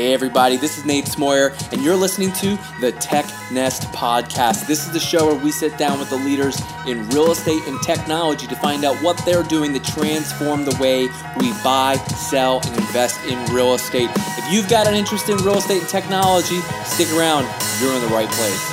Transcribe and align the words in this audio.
Hey, 0.00 0.14
everybody, 0.14 0.56
this 0.56 0.78
is 0.78 0.86
Nate 0.86 1.04
Smoyer, 1.04 1.52
and 1.74 1.82
you're 1.82 1.94
listening 1.94 2.32
to 2.32 2.58
the 2.80 2.90
Tech 3.00 3.26
Nest 3.52 3.82
Podcast. 3.92 4.66
This 4.66 4.86
is 4.86 4.92
the 4.94 4.98
show 4.98 5.26
where 5.26 5.44
we 5.44 5.52
sit 5.52 5.76
down 5.76 5.98
with 5.98 6.08
the 6.08 6.16
leaders 6.16 6.58
in 6.86 7.06
real 7.10 7.32
estate 7.32 7.62
and 7.66 7.78
technology 7.82 8.46
to 8.46 8.56
find 8.56 8.86
out 8.86 8.96
what 9.02 9.22
they're 9.26 9.42
doing 9.42 9.74
to 9.74 9.78
transform 9.78 10.64
the 10.64 10.74
way 10.80 11.02
we 11.38 11.52
buy, 11.62 11.96
sell, 12.16 12.62
and 12.64 12.78
invest 12.78 13.22
in 13.26 13.54
real 13.54 13.74
estate. 13.74 14.08
If 14.14 14.50
you've 14.50 14.70
got 14.70 14.86
an 14.86 14.94
interest 14.94 15.28
in 15.28 15.36
real 15.36 15.58
estate 15.58 15.80
and 15.80 15.88
technology, 15.90 16.60
stick 16.84 17.12
around. 17.12 17.42
You're 17.78 17.92
in 17.92 18.00
the 18.00 18.08
right 18.08 18.30
place. 18.30 18.70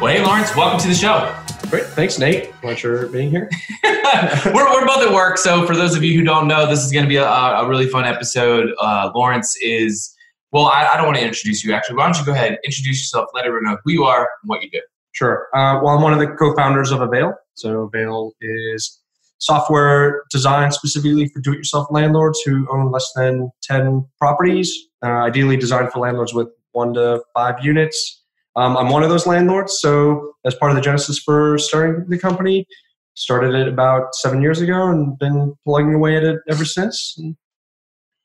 Well, 0.00 0.12
hey, 0.12 0.24
Laurence, 0.24 0.56
welcome 0.56 0.80
to 0.80 0.88
the 0.88 0.94
show. 0.94 1.40
Great. 1.70 1.84
Thanks, 1.84 2.18
Nate. 2.18 2.52
Pleasure 2.54 3.06
being 3.06 3.30
here. 3.30 3.48
we're, 3.84 4.72
we're 4.72 4.86
both 4.86 5.06
at 5.06 5.14
work, 5.14 5.38
so 5.38 5.64
for 5.68 5.76
those 5.76 5.94
of 5.94 6.02
you 6.02 6.18
who 6.18 6.24
don't 6.24 6.48
know, 6.48 6.68
this 6.68 6.84
is 6.84 6.90
going 6.90 7.04
to 7.04 7.08
be 7.08 7.14
a, 7.14 7.28
a 7.28 7.68
really 7.68 7.86
fun 7.86 8.04
episode. 8.04 8.74
Uh, 8.80 9.12
Laurence 9.14 9.56
is 9.62 10.16
well, 10.52 10.66
I, 10.66 10.86
I 10.86 10.96
don't 10.96 11.06
want 11.06 11.18
to 11.18 11.24
introduce 11.24 11.64
you 11.64 11.72
actually. 11.72 11.96
Why 11.96 12.06
don't 12.06 12.18
you 12.18 12.24
go 12.24 12.32
ahead, 12.32 12.50
and 12.50 12.58
introduce 12.64 13.00
yourself, 13.00 13.28
let 13.34 13.44
everyone 13.44 13.64
know 13.64 13.78
who 13.84 13.92
you 13.92 14.04
are 14.04 14.20
and 14.42 14.48
what 14.48 14.62
you 14.62 14.70
do. 14.70 14.80
Sure. 15.12 15.48
Uh, 15.54 15.80
well, 15.82 15.96
I'm 15.96 16.02
one 16.02 16.12
of 16.12 16.18
the 16.18 16.28
co-founders 16.28 16.90
of 16.90 17.00
Avail. 17.00 17.34
So 17.54 17.82
Avail 17.82 18.32
is 18.40 19.00
software 19.38 20.22
designed 20.30 20.74
specifically 20.74 21.28
for 21.28 21.40
do-it-yourself 21.40 21.88
landlords 21.90 22.40
who 22.42 22.66
own 22.70 22.90
less 22.90 23.10
than 23.14 23.50
10 23.62 24.06
properties, 24.18 24.72
uh, 25.04 25.08
ideally 25.08 25.56
designed 25.56 25.92
for 25.92 26.00
landlords 26.00 26.34
with 26.34 26.48
one 26.72 26.94
to 26.94 27.22
five 27.34 27.56
units. 27.62 28.22
Um, 28.56 28.76
I'm 28.76 28.90
one 28.90 29.02
of 29.02 29.08
those 29.08 29.26
landlords, 29.26 29.78
so 29.80 30.32
as 30.44 30.54
part 30.54 30.72
of 30.72 30.76
the 30.76 30.82
genesis 30.82 31.18
for 31.18 31.58
starting 31.58 32.08
the 32.08 32.18
company, 32.18 32.66
started 33.14 33.54
it 33.54 33.68
about 33.68 34.14
seven 34.14 34.42
years 34.42 34.60
ago 34.60 34.88
and 34.88 35.18
been 35.18 35.54
plugging 35.64 35.94
away 35.94 36.16
at 36.16 36.24
it 36.24 36.40
ever 36.48 36.64
since. 36.64 37.14
And 37.18 37.36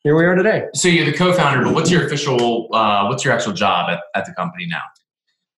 here 0.03 0.17
we 0.17 0.25
are 0.25 0.35
today. 0.35 0.67
So 0.73 0.89
you're 0.89 1.05
the 1.05 1.13
co-founder, 1.13 1.63
but 1.63 1.73
what's 1.73 1.89
your 1.89 2.05
official, 2.05 2.67
uh, 2.73 3.08
what's 3.08 3.23
your 3.23 3.33
actual 3.33 3.53
job 3.53 3.89
at, 3.89 4.02
at 4.16 4.25
the 4.25 4.33
company 4.33 4.66
now? 4.67 4.81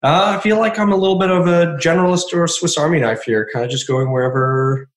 Uh, 0.03 0.35
I 0.37 0.41
feel 0.41 0.59
like 0.59 0.77
I'm 0.77 0.91
a 0.91 0.95
little 0.95 1.17
bit 1.17 1.31
of 1.31 1.47
a 1.47 1.77
generalist 1.77 2.31
or 2.31 2.43
a 2.43 2.49
Swiss 2.49 2.77
Army 2.77 2.99
knife 2.99 3.23
here, 3.23 3.49
kind 3.51 3.65
of 3.65 3.71
just 3.71 3.87
going 3.87 4.11
wherever 4.11 4.87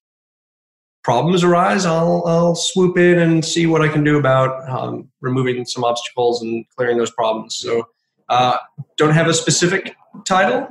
problems 1.03 1.42
arise. 1.42 1.86
I'll, 1.86 2.23
I'll 2.27 2.55
swoop 2.55 2.98
in 2.98 3.19
and 3.19 3.42
see 3.42 3.67
what 3.67 3.81
I 3.81 3.89
can 3.89 4.05
do 4.05 4.19
about 4.19 4.69
um, 4.69 5.08
removing 5.23 5.64
some 5.64 5.83
obstacles 5.83 6.42
and 6.42 6.67
clearing 6.77 6.98
those 6.98 7.11
problems. 7.11 7.56
So, 7.56 7.84
uh, 8.28 8.58
don't 8.98 9.14
have 9.14 9.28
a 9.28 9.33
specific 9.33 9.97
title 10.27 10.69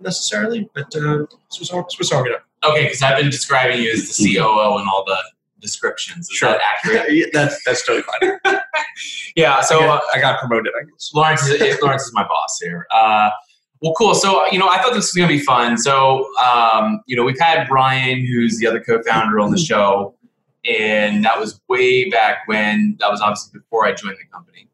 necessarily, 0.00 0.68
but 0.74 0.94
uh, 0.94 1.24
Swiss, 1.48 1.72
Swiss 1.88 2.12
Army 2.12 2.30
knife. 2.30 2.42
Okay, 2.64 2.84
because 2.84 3.00
I've 3.00 3.18
been 3.18 3.30
describing 3.30 3.80
you 3.80 3.90
as 3.92 4.14
the 4.14 4.36
COO 4.36 4.76
and 4.76 4.86
all 4.86 5.04
the 5.06 5.16
descriptions. 5.62 6.28
Is 6.28 6.36
sure. 6.36 6.50
that 6.50 6.60
accurate? 6.60 7.06
yeah, 7.14 7.26
that's 7.32 7.62
that's 7.64 7.86
totally 7.86 8.04
fine. 8.20 8.38
yeah. 9.36 9.62
So 9.62 9.78
I 9.78 9.86
got, 9.86 10.02
uh, 10.02 10.06
I 10.14 10.20
got, 10.20 10.40
promoted. 10.40 10.72
I 10.78 10.84
guess 10.84 11.10
Laurence 11.14 11.48
is 11.48 11.80
Laurence 11.80 12.02
is 12.02 12.12
my 12.12 12.24
boss 12.24 12.58
here. 12.60 12.86
Uh, 12.90 13.30
well, 13.80 13.94
cool. 13.94 14.14
So 14.14 14.46
you 14.48 14.58
know, 14.58 14.68
I 14.68 14.76
thought 14.82 14.94
this 14.94 15.04
was 15.04 15.12
going 15.12 15.28
to 15.28 15.34
be 15.34 15.42
fun. 15.42 15.78
So 15.78 16.28
um, 16.42 17.00
you 17.06 17.16
know, 17.16 17.24
we've 17.24 17.40
had 17.40 17.66
Brian, 17.68 18.26
who's 18.26 18.58
the 18.58 18.66
other 18.66 18.80
co-founder, 18.80 19.40
on 19.40 19.50
the 19.50 19.58
show, 19.58 20.14
and 20.64 21.24
that 21.24 21.38
was 21.40 21.60
way 21.68 22.10
back 22.10 22.46
when. 22.46 22.96
That 23.00 23.10
was 23.10 23.20
obviously 23.20 23.58
before 23.58 23.86
I 23.86 23.92
joined 23.92 24.18
the 24.18 24.26
company. 24.30 24.68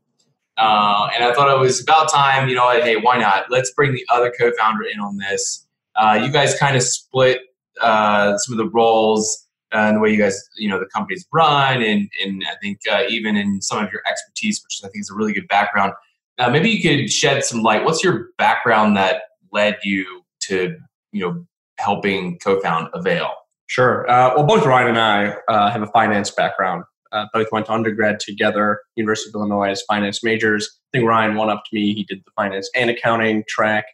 Uh, 0.56 1.08
and 1.14 1.22
I 1.22 1.32
thought 1.32 1.48
it 1.54 1.60
was 1.60 1.80
about 1.80 2.10
time, 2.10 2.48
you 2.48 2.56
know, 2.56 2.68
hey, 2.70 2.96
why 2.96 3.16
not? 3.16 3.48
Let's 3.48 3.70
bring 3.70 3.92
the 3.92 4.04
other 4.12 4.32
co-founder 4.36 4.82
in 4.92 4.98
on 4.98 5.16
this. 5.16 5.64
Uh, 5.94 6.20
you 6.20 6.32
guys 6.32 6.58
kind 6.58 6.76
of 6.76 6.82
split 6.82 7.42
uh, 7.80 8.36
some 8.38 8.58
of 8.58 8.58
the 8.58 8.68
roles 8.68 9.47
and 9.72 9.96
the 9.96 10.00
way 10.00 10.10
you 10.10 10.18
guys, 10.18 10.48
you 10.56 10.68
know, 10.68 10.78
the 10.78 10.86
company's 10.86 11.26
run, 11.32 11.82
and 11.82 12.08
and 12.24 12.42
I 12.46 12.56
think 12.62 12.80
uh, 12.90 13.02
even 13.08 13.36
in 13.36 13.60
some 13.60 13.84
of 13.84 13.92
your 13.92 14.02
expertise, 14.08 14.62
which 14.64 14.80
I 14.84 14.88
think 14.88 15.02
is 15.02 15.10
a 15.10 15.14
really 15.14 15.32
good 15.32 15.48
background. 15.48 15.92
Uh, 16.38 16.50
maybe 16.50 16.70
you 16.70 16.80
could 16.80 17.10
shed 17.10 17.44
some 17.44 17.62
light. 17.62 17.84
What's 17.84 18.04
your 18.04 18.28
background 18.38 18.96
that 18.96 19.22
led 19.52 19.76
you 19.82 20.22
to, 20.42 20.76
you 21.10 21.20
know, 21.20 21.44
helping 21.78 22.38
co-found 22.38 22.88
Avail? 22.94 23.32
Sure. 23.66 24.08
Uh, 24.08 24.34
well, 24.36 24.46
both 24.46 24.64
Ryan 24.64 24.88
and 24.88 24.98
I 24.98 25.34
uh, 25.48 25.70
have 25.70 25.82
a 25.82 25.88
finance 25.88 26.30
background. 26.30 26.84
Uh, 27.10 27.26
both 27.32 27.48
went 27.50 27.66
to 27.66 27.72
undergrad 27.72 28.20
together, 28.20 28.80
University 28.96 29.30
of 29.30 29.34
Illinois 29.34 29.70
as 29.70 29.82
finance 29.82 30.22
majors. 30.22 30.78
I 30.94 30.98
think 30.98 31.08
Ryan 31.08 31.34
one 31.34 31.50
up 31.50 31.62
to 31.68 31.74
me. 31.74 31.94
He 31.94 32.04
did 32.04 32.20
the 32.24 32.30
finance 32.36 32.70
and 32.74 32.88
accounting 32.90 33.44
track. 33.48 33.84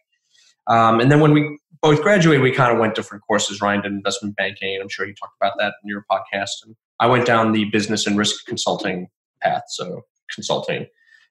Um, 0.67 0.99
and 0.99 1.11
then 1.11 1.19
when 1.19 1.33
we 1.33 1.57
both 1.81 2.01
graduated, 2.01 2.41
we 2.41 2.51
kind 2.51 2.73
of 2.73 2.79
went 2.79 2.95
different 2.95 3.23
courses. 3.27 3.61
Ryan 3.61 3.81
did 3.81 3.91
investment 3.91 4.35
banking, 4.35 4.73
and 4.73 4.81
I'm 4.81 4.89
sure 4.89 5.05
you 5.05 5.13
talked 5.13 5.35
about 5.39 5.53
that 5.59 5.73
in 5.83 5.89
your 5.89 6.05
podcast. 6.09 6.49
And 6.65 6.75
I 6.99 7.07
went 7.07 7.25
down 7.25 7.51
the 7.51 7.65
business 7.65 8.07
and 8.07 8.17
risk 8.17 8.45
consulting 8.45 9.07
path, 9.41 9.63
so 9.67 10.01
consulting, 10.33 10.87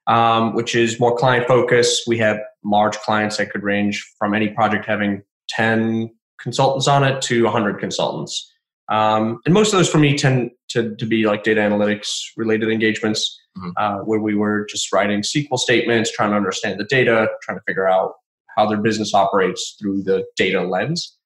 um, 0.06 0.54
which 0.54 0.74
is 0.74 1.00
more 1.00 1.16
client 1.16 1.48
focused. 1.48 2.02
We 2.06 2.18
have 2.18 2.38
large 2.64 2.96
clients 2.98 3.38
that 3.38 3.50
could 3.50 3.62
range 3.62 4.04
from 4.18 4.34
any 4.34 4.48
project 4.48 4.84
having 4.84 5.22
10 5.48 6.10
consultants 6.40 6.86
on 6.86 7.04
it 7.04 7.20
to 7.22 7.44
100 7.44 7.78
consultants. 7.80 8.52
Um, 8.90 9.40
and 9.46 9.54
most 9.54 9.72
of 9.72 9.78
those 9.78 9.88
for 9.88 9.98
me 9.98 10.16
tend 10.16 10.50
to, 10.68 10.94
to 10.96 11.06
be 11.06 11.24
like 11.24 11.42
data 11.42 11.60
analytics 11.60 12.08
related 12.36 12.68
engagements 12.68 13.40
mm-hmm. 13.56 13.70
uh, 13.76 14.04
where 14.04 14.20
we 14.20 14.34
were 14.34 14.66
just 14.66 14.92
writing 14.92 15.22
SQL 15.22 15.58
statements, 15.58 16.12
trying 16.12 16.30
to 16.30 16.36
understand 16.36 16.78
the 16.78 16.84
data, 16.84 17.28
trying 17.42 17.58
to 17.58 17.62
figure 17.66 17.88
out 17.88 18.12
how 18.56 18.66
their 18.66 18.80
business 18.80 19.14
operates 19.14 19.76
through 19.80 20.02
the 20.02 20.24
data 20.36 20.62
lens. 20.62 21.16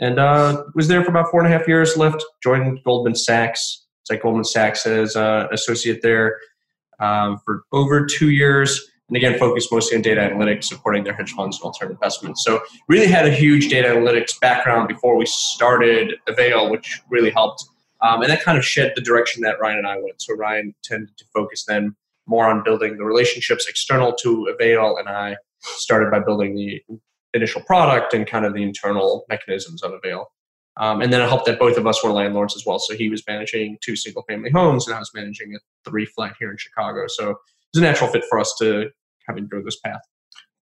And 0.00 0.18
uh, 0.18 0.64
was 0.74 0.88
there 0.88 1.02
for 1.02 1.10
about 1.10 1.30
four 1.30 1.44
and 1.44 1.52
a 1.52 1.56
half 1.56 1.66
years. 1.66 1.96
Left, 1.96 2.24
joined 2.42 2.78
Goldman 2.84 3.16
Sachs. 3.16 3.86
It's 4.02 4.10
like 4.10 4.22
Goldman 4.22 4.44
Sachs 4.44 4.86
as 4.86 5.16
an 5.16 5.48
associate 5.52 6.00
there 6.02 6.38
um, 7.00 7.38
for 7.44 7.62
over 7.72 8.06
two 8.06 8.30
years. 8.30 8.88
And 9.08 9.16
again, 9.16 9.38
focused 9.38 9.72
mostly 9.72 9.96
on 9.96 10.02
data 10.02 10.20
analytics, 10.20 10.64
supporting 10.64 11.02
their 11.02 11.14
hedge 11.14 11.32
funds 11.32 11.56
and 11.56 11.64
alternative 11.64 11.96
investments. 11.96 12.44
So, 12.44 12.60
really 12.88 13.06
had 13.06 13.26
a 13.26 13.30
huge 13.30 13.70
data 13.70 13.88
analytics 13.88 14.38
background 14.38 14.86
before 14.86 15.16
we 15.16 15.24
started 15.24 16.14
Avail, 16.28 16.70
which 16.70 17.00
really 17.08 17.30
helped. 17.30 17.64
Um, 18.02 18.20
and 18.20 18.30
that 18.30 18.42
kind 18.42 18.58
of 18.58 18.64
shed 18.64 18.92
the 18.94 19.00
direction 19.00 19.42
that 19.42 19.58
Ryan 19.60 19.78
and 19.78 19.86
I 19.86 19.96
went. 19.96 20.20
So, 20.20 20.34
Ryan 20.34 20.74
tended 20.84 21.16
to 21.16 21.24
focus 21.34 21.64
then 21.66 21.96
more 22.26 22.44
on 22.44 22.62
building 22.62 22.98
the 22.98 23.04
relationships 23.04 23.66
external 23.66 24.12
to 24.16 24.54
Avail, 24.54 24.98
and 24.98 25.08
I 25.08 25.36
started 25.60 26.10
by 26.10 26.20
building 26.20 26.54
the 26.54 26.82
initial 27.34 27.62
product 27.62 28.14
and 28.14 28.26
kind 28.26 28.44
of 28.44 28.54
the 28.54 28.62
internal 28.62 29.24
mechanisms 29.28 29.82
of 29.82 29.92
Avail. 29.92 30.26
Um, 30.78 31.00
and 31.00 31.12
then 31.12 31.20
it 31.20 31.28
helped 31.28 31.46
that 31.46 31.58
both 31.58 31.76
of 31.76 31.86
us 31.86 32.02
were 32.04 32.12
landlords 32.12 32.54
as 32.54 32.64
well. 32.64 32.78
So 32.78 32.94
he 32.94 33.08
was 33.08 33.22
managing 33.26 33.78
two 33.80 33.96
single 33.96 34.22
family 34.22 34.50
homes 34.50 34.86
and 34.86 34.94
I 34.94 34.98
was 35.00 35.10
managing 35.12 35.54
a 35.54 35.58
three 35.88 36.06
flat 36.06 36.34
here 36.38 36.50
in 36.50 36.56
Chicago. 36.56 37.06
So 37.08 37.30
it 37.30 37.36
was 37.74 37.80
a 37.80 37.82
natural 37.82 38.10
fit 38.10 38.24
for 38.30 38.38
us 38.38 38.54
to 38.60 38.88
kind 39.26 39.38
of 39.38 39.50
go 39.50 39.60
this 39.62 39.78
path. 39.80 40.00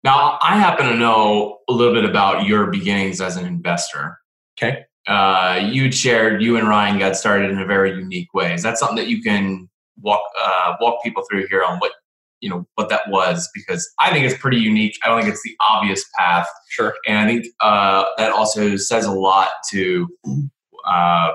Now, 0.04 0.38
I 0.42 0.58
happen 0.58 0.88
to 0.88 0.96
know 0.96 1.60
a 1.68 1.74
little 1.74 1.94
bit 1.94 2.06
about 2.06 2.46
your 2.46 2.68
beginnings 2.68 3.20
as 3.20 3.36
an 3.36 3.46
investor. 3.46 4.20
Okay. 4.58 4.86
Uh, 5.08 5.60
you 5.64 5.92
shared 5.92 6.42
you 6.42 6.58
and 6.58 6.68
Ryan 6.68 6.98
got 6.98 7.16
started 7.16 7.52
in 7.52 7.60
a 7.60 7.66
very 7.66 7.92
unique 7.92 8.34
way. 8.34 8.54
Is 8.54 8.64
that 8.64 8.78
something 8.78 8.98
that 8.98 9.08
you 9.08 9.22
can 9.22 9.70
walk 10.02 10.22
uh, 10.40 10.76
walk 10.80 11.04
people 11.04 11.24
through 11.30 11.48
here 11.48 11.64
on 11.64 11.80
what 11.80 11.92
you 12.42 12.50
know 12.50 12.68
what 12.76 12.90
that 12.90 13.02
was 13.10 13.50
because 13.54 13.90
I 14.00 14.12
think 14.12 14.26
it's 14.26 14.40
pretty 14.40 14.58
unique. 14.58 14.98
I 15.04 15.08
don't 15.08 15.22
think 15.22 15.34
it's 15.34 15.44
the 15.44 15.56
obvious 15.68 16.06
path. 16.18 16.48
Sure. 16.70 16.94
And 17.08 17.18
I 17.18 17.26
think 17.26 17.46
uh, 17.62 18.06
that 18.18 18.32
also 18.32 18.76
says 18.76 19.06
a 19.06 19.12
lot 19.12 19.50
to 19.72 20.08
uh, 20.86 21.32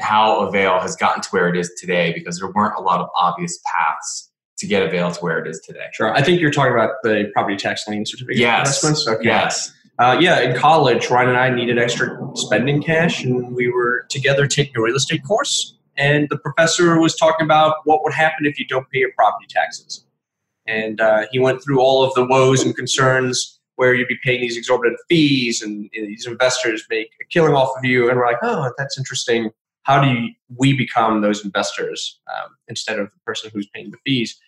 how 0.00 0.46
Avail 0.46 0.80
has 0.80 0.96
gotten 0.96 1.22
to 1.22 1.28
where 1.30 1.48
it 1.48 1.56
is 1.56 1.70
today 1.78 2.12
because 2.12 2.38
there 2.38 2.50
weren't 2.50 2.76
a 2.76 2.82
lot 2.82 3.00
of 3.00 3.08
obvious 3.16 3.58
paths 3.66 4.30
to 4.58 4.66
get 4.66 4.82
Avail 4.82 5.10
to 5.10 5.20
where 5.20 5.38
it 5.38 5.48
is 5.48 5.60
today. 5.66 5.86
Sure. 5.92 6.14
I 6.14 6.22
think 6.22 6.40
you're 6.40 6.50
talking 6.50 6.72
about 6.72 6.96
the 7.02 7.30
property 7.34 7.56
tax 7.56 7.86
lien 7.88 8.06
certificate 8.06 8.36
yes. 8.36 8.60
investments. 8.60 9.08
Okay. 9.08 9.24
Yes. 9.24 9.72
Uh, 9.98 10.18
yeah, 10.20 10.40
in 10.40 10.56
college, 10.56 11.08
Ryan 11.08 11.28
and 11.28 11.38
I 11.38 11.50
needed 11.50 11.78
extra 11.78 12.18
spending 12.34 12.82
cash, 12.82 13.22
and 13.22 13.54
we 13.54 13.68
were 13.68 14.06
together 14.08 14.48
taking 14.48 14.76
a 14.76 14.82
real 14.82 14.96
estate 14.96 15.22
course. 15.24 15.76
And 15.96 16.26
the 16.30 16.38
professor 16.38 16.98
was 16.98 17.14
talking 17.14 17.44
about 17.44 17.76
what 17.84 18.02
would 18.02 18.12
happen 18.12 18.44
if 18.44 18.58
you 18.58 18.66
don't 18.66 18.90
pay 18.90 18.98
your 18.98 19.12
property 19.16 19.46
taxes. 19.48 20.03
And 20.66 21.00
uh, 21.00 21.26
he 21.30 21.38
went 21.38 21.62
through 21.62 21.80
all 21.80 22.02
of 22.02 22.14
the 22.14 22.24
woes 22.24 22.64
and 22.64 22.74
concerns 22.74 23.60
where 23.76 23.94
you'd 23.94 24.08
be 24.08 24.18
paying 24.24 24.40
these 24.40 24.56
exorbitant 24.56 24.98
fees 25.08 25.60
and, 25.60 25.90
and 25.94 26.08
these 26.08 26.26
investors 26.26 26.84
make 26.88 27.10
a 27.20 27.24
killing 27.24 27.54
off 27.54 27.76
of 27.76 27.84
you. 27.84 28.08
And 28.08 28.18
we're 28.18 28.26
like, 28.26 28.38
oh, 28.42 28.72
that's 28.78 28.96
interesting. 28.96 29.50
How 29.82 30.00
do 30.00 30.08
you, 30.08 30.30
we 30.56 30.76
become 30.76 31.20
those 31.20 31.44
investors 31.44 32.18
um, 32.34 32.50
instead 32.68 32.98
of 32.98 33.06
the 33.06 33.20
person 33.26 33.50
who's 33.52 33.68
paying 33.74 33.90
the 33.90 33.98
fees? 34.06 34.38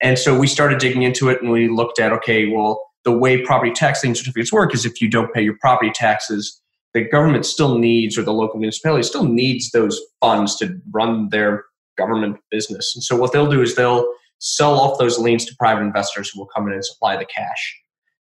And 0.00 0.18
so 0.18 0.38
we 0.38 0.46
started 0.46 0.78
digging 0.78 1.02
into 1.02 1.30
it 1.30 1.40
and 1.40 1.50
we 1.50 1.68
looked 1.68 1.98
at, 1.98 2.12
okay, 2.12 2.48
well, 2.48 2.82
the 3.04 3.16
way 3.16 3.40
property 3.40 3.72
tax 3.72 4.02
certificates 4.02 4.52
work 4.52 4.74
is 4.74 4.84
if 4.84 5.00
you 5.00 5.08
don't 5.08 5.32
pay 5.32 5.42
your 5.42 5.56
property 5.60 5.90
taxes, 5.92 6.60
the 6.92 7.02
government 7.02 7.46
still 7.46 7.78
needs, 7.78 8.18
or 8.18 8.22
the 8.22 8.32
local 8.32 8.58
municipality 8.58 9.02
still 9.02 9.24
needs 9.24 9.70
those 9.70 10.00
funds 10.20 10.56
to 10.56 10.78
run 10.92 11.28
their 11.30 11.64
government 11.96 12.38
business. 12.50 12.92
And 12.94 13.02
so 13.02 13.16
what 13.16 13.32
they'll 13.32 13.50
do 13.50 13.62
is 13.62 13.74
they'll 13.74 14.06
sell 14.38 14.78
off 14.78 14.98
those 14.98 15.18
liens 15.18 15.44
to 15.46 15.56
private 15.56 15.82
investors 15.82 16.30
who 16.30 16.40
will 16.40 16.48
come 16.54 16.66
in 16.66 16.74
and 16.74 16.84
supply 16.84 17.16
the 17.16 17.24
cash. 17.24 17.80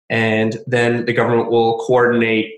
And 0.09 0.57
then 0.67 1.05
the 1.05 1.13
government 1.13 1.49
will 1.49 1.79
coordinate 1.79 2.51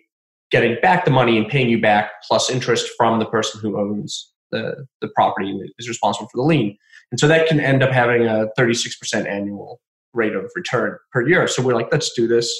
getting 0.51 0.77
back 0.81 1.05
the 1.05 1.11
money 1.11 1.37
and 1.37 1.47
paying 1.47 1.69
you 1.69 1.81
back 1.81 2.11
plus 2.27 2.49
interest 2.49 2.89
from 2.97 3.19
the 3.19 3.25
person 3.25 3.59
who 3.61 3.79
owns 3.79 4.31
the, 4.51 4.85
the 5.01 5.09
property 5.09 5.49
and 5.49 5.69
is 5.77 5.89
responsible 5.89 6.27
for 6.29 6.37
the 6.37 6.43
lien. 6.43 6.77
And 7.11 7.19
so 7.19 7.27
that 7.27 7.47
can 7.47 7.59
end 7.59 7.83
up 7.83 7.91
having 7.91 8.25
a 8.25 8.47
36% 8.57 9.27
annual 9.27 9.81
rate 10.13 10.35
of 10.35 10.49
return 10.55 10.97
per 11.11 11.27
year. 11.27 11.47
So 11.47 11.61
we're 11.61 11.75
like, 11.75 11.89
let's 11.91 12.13
do 12.13 12.27
this. 12.27 12.53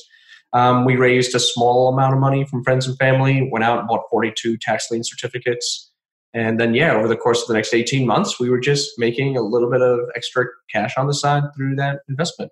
Um, 0.54 0.86
we 0.86 0.96
raised 0.96 1.36
a 1.36 1.40
small 1.40 1.94
amount 1.94 2.14
of 2.14 2.20
money 2.20 2.46
from 2.46 2.64
friends 2.64 2.88
and 2.88 2.98
family, 2.98 3.50
went 3.52 3.66
out 3.66 3.80
and 3.80 3.88
bought 3.88 4.04
42 4.10 4.58
tax 4.58 4.90
lien 4.90 5.04
certificates. 5.04 5.87
And 6.34 6.60
then, 6.60 6.74
yeah, 6.74 6.94
over 6.94 7.08
the 7.08 7.16
course 7.16 7.42
of 7.42 7.48
the 7.48 7.54
next 7.54 7.74
18 7.74 8.06
months, 8.06 8.40
we 8.40 8.50
were 8.50 8.60
just 8.60 8.92
making 8.98 9.38
a 9.38 9.42
little 9.42 9.70
bit 9.70 9.82
of 9.82 10.00
extra 10.16 10.46
cash 10.72 10.94
on 10.98 11.08
the 11.08 11.14
side 11.14 11.44
through 11.56 11.76
that 11.78 12.02
investment. 12.10 12.52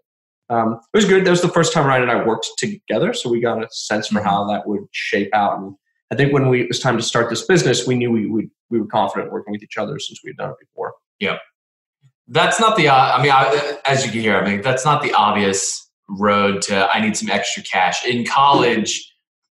Um, 0.50 0.80
it 0.94 0.98
was 0.98 1.06
good. 1.06 1.26
That 1.26 1.32
was 1.32 1.42
the 1.42 1.50
first 1.50 1.74
time 1.74 1.86
Ryan 1.86 2.04
and 2.04 2.12
I 2.12 2.26
worked 2.26 2.48
together. 2.58 3.14
So 3.14 3.30
we 3.30 3.42
got 3.42 3.64
a 3.64 3.68
sense 3.72 4.08
for 4.08 4.22
how 4.22 4.46
that 4.48 4.68
would 4.68 4.82
shape 4.92 5.30
out. 5.34 5.58
And 5.58 5.76
I 6.12 6.16
think 6.16 6.34
when 6.34 6.50
we, 6.50 6.62
it 6.62 6.68
was 6.68 6.80
time 6.80 6.98
to 6.98 7.04
start 7.04 7.30
this 7.30 7.46
business, 7.46 7.88
we 7.88 7.96
knew 7.96 8.12
we, 8.12 8.28
we, 8.28 8.50
we 8.70 8.80
were 8.80 8.88
confident 8.88 9.32
working 9.32 9.52
with 9.52 9.64
each 9.64 9.78
other 9.78 10.00
since 10.00 10.20
we 10.24 10.30
had 10.30 10.38
done 10.38 10.52
it 10.52 10.58
before. 10.60 10.94
Yeah. 11.20 11.38
That's 12.28 12.60
not 12.60 12.78
the, 12.78 12.88
uh, 12.88 13.18
I 13.18 13.22
mean, 13.22 13.32
I, 13.32 13.78
as 13.86 14.06
you 14.06 14.12
can 14.12 14.22
hear, 14.22 14.38
I 14.38 14.50
mean, 14.50 14.62
that's 14.62 14.86
not 14.86 15.02
the 15.02 15.14
obvious 15.14 15.90
road 16.08 16.62
to 16.64 16.88
I 16.96 17.02
need 17.02 17.18
some 17.18 17.30
extra 17.30 17.64
cash. 17.64 18.06
In 18.06 18.26
college, 18.26 19.12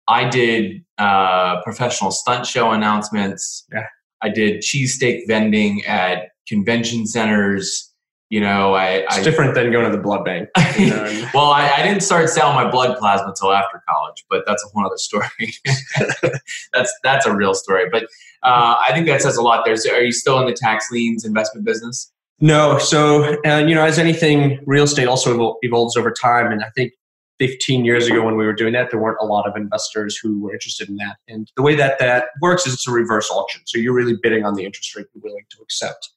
I 0.07 0.29
did 0.29 0.83
uh, 0.97 1.62
professional 1.62 2.12
stunt 2.12 2.45
show 2.45 2.71
announcements. 2.71 3.65
Yeah. 3.71 3.85
I 4.21 4.29
did 4.29 4.62
cheesesteak 4.62 5.27
vending 5.27 5.83
at 5.85 6.29
convention 6.47 7.07
centers. 7.07 7.89
You 8.29 8.39
know, 8.39 8.73
I. 8.73 8.88
It's 8.88 9.18
I, 9.18 9.23
different 9.23 9.56
than 9.56 9.71
going 9.71 9.89
to 9.89 9.95
the 9.95 10.01
blood 10.01 10.23
bank. 10.23 10.50
You 10.77 10.89
know, 10.89 11.29
well, 11.33 11.51
I, 11.51 11.69
I 11.69 11.83
didn't 11.83 12.01
start 12.01 12.29
selling 12.29 12.56
my 12.56 12.69
blood 12.69 12.97
plasma 12.97 13.29
until 13.29 13.51
after 13.51 13.81
college, 13.89 14.25
but 14.29 14.44
that's 14.47 14.63
a 14.63 14.68
whole 14.69 14.85
other 14.85 14.97
story. 14.97 15.27
that's 16.73 16.94
that's 17.03 17.25
a 17.25 17.35
real 17.35 17.53
story. 17.53 17.89
But 17.91 18.03
uh, 18.44 18.77
I 18.88 18.91
think 18.94 19.06
that 19.07 19.21
says 19.21 19.35
a 19.35 19.41
lot 19.41 19.65
there. 19.65 19.75
So, 19.75 19.94
are 19.94 20.01
you 20.01 20.13
still 20.13 20.39
in 20.39 20.45
the 20.45 20.53
tax 20.53 20.89
liens 20.91 21.25
investment 21.25 21.65
business? 21.65 22.12
No, 22.39 22.79
so 22.79 23.38
and 23.44 23.69
you 23.69 23.75
know, 23.75 23.83
as 23.83 24.00
anything, 24.00 24.59
real 24.65 24.85
estate 24.85 25.07
also 25.07 25.38
evol- 25.38 25.56
evolves 25.62 25.95
over 25.95 26.12
time, 26.12 26.51
and 26.51 26.63
I 26.63 26.69
think 26.69 26.94
15 27.41 27.85
years 27.85 28.07
ago 28.07 28.23
when 28.23 28.35
we 28.38 28.45
were 28.45 28.53
doing 28.53 28.71
that, 28.73 28.91
there 28.91 28.99
weren't 28.99 29.17
a 29.19 29.25
lot 29.25 29.47
of 29.49 29.55
investors 29.55 30.15
who 30.15 30.39
were 30.39 30.53
interested 30.53 30.88
in 30.88 30.97
that. 30.97 31.17
And 31.27 31.51
the 31.55 31.63
way 31.63 31.73
that 31.73 31.97
that 31.97 32.25
works 32.39 32.67
is 32.67 32.75
it's 32.75 32.88
a 32.88 32.91
reverse 32.91 33.31
auction, 33.31 33.63
so 33.65 33.79
you're 33.79 33.95
really 33.95 34.15
bidding 34.21 34.45
on 34.45 34.53
the 34.53 34.63
interest 34.63 34.95
rate 34.95 35.07
you're 35.15 35.23
willing 35.23 35.45
to 35.49 35.57
accept. 35.63 36.11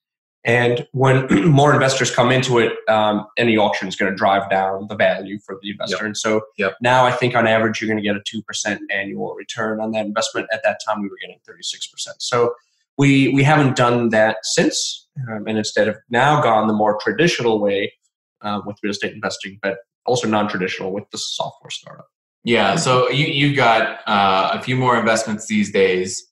And 0.45 0.87
when 0.93 1.27
more 1.51 1.73
investors 1.73 2.15
come 2.15 2.31
into 2.31 2.59
it, 2.59 2.75
um, 2.91 3.27
any 3.39 3.57
auction 3.57 3.89
is 3.89 3.97
going 3.97 4.13
to 4.13 4.17
drive 4.17 4.51
down 4.51 4.87
the 4.91 4.97
value 4.97 5.39
for 5.47 5.59
the 5.63 5.71
investor. 5.71 5.97
Yep. 5.97 6.05
And 6.05 6.17
so 6.17 6.43
Yep. 6.59 6.77
now 6.83 7.07
I 7.07 7.13
think 7.13 7.35
on 7.35 7.47
average 7.47 7.81
you're 7.81 7.89
going 7.89 7.97
to 7.97 8.07
get 8.07 8.17
a 8.17 8.23
two 8.27 8.43
percent 8.43 8.83
annual 8.93 9.35
return 9.35 9.81
on 9.81 9.93
that 9.93 10.05
investment. 10.05 10.47
At 10.53 10.63
that 10.65 10.79
time, 10.87 11.01
we 11.01 11.09
were 11.09 11.17
getting 11.23 11.39
36 11.47 11.87
percent. 11.87 12.17
So 12.21 12.55
we 12.99 13.31
we 13.31 13.43
haven't 13.43 13.77
done 13.77 14.11
that 14.11 14.37
since, 14.43 15.09
um, 15.31 15.45
and 15.47 15.57
instead 15.57 15.87
have 15.87 15.97
now 16.11 16.43
gone 16.43 16.69
the 16.69 16.75
more 16.75 16.99
traditional 17.01 17.59
way 17.61 17.95
uh, 18.43 18.61
with 18.67 18.77
real 18.83 18.91
estate 18.91 19.15
investing, 19.15 19.59
but 19.63 19.79
also 20.07 20.29
non-traditional 20.29 20.93
with 20.93 21.09
the 21.11 21.19
software 21.19 21.71
startup. 21.71 22.09
Yeah, 22.45 22.77
so 22.77 23.09
you, 23.09 23.27
you've 23.27 23.57
got 23.57 24.01
uh, 24.07 24.51
a 24.53 24.63
few 24.63 24.77
more 24.77 24.99
investments 24.99 25.47
these 25.47 25.73
days. 25.73 26.27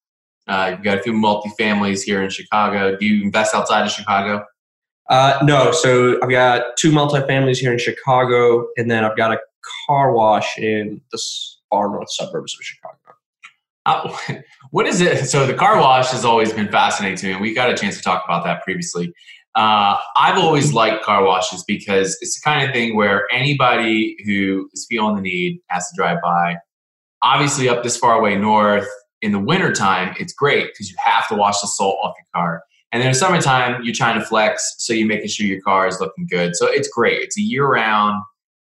Uh, 0.46 0.72
you've 0.72 0.82
got 0.82 0.98
a 0.98 1.02
few 1.02 1.12
multifamilies 1.12 2.02
here 2.02 2.22
in 2.22 2.28
Chicago. 2.28 2.96
Do 2.96 3.06
you 3.06 3.22
invest 3.22 3.54
outside 3.54 3.86
of 3.86 3.90
Chicago? 3.90 4.44
Uh, 5.08 5.38
no, 5.42 5.72
so 5.72 6.18
I've 6.22 6.30
got 6.30 6.76
two 6.76 6.90
multifamilies 6.90 7.58
here 7.58 7.72
in 7.72 7.78
Chicago, 7.78 8.66
and 8.76 8.90
then 8.90 9.04
I've 9.04 9.16
got 9.16 9.32
a 9.32 9.38
car 9.86 10.12
wash 10.12 10.58
in 10.58 11.00
the 11.10 11.22
far 11.70 11.88
north 11.88 12.10
suburbs 12.10 12.54
of 12.54 12.64
Chicago. 12.64 12.96
Uh, 13.86 14.16
what 14.70 14.86
is 14.86 15.00
it? 15.00 15.26
So 15.26 15.46
the 15.46 15.54
car 15.54 15.80
wash 15.80 16.10
has 16.10 16.24
always 16.24 16.52
been 16.52 16.68
fascinating 16.68 17.16
to 17.18 17.26
me, 17.26 17.32
and 17.32 17.40
we 17.40 17.54
got 17.54 17.70
a 17.70 17.74
chance 17.76 17.96
to 17.96 18.02
talk 18.02 18.24
about 18.24 18.44
that 18.44 18.62
previously. 18.62 19.12
Uh, 19.54 19.98
I've 20.16 20.38
always 20.38 20.72
liked 20.72 21.04
car 21.04 21.24
washes 21.24 21.62
because 21.64 22.16
it's 22.20 22.40
the 22.40 22.44
kind 22.44 22.66
of 22.66 22.74
thing 22.74 22.96
where 22.96 23.26
anybody 23.32 24.16
who 24.24 24.68
is 24.72 24.86
feeling 24.88 25.16
the 25.16 25.22
need 25.22 25.60
has 25.68 25.86
to 25.88 25.96
drive 25.96 26.18
by. 26.22 26.56
Obviously, 27.22 27.68
up 27.68 27.82
this 27.82 27.96
far 27.96 28.18
away 28.18 28.36
north 28.36 28.88
in 29.20 29.32
the 29.32 29.38
wintertime, 29.38 30.14
it's 30.18 30.32
great 30.32 30.68
because 30.68 30.90
you 30.90 30.96
have 31.04 31.28
to 31.28 31.34
wash 31.34 31.60
the 31.60 31.66
salt 31.66 31.98
off 32.02 32.14
your 32.18 32.26
car. 32.34 32.62
And 32.90 33.00
then 33.00 33.08
in 33.08 33.12
the 33.12 33.18
summertime, 33.18 33.82
you're 33.82 33.94
trying 33.94 34.18
to 34.18 34.24
flex, 34.24 34.74
so 34.78 34.92
you're 34.92 35.08
making 35.08 35.28
sure 35.28 35.46
your 35.46 35.62
car 35.62 35.86
is 35.86 35.98
looking 36.00 36.26
good. 36.26 36.56
So 36.56 36.66
it's 36.66 36.88
great. 36.88 37.22
It's 37.22 37.38
a 37.38 37.42
year 37.42 37.66
round. 37.66 38.22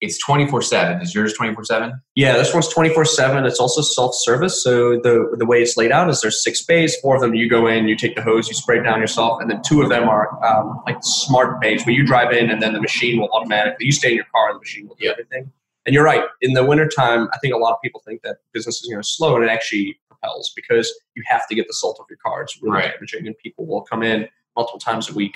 It's 0.01 0.18
24 0.24 0.62
7. 0.62 1.01
Is 1.01 1.13
yours 1.13 1.34
24 1.34 1.66
7? 1.66 2.01
Yeah, 2.16 2.38
this 2.38 2.54
one's 2.54 2.68
twenty 2.69 2.90
four 2.94 3.04
seven. 3.06 3.46
It's 3.46 3.60
also 3.60 3.81
self 3.81 4.13
service. 4.16 4.63
So 4.63 5.00
the 5.01 5.36
the 5.38 5.46
way 5.46 5.62
it's 5.62 5.75
laid 5.78 5.92
out 5.92 6.10
is 6.10 6.22
there's 6.22 6.42
six 6.44 6.62
bays. 6.63 6.96
Four 6.98 7.16
of 7.16 7.22
them 7.22 7.34
you 7.36 7.50
go 7.50 7.68
in, 7.68 7.88
you 7.88 7.96
take 7.98 8.16
the 8.16 8.22
hose, 8.22 8.48
you 8.48 8.54
spray 8.54 8.80
it 8.80 8.84
down 8.84 9.00
yourself, 9.01 9.42
and 9.42 9.50
then 9.51 9.62
two 9.62 9.81
of 9.81 9.90
them 9.90 10.07
are 10.07 10.30
um, 10.46 10.81
like 10.86 10.98
smart 11.01 11.60
bays 11.62 11.86
where 11.86 11.94
you 11.96 12.06
drive 12.06 12.31
in 12.31 12.50
and 12.50 12.62
then 12.62 12.74
the 12.74 12.81
machine 12.81 13.19
will 13.19 13.30
automatically. 13.34 13.86
You 13.86 13.92
stay 13.92 14.10
in 14.12 14.16
your 14.16 14.25
car 14.34 14.50
and 14.50 14.56
the 14.56 14.60
machine 14.62 14.88
will 14.88 14.96
do 14.96 15.06
Yeah. 15.06 15.12
everything. 15.12 15.51
And 15.86 15.94
you're 15.94 16.04
right. 16.04 16.24
In 16.42 16.54
the 16.54 16.63
wintertime, 16.63 17.28
I 17.34 17.38
think 17.40 17.54
a 17.54 17.57
lot 17.57 17.74
of 17.74 17.81
people 17.81 18.01
think 18.06 18.22
that 18.24 18.38
business 18.54 18.81
is 18.81 18.88
going 18.90 19.01
to 19.01 19.07
slow, 19.07 19.36
and 19.36 19.44
it 19.44 19.50
actually 19.50 19.98
propels 20.10 20.51
because 20.56 20.94
you 21.16 21.24
have 21.28 21.48
to 21.48 21.56
get 21.56 21.68
the 21.68 21.74
salt 21.74 21.98
off 22.00 22.07
your 22.10 22.19
car. 22.25 22.42
It's 22.44 22.57
really 22.62 22.78
Right. 22.78 22.94
damaging, 22.94 23.28
and 23.28 23.38
people 23.38 23.66
will 23.66 23.81
come 23.81 24.04
in 24.04 24.28
multiple 24.56 24.80
times 24.80 25.10
a 25.10 25.13
week. 25.13 25.34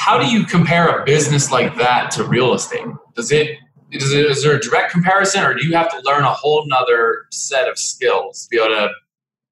how 0.00 0.16
do 0.16 0.26
you 0.30 0.44
compare 0.44 1.00
a 1.00 1.04
business 1.04 1.50
like 1.50 1.74
that 1.76 2.08
to 2.12 2.22
real 2.22 2.54
estate? 2.54 2.86
Does 3.16 3.32
it 3.32 3.58
is, 3.92 4.12
it, 4.12 4.26
is 4.26 4.42
there 4.42 4.56
a 4.56 4.60
direct 4.60 4.92
comparison, 4.92 5.42
or 5.44 5.54
do 5.54 5.66
you 5.66 5.74
have 5.74 5.90
to 5.90 6.00
learn 6.04 6.24
a 6.24 6.32
whole 6.32 6.64
nother 6.66 7.26
set 7.30 7.68
of 7.68 7.78
skills 7.78 8.44
to 8.44 8.48
be 8.50 8.62
able 8.62 8.74
to, 8.74 8.90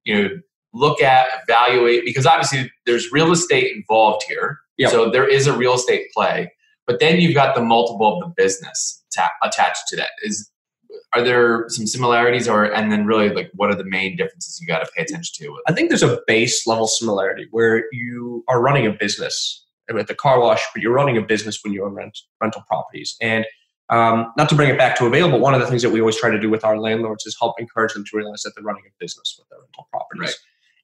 you 0.04 0.22
know, 0.22 0.28
look 0.74 1.00
at, 1.00 1.26
evaluate? 1.42 2.04
Because 2.04 2.26
obviously 2.26 2.70
there's 2.84 3.10
real 3.12 3.32
estate 3.32 3.74
involved 3.74 4.24
here, 4.28 4.58
Yep. 4.78 4.90
so 4.90 5.10
there 5.10 5.26
is 5.28 5.46
a 5.46 5.56
real 5.56 5.74
estate 5.74 6.06
play. 6.12 6.52
But 6.86 7.00
then 7.00 7.18
you've 7.20 7.34
got 7.34 7.54
the 7.54 7.62
multiple 7.62 8.20
of 8.20 8.28
the 8.28 8.34
business 8.42 9.02
ta- 9.14 9.32
attached 9.42 9.88
to 9.88 9.96
that. 9.96 10.10
Is 10.22 10.50
are 11.14 11.22
there 11.22 11.64
some 11.68 11.86
similarities, 11.86 12.46
or 12.46 12.64
and 12.64 12.92
then 12.92 13.06
really 13.06 13.30
like 13.30 13.50
what 13.54 13.70
are 13.70 13.74
the 13.74 13.84
main 13.84 14.16
differences 14.16 14.60
you 14.60 14.66
got 14.66 14.80
to 14.84 14.90
pay 14.94 15.02
attention 15.02 15.46
to? 15.46 15.58
I 15.66 15.72
think 15.72 15.88
there's 15.88 16.02
a 16.02 16.20
base 16.26 16.66
level 16.66 16.86
similarity 16.86 17.48
where 17.50 17.84
you 17.92 18.44
are 18.48 18.60
running 18.60 18.86
a 18.86 18.92
business 18.92 19.64
uh, 19.92 19.96
at 19.98 20.08
the 20.08 20.14
car 20.14 20.40
wash, 20.40 20.62
but 20.74 20.82
you're 20.82 20.92
running 20.92 21.16
a 21.16 21.22
business 21.22 21.60
when 21.64 21.72
you 21.72 21.84
own 21.84 21.94
rent, 21.94 22.18
rental 22.40 22.62
properties. 22.68 23.16
And 23.20 23.46
um, 23.88 24.32
not 24.36 24.48
to 24.48 24.54
bring 24.54 24.68
it 24.68 24.78
back 24.78 24.96
to 24.98 25.06
avail, 25.06 25.30
but 25.30 25.40
one 25.40 25.54
of 25.54 25.60
the 25.60 25.66
things 25.66 25.82
that 25.82 25.90
we 25.90 26.00
always 26.00 26.16
try 26.16 26.30
to 26.30 26.40
do 26.40 26.50
with 26.50 26.64
our 26.64 26.78
landlords 26.78 27.26
is 27.26 27.36
help 27.38 27.60
encourage 27.60 27.94
them 27.94 28.04
to 28.04 28.16
realize 28.16 28.42
that 28.42 28.52
they're 28.54 28.64
running 28.64 28.84
a 28.86 28.92
business 28.98 29.36
with 29.38 29.48
their 29.48 29.60
rental 29.60 29.86
properties. 29.90 30.20
Right. 30.20 30.34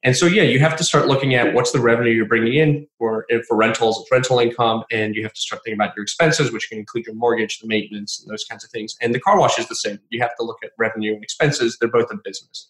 And 0.05 0.17
so, 0.17 0.25
yeah, 0.25 0.43
you 0.43 0.59
have 0.59 0.75
to 0.75 0.83
start 0.83 1.07
looking 1.07 1.33
at 1.33 1.53
what's 1.53 1.71
the 1.71 1.79
revenue 1.79 2.11
you're 2.11 2.25
bringing 2.25 2.53
in 2.55 2.87
for 2.97 3.25
for 3.47 3.55
rentals, 3.55 4.01
it's 4.01 4.11
rental 4.11 4.39
income, 4.39 4.83
and 4.91 5.15
you 5.15 5.23
have 5.23 5.31
to 5.33 5.39
start 5.39 5.61
thinking 5.63 5.79
about 5.79 5.95
your 5.95 6.03
expenses, 6.03 6.51
which 6.51 6.67
can 6.69 6.77
include 6.77 7.05
your 7.05 7.15
mortgage, 7.15 7.59
the 7.59 7.67
maintenance, 7.67 8.21
and 8.21 8.31
those 8.31 8.43
kinds 8.43 8.65
of 8.65 8.69
things. 8.69 8.95
And 9.01 9.15
the 9.15 9.19
car 9.19 9.39
wash 9.39 9.57
is 9.57 9.67
the 9.67 9.75
same. 9.75 9.99
You 10.09 10.21
have 10.21 10.35
to 10.37 10.43
look 10.43 10.57
at 10.61 10.71
revenue 10.77 11.13
and 11.13 11.23
expenses. 11.23 11.77
They're 11.79 11.89
both 11.89 12.11
a 12.11 12.17
business. 12.21 12.69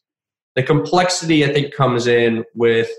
The 0.56 0.62
complexity, 0.62 1.44
I 1.44 1.52
think, 1.52 1.74
comes 1.74 2.06
in 2.06 2.44
with 2.54 2.92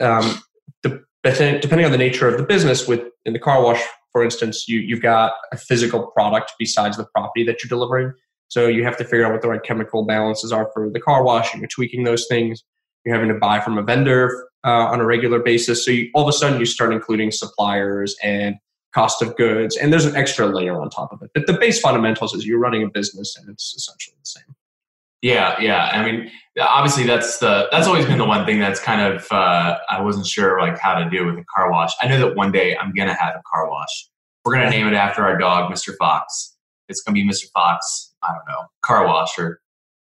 um, 0.00 0.42
the 0.82 1.04
depending 1.22 1.84
on 1.84 1.92
the 1.92 1.98
nature 1.98 2.26
of 2.26 2.38
the 2.38 2.44
business. 2.44 2.88
With 2.88 3.02
in 3.26 3.34
the 3.34 3.38
car 3.38 3.62
wash, 3.62 3.82
for 4.18 4.24
instance, 4.24 4.66
you 4.66 4.80
you've 4.80 5.00
got 5.00 5.34
a 5.52 5.56
physical 5.56 6.08
product 6.08 6.54
besides 6.58 6.96
the 6.96 7.04
property 7.14 7.44
that 7.44 7.62
you're 7.62 7.68
delivering. 7.68 8.12
So 8.48 8.66
you 8.66 8.82
have 8.82 8.96
to 8.96 9.04
figure 9.04 9.24
out 9.24 9.30
what 9.30 9.42
the 9.42 9.48
right 9.48 9.62
chemical 9.62 10.04
balances 10.04 10.50
are 10.50 10.68
for 10.74 10.90
the 10.90 10.98
car 10.98 11.22
wash, 11.22 11.52
and 11.52 11.60
you're 11.60 11.68
tweaking 11.68 12.02
those 12.02 12.26
things. 12.26 12.64
You're 13.04 13.14
having 13.14 13.28
to 13.28 13.38
buy 13.38 13.60
from 13.60 13.78
a 13.78 13.82
vendor 13.82 14.48
uh, 14.64 14.86
on 14.92 15.00
a 15.00 15.04
regular 15.04 15.38
basis. 15.38 15.84
So 15.84 15.92
you, 15.92 16.10
all 16.14 16.24
of 16.24 16.28
a 16.28 16.32
sudden, 16.32 16.58
you 16.58 16.66
start 16.66 16.92
including 16.92 17.30
suppliers 17.30 18.16
and 18.24 18.56
cost 18.92 19.22
of 19.22 19.36
goods, 19.36 19.76
and 19.76 19.92
there's 19.92 20.04
an 20.04 20.16
extra 20.16 20.46
layer 20.46 20.80
on 20.80 20.90
top 20.90 21.12
of 21.12 21.22
it. 21.22 21.30
But 21.32 21.46
the 21.46 21.52
base 21.52 21.78
fundamentals 21.78 22.34
is 22.34 22.44
you're 22.44 22.58
running 22.58 22.82
a 22.82 22.88
business, 22.88 23.36
and 23.36 23.48
it's 23.48 23.72
essentially 23.76 24.16
the 24.18 24.26
same. 24.26 24.56
Yeah, 25.22 25.60
yeah. 25.60 25.90
I 25.92 26.04
mean, 26.04 26.30
obviously 26.60 27.04
that's 27.04 27.38
the 27.38 27.68
that's 27.70 27.86
always 27.86 28.06
been 28.06 28.18
the 28.18 28.24
one 28.24 28.46
thing 28.46 28.60
that's 28.60 28.80
kind 28.80 29.00
of 29.00 29.26
uh, 29.30 29.78
I 29.88 30.00
wasn't 30.00 30.26
sure 30.26 30.60
like 30.60 30.78
how 30.78 30.94
to 30.98 31.08
do 31.10 31.26
with 31.26 31.36
a 31.36 31.44
car 31.54 31.70
wash. 31.70 31.92
I 32.00 32.08
know 32.08 32.18
that 32.20 32.36
one 32.36 32.52
day 32.52 32.76
I'm 32.76 32.92
gonna 32.94 33.14
have 33.14 33.34
a 33.34 33.42
car 33.52 33.68
wash. 33.68 34.08
We're 34.44 34.54
gonna 34.54 34.70
name 34.70 34.86
it 34.86 34.94
after 34.94 35.24
our 35.24 35.36
dog, 35.36 35.72
Mr. 35.72 35.96
Fox. 35.98 36.56
It's 36.88 37.02
gonna 37.02 37.14
be 37.14 37.26
Mr. 37.26 37.50
Fox. 37.52 38.14
I 38.22 38.28
don't 38.28 38.48
know, 38.48 38.66
car 38.82 39.06
wash 39.06 39.38
or 39.38 39.60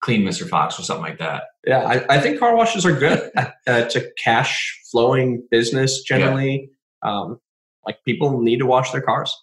clean 0.01 0.23
Mr. 0.23 0.47
Fox 0.47 0.79
or 0.79 0.83
something 0.83 1.03
like 1.03 1.19
that. 1.19 1.43
Yeah, 1.65 1.83
I, 1.83 2.15
I 2.15 2.19
think 2.19 2.39
car 2.39 2.55
washes 2.55 2.85
are 2.85 2.97
good. 2.97 3.31
uh, 3.37 3.49
it's 3.67 3.95
a 3.95 4.11
cash 4.23 4.79
flowing 4.91 5.47
business 5.51 6.01
generally. 6.01 6.71
Um, 7.03 7.39
like 7.85 7.97
people 8.05 8.41
need 8.41 8.57
to 8.57 8.65
wash 8.65 8.91
their 8.91 9.01
cars. 9.01 9.35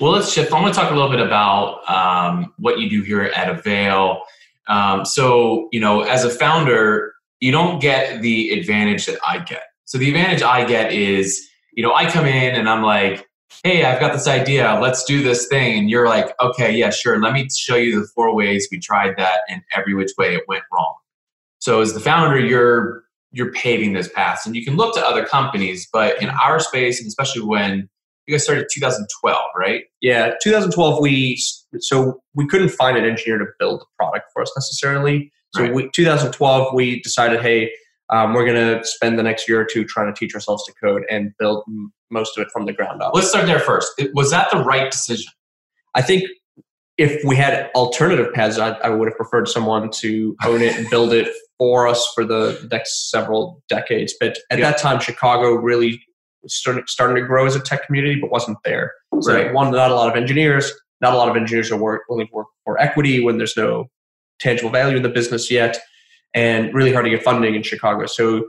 Well, 0.00 0.12
let's 0.12 0.32
shift. 0.32 0.52
I 0.52 0.60
want 0.60 0.72
to 0.72 0.80
talk 0.80 0.90
a 0.90 0.94
little 0.94 1.10
bit 1.10 1.20
about 1.20 1.88
um, 1.90 2.54
what 2.58 2.78
you 2.78 2.88
do 2.88 3.02
here 3.02 3.22
at 3.22 3.48
Avail. 3.48 4.22
Um, 4.68 5.04
so, 5.04 5.68
you 5.72 5.80
know, 5.80 6.02
as 6.02 6.24
a 6.24 6.30
founder, 6.30 7.12
you 7.40 7.52
don't 7.52 7.80
get 7.80 8.20
the 8.22 8.50
advantage 8.50 9.06
that 9.06 9.18
I 9.26 9.38
get. 9.38 9.62
So, 9.84 9.98
the 9.98 10.08
advantage 10.08 10.42
I 10.42 10.64
get 10.64 10.92
is, 10.92 11.48
you 11.72 11.82
know, 11.82 11.94
I 11.94 12.10
come 12.10 12.26
in 12.26 12.54
and 12.54 12.68
I'm 12.68 12.82
like, 12.82 13.26
hey, 13.64 13.84
I've 13.84 14.00
got 14.00 14.12
this 14.12 14.28
idea. 14.28 14.78
Let's 14.80 15.04
do 15.04 15.22
this 15.22 15.46
thing. 15.48 15.78
And 15.78 15.90
you're 15.90 16.06
like, 16.06 16.34
okay, 16.40 16.70
yeah, 16.76 16.90
sure. 16.90 17.20
Let 17.20 17.32
me 17.32 17.48
show 17.54 17.76
you 17.76 18.00
the 18.00 18.06
four 18.14 18.34
ways 18.34 18.68
we 18.70 18.78
tried 18.78 19.16
that 19.16 19.40
and 19.48 19.62
every 19.74 19.94
which 19.94 20.12
way 20.18 20.34
it 20.34 20.44
went 20.46 20.64
wrong. 20.72 20.94
So, 21.58 21.80
as 21.80 21.94
the 21.94 22.00
founder, 22.00 22.38
you're 22.38 23.04
you're 23.30 23.52
paving 23.52 23.92
those 23.92 24.08
paths 24.08 24.46
and 24.46 24.56
you 24.56 24.64
can 24.64 24.76
look 24.76 24.94
to 24.94 25.06
other 25.06 25.24
companies 25.24 25.86
but 25.92 26.20
in 26.22 26.30
our 26.30 26.58
space 26.58 26.98
and 26.98 27.06
especially 27.06 27.42
when 27.42 27.88
you 28.28 28.34
guys 28.34 28.44
started 28.44 28.66
2012, 28.72 29.38
right? 29.56 29.84
Yeah, 30.02 30.32
2012. 30.42 31.00
We 31.00 31.40
so 31.80 32.20
we 32.34 32.46
couldn't 32.46 32.68
find 32.68 32.96
an 32.96 33.04
engineer 33.04 33.38
to 33.38 33.46
build 33.58 33.80
the 33.80 33.86
product 33.98 34.26
for 34.32 34.42
us 34.42 34.52
necessarily. 34.56 35.32
So 35.54 35.62
Right. 35.62 35.74
we, 35.74 35.90
2012, 35.94 36.74
we 36.74 37.00
decided, 37.00 37.40
hey, 37.40 37.72
um, 38.10 38.34
we're 38.34 38.44
going 38.44 38.78
to 38.78 38.86
spend 38.86 39.18
the 39.18 39.22
next 39.22 39.48
year 39.48 39.60
or 39.60 39.64
two 39.64 39.84
trying 39.84 40.12
to 40.12 40.18
teach 40.18 40.34
ourselves 40.34 40.64
to 40.66 40.72
code 40.74 41.04
and 41.10 41.32
build 41.38 41.64
m- 41.68 41.90
most 42.10 42.36
of 42.36 42.42
it 42.42 42.48
from 42.52 42.66
the 42.66 42.72
ground 42.74 43.02
up. 43.02 43.12
Let's 43.14 43.28
start 43.30 43.46
there 43.46 43.58
first. 43.60 43.90
It- 43.98 44.10
Was 44.14 44.30
that 44.30 44.50
the 44.50 44.58
right 44.58 44.90
decision? 44.90 45.32
I 45.94 46.02
think 46.02 46.24
if 46.98 47.22
we 47.24 47.34
had 47.36 47.70
alternative 47.74 48.32
paths, 48.34 48.58
I, 48.58 48.70
I 48.72 48.90
would 48.90 49.08
have 49.08 49.16
preferred 49.16 49.48
someone 49.48 49.90
to 50.00 50.36
own 50.44 50.60
it 50.62 50.76
and 50.76 50.88
build 50.90 51.12
it 51.14 51.28
for 51.56 51.86
us 51.88 52.06
for 52.14 52.24
the 52.24 52.66
next 52.70 53.10
several 53.10 53.62
decades. 53.68 54.14
But 54.20 54.38
at 54.50 54.58
Yeah. 54.58 54.70
that 54.70 54.78
time, 54.78 55.00
Chicago 55.00 55.52
really 55.54 56.02
starting, 56.46 56.84
starting 56.86 57.16
to 57.16 57.22
grow 57.22 57.46
as 57.46 57.56
a 57.56 57.60
tech 57.60 57.86
community, 57.86 58.18
but 58.20 58.30
wasn't 58.30 58.58
there. 58.64 58.92
So 59.20 59.34
Right. 59.34 59.52
one, 59.52 59.70
not 59.72 59.90
a 59.90 59.94
lot 59.94 60.08
of 60.10 60.16
engineers. 60.16 60.72
Not 61.00 61.14
a 61.14 61.16
lot 61.16 61.28
of 61.28 61.36
engineers 61.36 61.70
are 61.70 61.76
work, 61.76 62.02
willing 62.08 62.26
to 62.26 62.32
work 62.32 62.48
for 62.64 62.80
equity 62.80 63.22
when 63.22 63.38
there's 63.38 63.56
no 63.56 63.86
tangible 64.40 64.70
value 64.70 64.96
in 64.96 65.02
the 65.02 65.08
business 65.08 65.50
yet, 65.50 65.78
and 66.34 66.74
really 66.74 66.92
hard 66.92 67.04
to 67.04 67.10
get 67.10 67.22
funding 67.22 67.54
in 67.54 67.62
Chicago. 67.62 68.06
So 68.06 68.48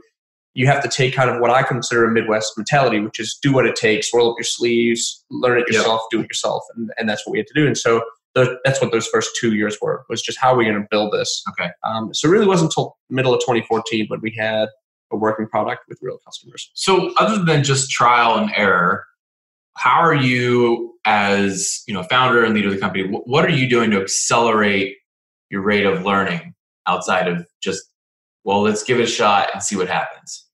you 0.54 0.66
have 0.66 0.82
to 0.82 0.88
take 0.88 1.14
kind 1.14 1.30
of 1.30 1.40
what 1.40 1.50
I 1.50 1.62
consider 1.62 2.04
a 2.04 2.10
Midwest 2.10 2.54
mentality, 2.56 2.98
which 2.98 3.20
is 3.20 3.38
do 3.40 3.52
what 3.52 3.66
it 3.66 3.76
takes, 3.76 4.12
roll 4.12 4.30
up 4.30 4.36
your 4.36 4.44
sleeves, 4.44 5.24
learn 5.30 5.60
it 5.60 5.68
yourself, 5.68 6.00
do 6.10 6.20
it 6.20 6.24
yourself, 6.24 6.64
and, 6.76 6.90
and 6.98 7.08
that's 7.08 7.24
what 7.24 7.32
we 7.32 7.38
had 7.38 7.46
to 7.46 7.54
do. 7.54 7.66
And 7.68 7.78
so 7.78 8.02
the, 8.34 8.58
that's 8.64 8.80
what 8.80 8.90
those 8.90 9.06
first 9.06 9.30
two 9.40 9.54
years 9.54 9.78
were 9.80 10.04
was 10.08 10.22
just 10.22 10.38
how 10.40 10.52
are 10.52 10.56
we 10.56 10.64
going 10.64 10.80
to 10.80 10.86
build 10.90 11.12
this. 11.12 11.42
Okay. 11.50 11.70
Um, 11.84 12.12
so 12.12 12.28
it 12.28 12.32
really 12.32 12.46
wasn't 12.46 12.70
until 12.70 12.96
middle 13.10 13.32
of 13.32 13.40
2014 13.40 14.06
when 14.08 14.20
we 14.20 14.34
had 14.36 14.68
a 15.12 15.16
working 15.16 15.46
product 15.46 15.82
with 15.88 15.98
real 16.02 16.18
customers. 16.24 16.70
So, 16.74 17.12
other 17.18 17.44
than 17.44 17.64
just 17.64 17.90
trial 17.90 18.38
and 18.38 18.50
error, 18.56 19.04
how 19.76 20.00
are 20.00 20.14
you, 20.14 20.94
as 21.04 21.82
you 21.86 21.94
know, 21.94 22.02
founder 22.04 22.44
and 22.44 22.54
leader 22.54 22.68
of 22.68 22.74
the 22.74 22.80
company, 22.80 23.04
what 23.24 23.44
are 23.44 23.50
you 23.50 23.68
doing 23.68 23.90
to 23.90 24.00
accelerate 24.00 24.96
your 25.50 25.62
rate 25.62 25.86
of 25.86 26.04
learning 26.04 26.54
outside 26.86 27.28
of 27.28 27.46
just, 27.62 27.82
well, 28.44 28.62
let's 28.62 28.82
give 28.82 28.98
it 28.98 29.04
a 29.04 29.06
shot 29.06 29.48
and 29.52 29.62
see 29.62 29.76
what 29.76 29.88
happens? 29.88 30.46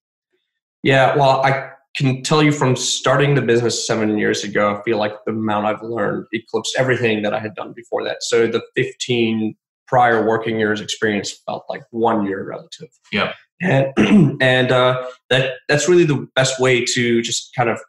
Yeah, 0.82 1.16
well, 1.16 1.44
I 1.44 1.70
can 1.96 2.22
tell 2.22 2.42
you 2.42 2.52
from 2.52 2.76
starting 2.76 3.34
the 3.34 3.42
business 3.42 3.86
seven 3.86 4.18
years 4.18 4.44
ago, 4.44 4.76
I 4.76 4.82
feel 4.82 4.98
like 4.98 5.12
the 5.25 5.32
amount 5.32 5.66
I've 5.66 5.82
learned 5.82 6.26
eclipsed 6.32 6.76
everything 6.78 7.22
that 7.22 7.34
I 7.34 7.40
had 7.40 7.54
done 7.54 7.72
before 7.75 8.04
that. 8.04 8.22
So 8.22 8.46
the 8.46 8.62
15 8.76 9.56
prior 9.86 10.26
working 10.26 10.58
years 10.58 10.80
experience 10.80 11.32
felt 11.46 11.64
like 11.68 11.82
one 11.90 12.26
year 12.26 12.44
relative. 12.44 12.88
Yeah. 13.12 13.32
And 13.60 13.92
and 14.42 14.72
uh, 14.72 15.06
that 15.30 15.54
that's 15.68 15.88
really 15.88 16.04
the 16.04 16.28
best 16.34 16.60
way 16.60 16.84
to 16.84 17.22
just 17.22 17.54
kind 17.56 17.70
of 17.70 17.80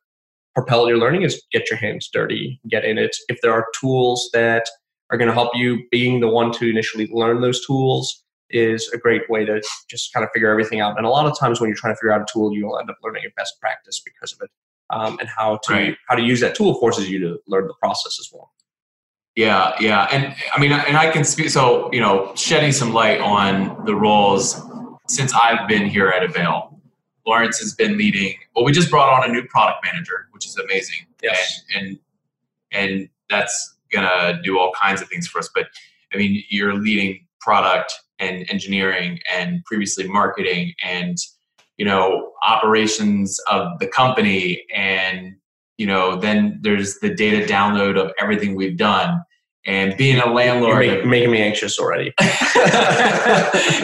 propel 0.55 0.87
your 0.87 0.97
learning 0.97 1.21
is 1.23 1.41
get 1.51 1.69
your 1.69 1.77
hands 1.77 2.09
dirty, 2.11 2.59
get 2.69 2.83
in 2.83 2.97
it. 2.97 3.15
If 3.29 3.39
there 3.41 3.51
are 3.53 3.65
tools 3.79 4.29
that 4.33 4.67
are 5.11 5.17
going 5.17 5.27
to 5.27 5.33
help 5.33 5.51
you, 5.55 5.83
being 5.91 6.19
the 6.19 6.27
one 6.27 6.51
to 6.53 6.69
initially 6.69 7.07
learn 7.11 7.41
those 7.41 7.65
tools 7.65 8.23
is 8.49 8.89
a 8.93 8.97
great 8.97 9.29
way 9.29 9.45
to 9.45 9.61
just 9.89 10.13
kind 10.13 10.23
of 10.23 10.29
figure 10.33 10.49
everything 10.49 10.79
out. 10.79 10.97
And 10.97 11.05
a 11.05 11.09
lot 11.09 11.25
of 11.25 11.37
times 11.37 11.59
when 11.59 11.67
you're 11.69 11.77
trying 11.77 11.93
to 11.93 11.97
figure 11.97 12.11
out 12.11 12.21
a 12.21 12.25
tool, 12.31 12.53
you'll 12.53 12.79
end 12.79 12.89
up 12.89 12.97
learning 13.03 13.23
a 13.25 13.29
best 13.35 13.59
practice 13.59 14.01
because 14.03 14.33
of 14.33 14.39
it. 14.41 14.49
Um, 14.89 15.17
and 15.19 15.27
how 15.27 15.57
to 15.63 15.73
Right. 15.73 15.97
how 16.07 16.15
to 16.15 16.21
use 16.23 16.39
that 16.39 16.55
tool 16.55 16.73
forces 16.75 17.09
you 17.09 17.19
to 17.19 17.39
learn 17.45 17.67
the 17.67 17.73
process 17.73 18.17
as 18.21 18.29
well. 18.33 18.53
Yeah, 19.37 19.75
yeah, 19.79 20.07
and 20.11 20.35
I 20.51 20.59
mean, 20.59 20.71
and 20.71 20.97
I 20.97 21.11
can 21.11 21.23
speak. 21.23 21.51
So, 21.51 21.93
you 21.93 22.01
know, 22.01 22.33
shedding 22.35 22.71
some 22.71 22.91
light 22.91 23.21
on 23.21 23.85
the 23.85 23.95
roles 23.95 24.59
since 25.07 25.31
I've 25.31 25.67
been 25.67 25.85
here 25.85 26.07
at 26.07 26.23
Avail. 26.23 26.81
Laurence 27.27 27.59
has 27.59 27.75
been 27.75 27.99
leading. 27.99 28.33
Well, 28.55 28.65
we 28.65 28.71
just 28.71 28.89
brought 28.89 29.13
on 29.13 29.29
a 29.29 29.31
new 29.31 29.45
product 29.45 29.85
manager, 29.85 30.27
which 30.31 30.47
is 30.47 30.57
amazing. 30.57 31.05
Yes. 31.21 31.63
and 31.75 31.85
and 31.85 31.99
and 32.71 33.09
that's 33.29 33.75
gonna 33.91 34.39
do 34.43 34.57
all 34.57 34.71
kinds 34.71 35.03
of 35.03 35.07
things 35.07 35.27
for 35.27 35.37
us. 35.37 35.51
But 35.53 35.67
I 36.15 36.17
mean, 36.17 36.43
you're 36.49 36.73
leading 36.73 37.23
product 37.39 37.93
and 38.17 38.43
engineering, 38.49 39.19
and 39.31 39.63
previously 39.65 40.07
marketing, 40.07 40.73
and 40.83 41.15
you 41.77 41.85
know, 41.85 42.31
operations 42.41 43.39
of 43.51 43.77
the 43.77 43.85
company, 43.85 44.65
and 44.73 45.35
you 45.77 45.85
know, 45.85 46.15
then 46.15 46.57
there's 46.63 46.97
the 46.99 47.13
data 47.13 47.45
download 47.45 48.03
of 48.03 48.11
everything 48.19 48.55
we've 48.55 48.77
done, 48.77 49.21
and 49.67 49.95
being 49.97 50.17
a 50.17 50.25
You're 50.25 50.33
landlord. 50.33 50.79
make, 50.79 51.05
making 51.05 51.31
me 51.31 51.41
anxious 51.41 51.77
already. 51.77 52.13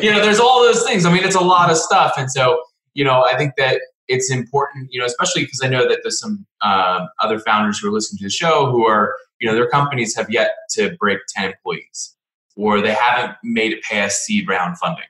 you 0.02 0.12
know, 0.12 0.22
there's 0.22 0.40
all 0.40 0.64
those 0.64 0.84
things. 0.84 1.06
I 1.06 1.14
mean, 1.14 1.24
it's 1.24 1.36
a 1.36 1.42
lot 1.42 1.70
of 1.70 1.78
stuff, 1.78 2.14
and 2.18 2.32
so 2.32 2.62
you 2.94 3.04
know, 3.04 3.24
I 3.24 3.38
think 3.38 3.54
that 3.58 3.82
it's 4.08 4.32
important, 4.32 4.90
you 4.92 5.00
know, 5.00 5.06
especially 5.06 5.44
because 5.44 5.62
I 5.64 5.68
know 5.68 5.88
that 5.88 6.00
there's 6.04 6.20
some 6.20 6.46
uh, 6.62 7.06
other 7.22 7.40
founders 7.40 7.80
who 7.80 7.88
are 7.88 7.92
listening 7.92 8.20
to 8.20 8.26
the 8.26 8.30
show 8.30 8.70
who 8.70 8.86
are, 8.86 9.16
you 9.40 9.48
know, 9.48 9.56
their 9.56 9.70
companies 9.70 10.16
have 10.16 10.30
yet 10.30 10.52
to 10.72 10.96
break 11.00 11.20
10 11.36 11.52
employees, 11.52 12.16
or 12.56 12.82
they 12.82 12.94
haven't 12.94 13.38
made 13.44 13.72
it 13.74 13.84
past 13.84 14.24
seed 14.24 14.48
round 14.48 14.78
funding. 14.78 15.06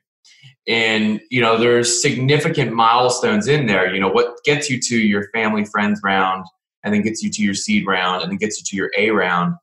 And 0.65 1.19
you 1.29 1.41
know, 1.41 1.57
there's 1.57 2.01
significant 2.01 2.71
milestones 2.71 3.47
in 3.47 3.65
there. 3.65 3.93
You 3.93 3.99
know, 3.99 4.07
what 4.07 4.37
gets 4.45 4.69
you 4.69 4.79
to 4.79 4.97
your 4.97 5.27
family 5.33 5.65
friends 5.65 5.99
round, 6.03 6.45
and 6.83 6.93
then 6.93 7.01
gets 7.01 7.21
you 7.21 7.29
to 7.31 7.41
your 7.41 7.53
seed 7.53 7.85
round, 7.85 8.21
and 8.21 8.31
then 8.31 8.37
gets 8.37 8.59
you 8.59 8.63
to 8.67 8.75
your 8.77 8.89
A 8.97 9.09
round. 9.11 9.55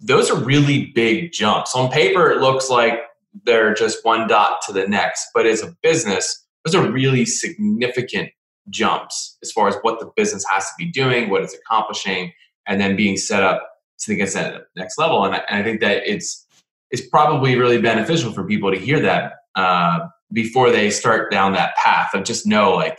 Those 0.00 0.30
are 0.30 0.36
really 0.36 0.86
big 0.94 1.32
jumps. 1.32 1.74
On 1.74 1.90
paper, 1.90 2.30
it 2.30 2.40
looks 2.40 2.70
like 2.70 3.00
they're 3.44 3.74
just 3.74 4.04
one 4.04 4.26
dot 4.26 4.60
to 4.66 4.72
the 4.72 4.86
next, 4.86 5.28
but 5.34 5.46
as 5.46 5.62
a 5.62 5.74
business, 5.82 6.46
those 6.64 6.74
are 6.74 6.90
really 6.90 7.24
significant 7.24 8.30
jumps 8.68 9.38
as 9.42 9.52
far 9.52 9.68
as 9.68 9.76
what 9.82 10.00
the 10.00 10.10
business 10.16 10.44
has 10.50 10.64
to 10.66 10.72
be 10.78 10.86
doing, 10.86 11.28
what 11.28 11.42
it's 11.42 11.54
accomplishing, 11.54 12.32
and 12.66 12.80
then 12.80 12.96
being 12.96 13.16
set 13.16 13.42
up 13.42 13.66
to 14.00 14.14
get 14.14 14.34
at 14.36 14.52
the 14.54 14.80
next 14.80 14.98
level. 14.98 15.24
And 15.24 15.34
I, 15.34 15.42
and 15.48 15.58
I 15.58 15.62
think 15.62 15.80
that 15.80 16.02
it's 16.06 16.46
it's 16.90 17.06
probably 17.06 17.56
really 17.56 17.80
beneficial 17.80 18.32
for 18.32 18.44
people 18.44 18.70
to 18.72 18.78
hear 18.78 19.00
that 19.00 19.34
uh, 19.54 20.00
before 20.32 20.70
they 20.70 20.90
start 20.90 21.30
down 21.30 21.52
that 21.52 21.76
path 21.76 22.14
of 22.14 22.24
just 22.24 22.46
know 22.46 22.72
like 22.72 22.98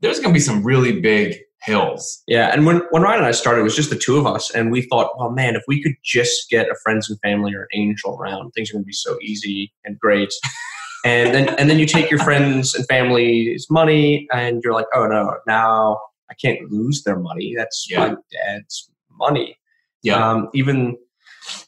there's 0.00 0.20
going 0.20 0.32
to 0.32 0.38
be 0.38 0.42
some 0.42 0.62
really 0.62 1.00
big 1.00 1.36
hills. 1.62 2.22
Yeah, 2.26 2.50
and 2.52 2.66
when 2.66 2.82
when 2.90 3.02
Ryan 3.02 3.18
and 3.18 3.26
I 3.26 3.32
started, 3.32 3.60
it 3.60 3.64
was 3.64 3.76
just 3.76 3.90
the 3.90 3.96
two 3.96 4.16
of 4.18 4.26
us, 4.26 4.50
and 4.54 4.70
we 4.70 4.82
thought, 4.82 5.10
well, 5.18 5.30
man, 5.30 5.56
if 5.56 5.62
we 5.68 5.82
could 5.82 5.94
just 6.04 6.48
get 6.50 6.68
a 6.68 6.74
friends 6.82 7.08
and 7.10 7.18
family 7.20 7.54
or 7.54 7.62
an 7.62 7.68
angel 7.74 8.16
around, 8.16 8.52
things 8.52 8.70
are 8.70 8.74
going 8.74 8.84
to 8.84 8.86
be 8.86 8.92
so 8.92 9.16
easy 9.22 9.72
and 9.84 9.98
great. 9.98 10.32
and 11.04 11.34
then 11.34 11.48
and 11.58 11.68
then 11.70 11.78
you 11.78 11.86
take 11.86 12.10
your 12.10 12.20
friends 12.20 12.74
and 12.74 12.86
family's 12.86 13.66
money, 13.70 14.26
and 14.32 14.60
you're 14.64 14.74
like, 14.74 14.86
oh 14.94 15.06
no, 15.06 15.36
now 15.46 15.98
I 16.30 16.34
can't 16.34 16.70
lose 16.70 17.02
their 17.04 17.18
money. 17.18 17.54
That's 17.56 17.86
Yeah. 17.90 17.98
my 18.10 18.16
dad's 18.32 18.90
money. 19.18 19.56
Yeah. 20.02 20.14
Um, 20.30 20.48
even 20.54 20.96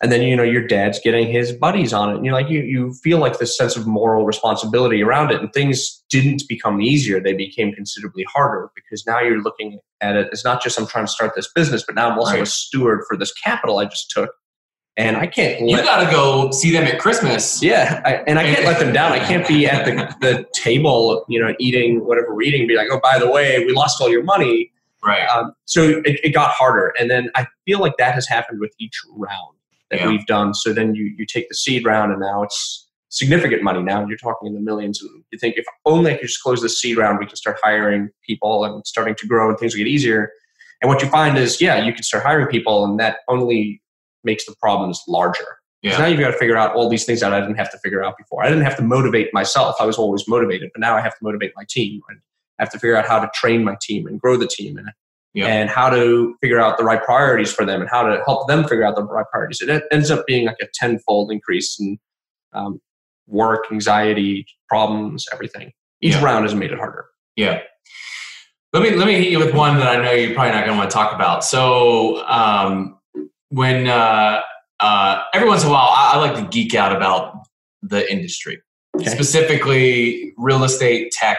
and 0.02 0.10
then 0.12 0.22
you 0.22 0.34
know 0.36 0.42
your 0.42 0.66
dad's 0.66 0.98
getting 1.00 1.28
his 1.30 1.52
buddies 1.52 1.92
on 1.92 2.10
it 2.10 2.16
and 2.16 2.24
you're 2.24 2.34
like 2.34 2.48
you, 2.48 2.60
you 2.60 2.92
feel 3.02 3.18
like 3.18 3.38
this 3.38 3.56
sense 3.56 3.76
of 3.76 3.86
moral 3.86 4.24
responsibility 4.24 5.02
around 5.02 5.30
it 5.30 5.40
and 5.40 5.52
things 5.52 6.02
didn't 6.10 6.42
become 6.48 6.80
easier 6.80 7.20
they 7.20 7.32
became 7.32 7.72
considerably 7.72 8.24
harder 8.24 8.70
because 8.74 9.06
now 9.06 9.20
you're 9.20 9.42
looking 9.42 9.78
at 10.00 10.16
it 10.16 10.28
it's 10.32 10.44
not 10.44 10.62
just 10.62 10.78
i'm 10.78 10.86
trying 10.86 11.06
to 11.06 11.12
start 11.12 11.32
this 11.36 11.50
business 11.54 11.84
but 11.84 11.94
now 11.94 12.10
i'm 12.10 12.18
also 12.18 12.32
Right. 12.34 12.42
a 12.42 12.46
steward 12.46 13.02
for 13.08 13.16
this 13.16 13.32
capital 13.32 13.78
i 13.78 13.84
just 13.84 14.10
took 14.10 14.30
and 14.96 15.16
i 15.16 15.26
can't 15.26 15.60
You 15.68 15.76
got 15.76 16.04
to 16.04 16.10
go 16.10 16.50
see 16.50 16.72
them 16.72 16.84
at 16.84 16.98
Christmas. 16.98 17.62
yeah 17.62 18.02
I, 18.04 18.14
and 18.26 18.38
i 18.38 18.42
can't 18.42 18.64
let 18.64 18.78
them 18.80 18.92
down 18.92 19.12
i 19.12 19.18
can't 19.20 19.46
be 19.46 19.66
at 19.66 19.84
the, 19.84 20.14
the 20.20 20.46
table 20.52 21.24
you 21.28 21.40
know 21.40 21.54
eating 21.60 22.04
whatever 22.04 22.34
we're 22.34 22.42
eating 22.42 22.66
be 22.66 22.76
like 22.76 22.88
oh 22.90 23.00
by 23.02 23.18
the 23.18 23.30
way 23.30 23.64
we 23.64 23.72
lost 23.72 24.00
all 24.00 24.08
your 24.08 24.24
money 24.24 24.72
Right. 25.02 25.26
um, 25.30 25.54
so 25.64 26.02
it, 26.04 26.20
it 26.22 26.34
got 26.34 26.50
harder 26.50 26.92
and 27.00 27.10
then 27.10 27.30
i 27.34 27.46
feel 27.64 27.78
like 27.80 27.96
that 27.96 28.12
has 28.14 28.26
happened 28.28 28.60
with 28.60 28.74
each 28.78 29.00
round 29.16 29.56
that 29.90 30.00
Yeah. 30.00 30.08
we've 30.08 30.26
done 30.26 30.54
so 30.54 30.72
then 30.72 30.94
you, 30.94 31.12
you 31.18 31.26
take 31.26 31.48
the 31.48 31.54
seed 31.54 31.84
round 31.84 32.12
and 32.12 32.20
now 32.20 32.42
it's 32.42 32.88
significant 33.08 33.62
money 33.62 33.82
now 33.82 34.06
you're 34.06 34.16
talking 34.16 34.46
in 34.48 34.54
the 34.54 34.60
millions 34.60 35.02
and 35.02 35.10
you 35.32 35.38
think 35.38 35.56
if 35.56 35.64
only 35.84 36.12
i 36.12 36.16
could 36.16 36.28
just 36.28 36.42
close 36.42 36.60
the 36.62 36.68
seed 36.68 36.96
round 36.96 37.18
we 37.18 37.26
can 37.26 37.36
start 37.36 37.58
hiring 37.62 38.08
people 38.26 38.64
and 38.64 38.86
starting 38.86 39.14
to 39.16 39.26
grow 39.26 39.48
and 39.48 39.58
things 39.58 39.74
will 39.74 39.78
get 39.78 39.88
easier 39.88 40.30
and 40.80 40.88
what 40.88 41.02
you 41.02 41.08
find 41.08 41.36
is 41.36 41.60
yeah 41.60 41.84
you 41.84 41.92
can 41.92 42.02
start 42.04 42.22
hiring 42.24 42.46
people 42.46 42.84
and 42.84 43.00
that 43.00 43.18
only 43.28 43.82
makes 44.24 44.44
the 44.46 44.54
problems 44.60 45.02
larger 45.08 45.44
'Cause 45.82 45.92
Yeah. 45.92 45.98
now 45.98 46.06
you've 46.08 46.20
got 46.20 46.30
to 46.30 46.36
figure 46.36 46.58
out 46.58 46.74
all 46.74 46.90
these 46.90 47.06
things 47.06 47.20
that 47.20 47.32
I 47.32 47.40
didn't 47.40 47.56
have 47.56 47.70
to 47.70 47.78
figure 47.78 48.04
out 48.04 48.18
before. 48.18 48.44
I 48.44 48.50
didn't 48.50 48.64
have 48.64 48.76
to 48.76 48.82
motivate 48.82 49.32
myself. 49.32 49.76
I 49.80 49.86
was 49.86 49.96
always 49.96 50.28
motivated, 50.28 50.68
but 50.74 50.80
now 50.80 50.94
I 50.94 51.00
have 51.00 51.12
to 51.12 51.24
motivate 51.24 51.52
my 51.56 51.64
team. 51.70 52.02
And 52.10 52.18
I 52.58 52.64
have 52.64 52.70
to 52.72 52.78
figure 52.78 52.96
out 52.96 53.06
how 53.06 53.18
to 53.18 53.30
train 53.32 53.64
my 53.64 53.78
team 53.80 54.06
and 54.06 54.20
grow 54.20 54.36
the 54.36 54.46
team 54.46 54.76
and, 54.76 54.90
Yeah. 55.32 55.46
and 55.46 55.70
how 55.70 55.88
to 55.90 56.34
figure 56.40 56.60
out 56.60 56.76
the 56.76 56.82
right 56.84 57.02
priorities 57.02 57.52
for 57.52 57.64
them 57.64 57.80
and 57.80 57.88
how 57.88 58.02
to 58.02 58.20
help 58.26 58.48
them 58.48 58.62
figure 58.64 58.84
out 58.84 58.96
the 58.96 59.04
right 59.04 59.24
priorities. 59.30 59.60
It 59.60 59.84
ends 59.92 60.10
up 60.10 60.26
being 60.26 60.46
like 60.46 60.56
a 60.60 60.66
tenfold 60.74 61.30
increase 61.30 61.78
in 61.78 61.98
um, 62.52 62.80
work, 63.28 63.66
anxiety, 63.70 64.44
problems, 64.68 65.26
everything. 65.32 65.70
Each 66.02 66.14
Yeah. 66.14 66.24
round 66.24 66.44
has 66.44 66.54
made 66.54 66.72
it 66.72 66.78
harder. 66.78 67.06
Yeah. 67.36 67.60
Let 68.72 68.82
me 68.82 68.90
let 68.96 69.06
me 69.06 69.14
hit 69.14 69.30
you 69.30 69.38
with 69.38 69.54
one 69.54 69.78
that 69.78 69.86
I 69.88 70.02
know 70.02 70.12
you're 70.12 70.34
probably 70.34 70.52
not 70.52 70.64
going 70.64 70.72
to 70.76 70.78
want 70.78 70.90
to 70.90 70.94
talk 70.94 71.12
about. 71.14 71.44
So 71.44 72.24
um, 72.26 72.98
when 73.50 73.86
uh, 73.88 74.40
uh, 74.80 75.22
every 75.34 75.48
once 75.48 75.62
in 75.62 75.68
a 75.68 75.72
while, 75.72 75.88
I, 75.90 76.12
I 76.14 76.16
like 76.18 76.36
to 76.36 76.48
geek 76.48 76.74
out 76.74 76.94
about 76.94 77.34
the 77.82 78.10
industry, 78.10 78.60
Okay. 78.96 79.10
specifically 79.10 80.34
real 80.36 80.62
estate, 80.64 81.12
tech, 81.12 81.38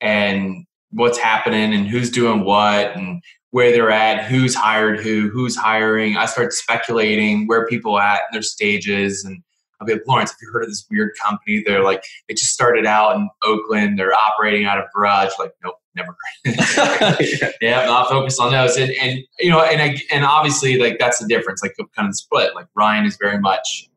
and 0.00 0.64
what's 0.90 1.18
happening 1.18 1.74
and 1.74 1.86
who's 1.86 2.10
doing 2.10 2.44
what 2.44 2.96
and 2.96 3.22
where 3.50 3.72
they're 3.72 3.90
at, 3.90 4.24
who's 4.24 4.54
hired 4.54 5.00
who, 5.00 5.28
who's 5.28 5.56
hiring. 5.56 6.16
I 6.16 6.26
start 6.26 6.52
speculating 6.52 7.46
where 7.46 7.66
people 7.66 7.96
are 7.96 8.02
at 8.02 8.20
in 8.20 8.32
their 8.32 8.42
stages. 8.42 9.24
And 9.24 9.42
I'll 9.80 9.86
be 9.86 9.94
like, 9.94 10.06
Laurence, 10.06 10.30
have 10.30 10.38
you 10.40 10.50
heard 10.52 10.62
of 10.62 10.68
this 10.68 10.86
weird 10.90 11.12
company? 11.20 11.62
They're 11.66 11.82
like, 11.82 12.04
they 12.28 12.34
just 12.34 12.52
started 12.52 12.86
out 12.86 13.16
in 13.16 13.28
Oakland. 13.42 13.98
They're 13.98 14.14
operating 14.14 14.66
out 14.66 14.78
of 14.78 14.84
garage. 14.94 15.30
Like, 15.38 15.52
nope, 15.64 15.74
never 15.94 16.16
yeah. 16.44 17.50
yeah, 17.60 17.84
not 17.86 18.08
focused 18.08 18.40
on 18.40 18.52
those. 18.52 18.76
And, 18.76 18.90
and 19.00 19.20
you 19.38 19.50
know, 19.50 19.62
and 19.62 19.80
I, 19.80 19.96
and 20.10 20.24
obviously, 20.24 20.78
like 20.78 20.98
that's 20.98 21.18
the 21.18 21.26
difference. 21.26 21.62
Like 21.62 21.74
kind 21.96 22.08
of 22.08 22.16
split. 22.16 22.54
Like 22.54 22.66
Ryan 22.74 23.04
is 23.06 23.16
very 23.20 23.38
much 23.38 23.88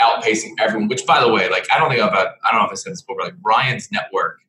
outpacing 0.00 0.52
everyone. 0.60 0.88
Which, 0.88 1.06
by 1.06 1.20
the 1.20 1.32
way, 1.32 1.48
like 1.48 1.66
I 1.72 1.78
don't 1.78 1.90
think 1.90 2.02
I've 2.02 2.12
I 2.12 2.50
don't 2.50 2.60
know 2.60 2.66
if 2.66 2.72
I 2.72 2.74
said 2.74 2.92
this 2.92 3.02
before, 3.02 3.16
but 3.18 3.24
like 3.26 3.34
Ryan's 3.44 3.90
network, 3.90 4.40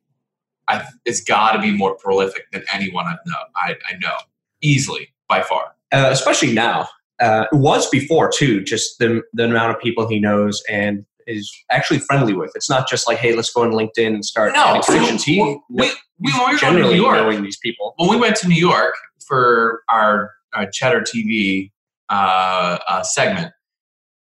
I, 0.68 0.84
it's 1.04 1.22
got 1.22 1.52
to 1.52 1.60
be 1.60 1.72
more 1.72 1.96
prolific 1.96 2.44
than 2.52 2.64
anyone 2.72 3.06
I've 3.06 3.18
know. 3.26 3.34
I, 3.56 3.74
I 3.88 3.96
know 3.98 4.16
easily 4.62 5.08
by 5.28 5.42
far. 5.42 5.74
Uh, 5.92 6.08
especially 6.10 6.52
now. 6.52 6.88
Uh, 7.20 7.46
it 7.50 7.56
was 7.56 7.88
before 7.88 8.30
too. 8.30 8.62
Just 8.62 8.98
the 8.98 9.22
the 9.32 9.44
amount 9.44 9.74
of 9.74 9.80
people 9.80 10.06
he 10.06 10.20
knows 10.20 10.62
and 10.68 11.06
is 11.26 11.52
actually 11.70 11.98
friendly 11.98 12.34
with. 12.34 12.52
It's 12.54 12.70
not 12.70 12.88
just 12.88 13.08
like, 13.08 13.18
hey, 13.18 13.34
let's 13.34 13.50
go 13.50 13.62
on 13.62 13.70
LinkedIn 13.70 14.14
and 14.14 14.24
start 14.24 14.52
no, 14.52 14.80
connections. 14.84 15.24
He 15.24 15.40
we, 15.40 15.60
we, 15.70 15.92
we, 16.18 16.32
when 16.32 16.46
we 16.46 16.52
were 16.52 16.58
generally 16.58 16.94
New 16.94 17.02
York, 17.02 17.16
knowing 17.16 17.42
these 17.42 17.58
people. 17.58 17.94
When 17.96 18.10
we 18.10 18.16
went 18.16 18.36
to 18.36 18.48
New 18.48 18.54
York 18.54 18.94
for 19.26 19.82
our, 19.88 20.32
our 20.54 20.70
Cheddar 20.70 21.00
TV 21.00 21.72
uh, 22.08 22.78
uh, 22.88 23.02
segment, 23.02 23.52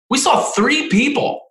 we 0.08 0.18
saw 0.18 0.42
three 0.42 0.88
people 0.88 1.42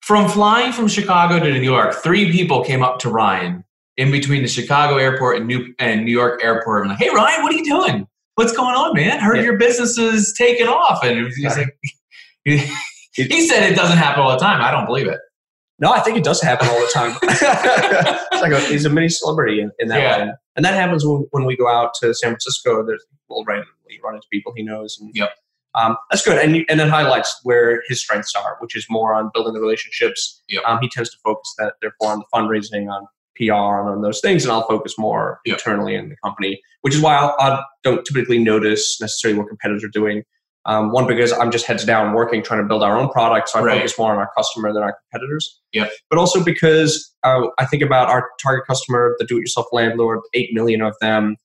from 0.00 0.28
flying 0.28 0.72
from 0.72 0.88
Chicago 0.88 1.38
to 1.38 1.52
New 1.52 1.60
York. 1.60 1.94
Three 1.94 2.30
people 2.30 2.64
came 2.64 2.82
up 2.82 2.98
to 3.00 3.10
Ryan 3.10 3.64
in 3.96 4.10
between 4.10 4.42
the 4.42 4.48
Chicago 4.48 4.96
airport 4.96 5.38
and 5.38 5.46
New 5.46 5.74
and 5.78 6.04
New 6.04 6.12
York 6.12 6.42
airport. 6.42 6.82
And 6.82 6.90
like, 6.90 6.98
hey 6.98 7.10
Ryan, 7.14 7.42
what 7.42 7.52
are 7.52 7.56
you 7.56 7.64
doing? 7.64 8.06
What's 8.36 8.52
going 8.52 8.74
on, 8.74 8.94
man? 8.94 9.20
Heard 9.20 9.36
yeah. 9.36 9.42
your 9.42 9.58
business 9.58 9.96
is 9.96 10.34
taking 10.36 10.66
off, 10.66 11.04
and 11.04 11.26
he's 11.32 11.56
like, 11.56 11.76
he 12.44 12.58
said 13.46 13.70
it 13.70 13.76
doesn't 13.76 13.98
happen 13.98 14.22
all 14.22 14.30
the 14.32 14.38
time. 14.38 14.60
I 14.60 14.70
don't 14.70 14.86
believe 14.86 15.06
it. 15.06 15.20
No, 15.78 15.92
I 15.92 16.00
think 16.00 16.16
it 16.16 16.24
does 16.24 16.40
happen 16.40 16.68
all 16.68 16.78
the 16.78 16.90
time. 16.92 17.16
it's 17.22 18.42
like 18.42 18.52
a, 18.52 18.60
he's 18.60 18.84
a 18.84 18.90
mini 18.90 19.08
celebrity 19.08 19.60
in, 19.60 19.70
in 19.78 19.88
that 19.88 20.00
yeah. 20.00 20.26
way. 20.26 20.32
And 20.56 20.64
that 20.64 20.74
happens 20.74 21.04
when, 21.04 21.26
when 21.32 21.44
we 21.44 21.56
go 21.56 21.68
out 21.68 21.94
to 22.00 22.14
San 22.14 22.30
Francisco. 22.30 22.84
There's 22.86 23.04
we'll 23.28 23.44
randomly 23.44 24.00
run 24.02 24.14
into 24.14 24.26
people 24.32 24.52
he 24.56 24.62
knows. 24.62 24.98
And, 25.00 25.10
yep. 25.14 25.30
Um, 25.74 25.96
that's 26.10 26.24
good. 26.24 26.38
And, 26.38 26.64
and 26.68 26.78
then 26.78 26.88
highlights 26.88 27.40
where 27.42 27.82
his 27.88 28.00
strengths 28.00 28.34
are, 28.36 28.56
which 28.60 28.76
is 28.76 28.86
more 28.88 29.14
on 29.14 29.30
building 29.34 29.54
the 29.54 29.60
relationships. 29.60 30.42
Yep. 30.48 30.62
Um, 30.64 30.78
he 30.80 30.88
tends 30.88 31.10
to 31.10 31.16
focus 31.24 31.52
that, 31.58 31.74
therefore, 31.82 32.12
on 32.12 32.20
the 32.20 32.26
fundraising, 32.32 32.88
on 32.88 33.06
PR, 33.36 33.80
and 33.80 33.88
on 33.88 34.02
those 34.02 34.20
things. 34.20 34.44
And 34.44 34.52
I'll 34.52 34.66
focus 34.66 34.94
more 34.98 35.40
yep. 35.44 35.58
internally 35.58 35.94
in 35.94 36.08
the 36.08 36.16
company, 36.22 36.60
which 36.82 36.94
is 36.94 37.00
why 37.00 37.16
I'll, 37.16 37.34
I 37.38 37.62
don't 37.82 38.04
typically 38.04 38.38
notice 38.38 39.00
necessarily 39.00 39.38
what 39.38 39.48
competitors 39.48 39.84
are 39.84 39.88
doing. 39.88 40.22
Um, 40.66 40.92
one 40.92 41.06
because 41.06 41.30
I'm 41.32 41.50
just 41.50 41.66
heads 41.66 41.84
down 41.84 42.14
working, 42.14 42.42
trying 42.42 42.62
to 42.62 42.66
build 42.66 42.82
our 42.82 42.96
own 42.96 43.10
product, 43.10 43.50
so 43.50 43.58
I 43.58 43.62
right. 43.62 43.76
focus 43.76 43.98
more 43.98 44.12
on 44.12 44.18
our 44.18 44.30
customer 44.34 44.72
than 44.72 44.82
our 44.82 44.96
competitors. 45.10 45.60
Yep. 45.74 45.90
But 46.08 46.18
also 46.18 46.42
because 46.42 47.12
uh, 47.22 47.48
I 47.58 47.66
think 47.66 47.82
about 47.82 48.08
our 48.08 48.30
target 48.42 48.66
customer, 48.66 49.14
the 49.18 49.26
do-it-yourself 49.26 49.66
landlord, 49.72 50.20
eight 50.32 50.54
million 50.54 50.80
of 50.80 50.94
them. 51.02 51.36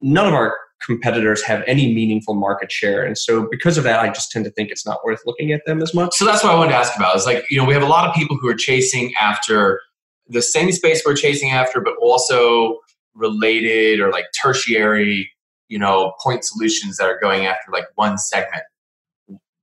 None 0.00 0.26
of 0.26 0.34
our 0.34 0.56
competitors 0.84 1.44
have 1.44 1.62
any 1.68 1.94
meaningful 1.94 2.34
market 2.34 2.72
share, 2.72 3.04
and 3.04 3.16
so 3.16 3.46
because 3.48 3.78
of 3.78 3.84
that, 3.84 4.00
I 4.00 4.08
just 4.08 4.32
tend 4.32 4.46
to 4.46 4.50
think 4.50 4.70
it's 4.70 4.86
not 4.86 4.98
worth 5.04 5.20
looking 5.26 5.52
at 5.52 5.60
them 5.66 5.80
as 5.80 5.94
much. 5.94 6.14
So 6.14 6.24
that's 6.24 6.42
what 6.42 6.52
I 6.52 6.56
wanted 6.56 6.70
to 6.70 6.78
ask 6.78 6.96
about. 6.96 7.14
Is 7.14 7.26
like 7.26 7.44
you 7.50 7.58
know 7.58 7.64
we 7.64 7.74
have 7.74 7.84
a 7.84 7.86
lot 7.86 8.08
of 8.08 8.14
people 8.16 8.36
who 8.40 8.48
are 8.48 8.54
chasing 8.54 9.14
after 9.20 9.80
the 10.30 10.42
same 10.42 10.72
space 10.72 11.02
we're 11.04 11.16
chasing 11.16 11.50
after, 11.50 11.80
but 11.80 11.94
also 12.00 12.78
related 13.14 14.00
or 14.00 14.10
like 14.10 14.26
tertiary 14.40 15.30
you 15.68 15.78
know 15.78 16.12
point 16.22 16.44
solutions 16.44 16.96
that 16.98 17.04
are 17.04 17.18
going 17.20 17.46
after 17.46 17.70
like 17.72 17.86
one 17.94 18.18
segment. 18.18 18.62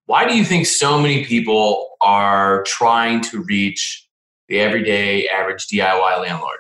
Why 0.05 0.27
do 0.27 0.35
you 0.35 0.45
think 0.45 0.65
so 0.65 0.99
many 0.99 1.25
people 1.25 1.89
are 1.99 2.63
trying 2.63 3.21
to 3.23 3.43
reach 3.43 4.07
the 4.47 4.59
everyday 4.59 5.27
average 5.27 5.67
diy 5.67 6.21
landlord? 6.21 6.59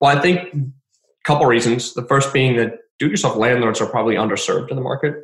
Well 0.00 0.16
i 0.16 0.20
think 0.20 0.52
a 0.52 1.24
couple 1.24 1.46
reasons. 1.46 1.94
The 1.94 2.02
first 2.02 2.32
being 2.32 2.56
that 2.56 2.78
do-it-yourself 2.98 3.36
landlords 3.36 3.80
are 3.80 3.86
probably 3.86 4.16
underserved 4.16 4.70
in 4.70 4.76
the 4.76 4.82
market. 4.82 5.14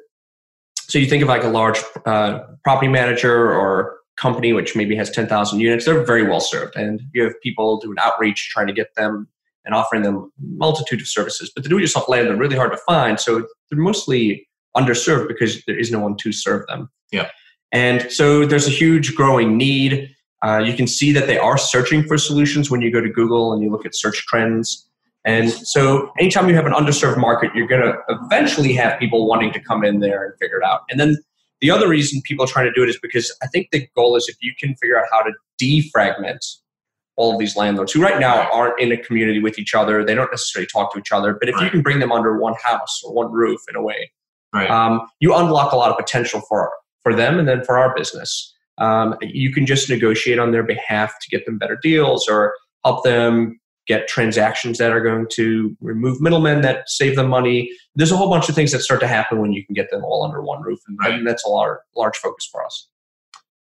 So 0.89 0.99
you 0.99 1.07
think 1.07 1.23
of 1.23 1.29
like 1.29 1.45
a 1.45 1.49
large 1.49 1.79
uh, 2.07 2.41
property 2.65 2.89
manager 2.89 3.53
or 3.53 3.99
company 4.19 4.53
which 4.53 4.75
maybe 4.75 4.97
has 4.97 5.11
10,000 5.11 5.61
units 5.61 5.85
they're 5.85 6.05
very 6.05 6.29
well 6.29 6.41
served 6.41 6.77
and 6.77 7.01
you 7.15 7.23
have 7.23 7.33
people 7.43 7.79
doing 7.79 7.97
outreach 8.01 8.51
trying 8.51 8.67
to 8.67 8.73
get 8.73 8.95
them 8.97 9.29
and 9.69 9.75
offering 9.75 10.03
them 10.03 10.33
multitude 10.41 11.01
of 11.01 11.07
services. 11.07 11.53
But 11.55 11.63
the 11.63 11.69
do-it-yourself 11.69 12.09
land 12.09 12.27
they're 12.27 12.37
really 12.37 12.57
hard 12.57 12.73
to 12.73 12.79
find, 12.79 13.21
so 13.21 13.47
they're 13.71 13.79
mostly 13.79 14.49
underserved 14.75 15.29
because 15.29 15.63
there 15.67 15.79
is 15.79 15.93
no 15.93 16.01
one 16.01 16.17
to 16.17 16.33
serve 16.33 16.67
them. 16.67 16.91
Yeah. 17.13 17.29
And 17.71 18.11
so 18.11 18.47
there's 18.47 18.67
a 18.67 18.71
huge 18.71 19.15
growing 19.15 19.59
need. 19.59 20.15
Uh, 20.43 20.63
you 20.65 20.73
can 20.73 20.87
see 20.87 21.13
that 21.13 21.27
they 21.27 21.37
are 21.37 21.59
searching 21.59 22.03
for 22.03 22.17
solutions 22.17 22.71
when 22.71 22.81
you 22.81 22.91
go 22.91 23.03
to 23.03 23.11
Google 23.11 23.53
and 23.53 23.63
you 23.63 23.71
look 23.71 23.85
at 23.85 23.95
search 23.95 24.25
trends. 24.27 24.89
And 25.27 25.51
so 25.51 26.11
anytime 26.19 26.49
you 26.49 26.55
have 26.55 26.65
an 26.65 26.73
underserved 26.73 27.19
market, 27.19 27.51
you're 27.55 27.67
going 27.67 27.83
to 27.83 27.99
eventually 28.09 28.73
have 28.73 28.99
people 28.99 29.29
wanting 29.29 29.53
to 29.53 29.61
come 29.61 29.85
in 29.85 30.01
there 30.01 30.25
and 30.25 30.33
figure 30.41 30.57
it 30.57 30.65
out. 30.65 30.83
And 30.89 30.99
then 30.99 31.19
the 31.61 31.71
other 31.71 31.89
reason 31.89 32.23
people 32.25 32.45
are 32.45 32.49
trying 32.49 32.67
to 32.67 32.73
do 32.73 32.83
it 32.83 32.89
is 32.89 32.99
because 33.01 33.35
I 33.43 33.47
think 33.49 33.69
the 33.73 33.87
goal 33.95 34.17
is 34.17 34.29
if 34.29 34.37
you 34.41 34.53
can 34.59 34.75
figure 34.77 34.99
out 34.99 35.07
how 35.11 35.23
to 35.23 35.33
defragment 35.61 36.39
all 37.19 37.33
of 37.33 37.39
these 37.39 37.57
landlords 37.57 37.93
who 37.93 38.01
right 38.01 38.21
now 38.21 38.49
aren't 38.53 38.81
in 38.81 38.93
a 38.93 38.97
community 38.97 39.41
with 39.41 39.59
each 39.59 39.75
other. 39.75 40.05
They 40.05 40.15
don't 40.15 40.31
necessarily 40.31 40.69
talk 40.73 40.93
to 40.93 41.01
each 41.01 41.11
other. 41.11 41.35
But 41.35 41.49
if 41.49 41.57
right. 41.57 41.65
you 41.65 41.71
can 41.71 41.83
bring 41.83 41.99
them 41.99 42.13
under 42.13 42.39
one 42.39 42.55
house 42.63 43.03
or 43.05 43.13
one 43.13 43.33
roof 43.33 43.61
in 43.69 43.75
a 43.75 43.83
way, 43.83 44.13
right. 44.55 44.71
um, 44.71 45.01
you 45.19 45.35
unlock 45.35 45.73
a 45.73 45.77
lot 45.77 45.91
of 45.91 45.99
potential 45.99 46.41
for 46.49 46.71
for 47.03 47.15
them 47.15 47.39
and 47.39 47.49
then 47.49 47.65
for 47.65 47.77
our 47.77 47.95
business. 47.95 48.55
Um, 48.79 49.17
you 49.21 49.53
can 49.53 49.67
just 49.67 49.91
negotiate 49.91 50.39
on 50.39 50.53
their 50.53 50.63
behalf 50.63 51.13
to 51.21 51.29
get 51.29 51.45
them 51.45 51.59
better 51.59 51.77
deals 51.83 52.29
or 52.29 52.55
help 52.85 53.03
them 53.03 53.59
get 53.89 54.07
transactions 54.07 54.79
that 54.79 54.93
are 54.93 55.01
going 55.01 55.27
to 55.33 55.77
remove 55.81 56.21
middlemen 56.21 56.61
that 56.61 56.89
save 56.89 57.17
them 57.17 57.29
money. 57.29 57.71
There's 57.97 58.13
a 58.13 58.17
whole 58.17 58.31
bunch 58.31 58.49
of 58.49 58.55
things 58.55 58.71
that 58.73 58.81
start 58.81 59.01
to 59.01 59.09
happen 59.09 59.41
when 59.41 59.53
you 59.53 59.65
can 59.65 59.75
get 59.75 59.91
them 59.91 60.05
all 60.05 60.25
under 60.25 60.43
one 60.43 60.63
roof, 60.63 60.79
and, 60.87 60.99
right. 61.01 61.21
that's 61.25 61.45
a 61.45 61.49
large, 61.49 61.79
large 61.97 62.17
focus 62.17 62.49
for 62.51 62.65
us. 62.65 62.89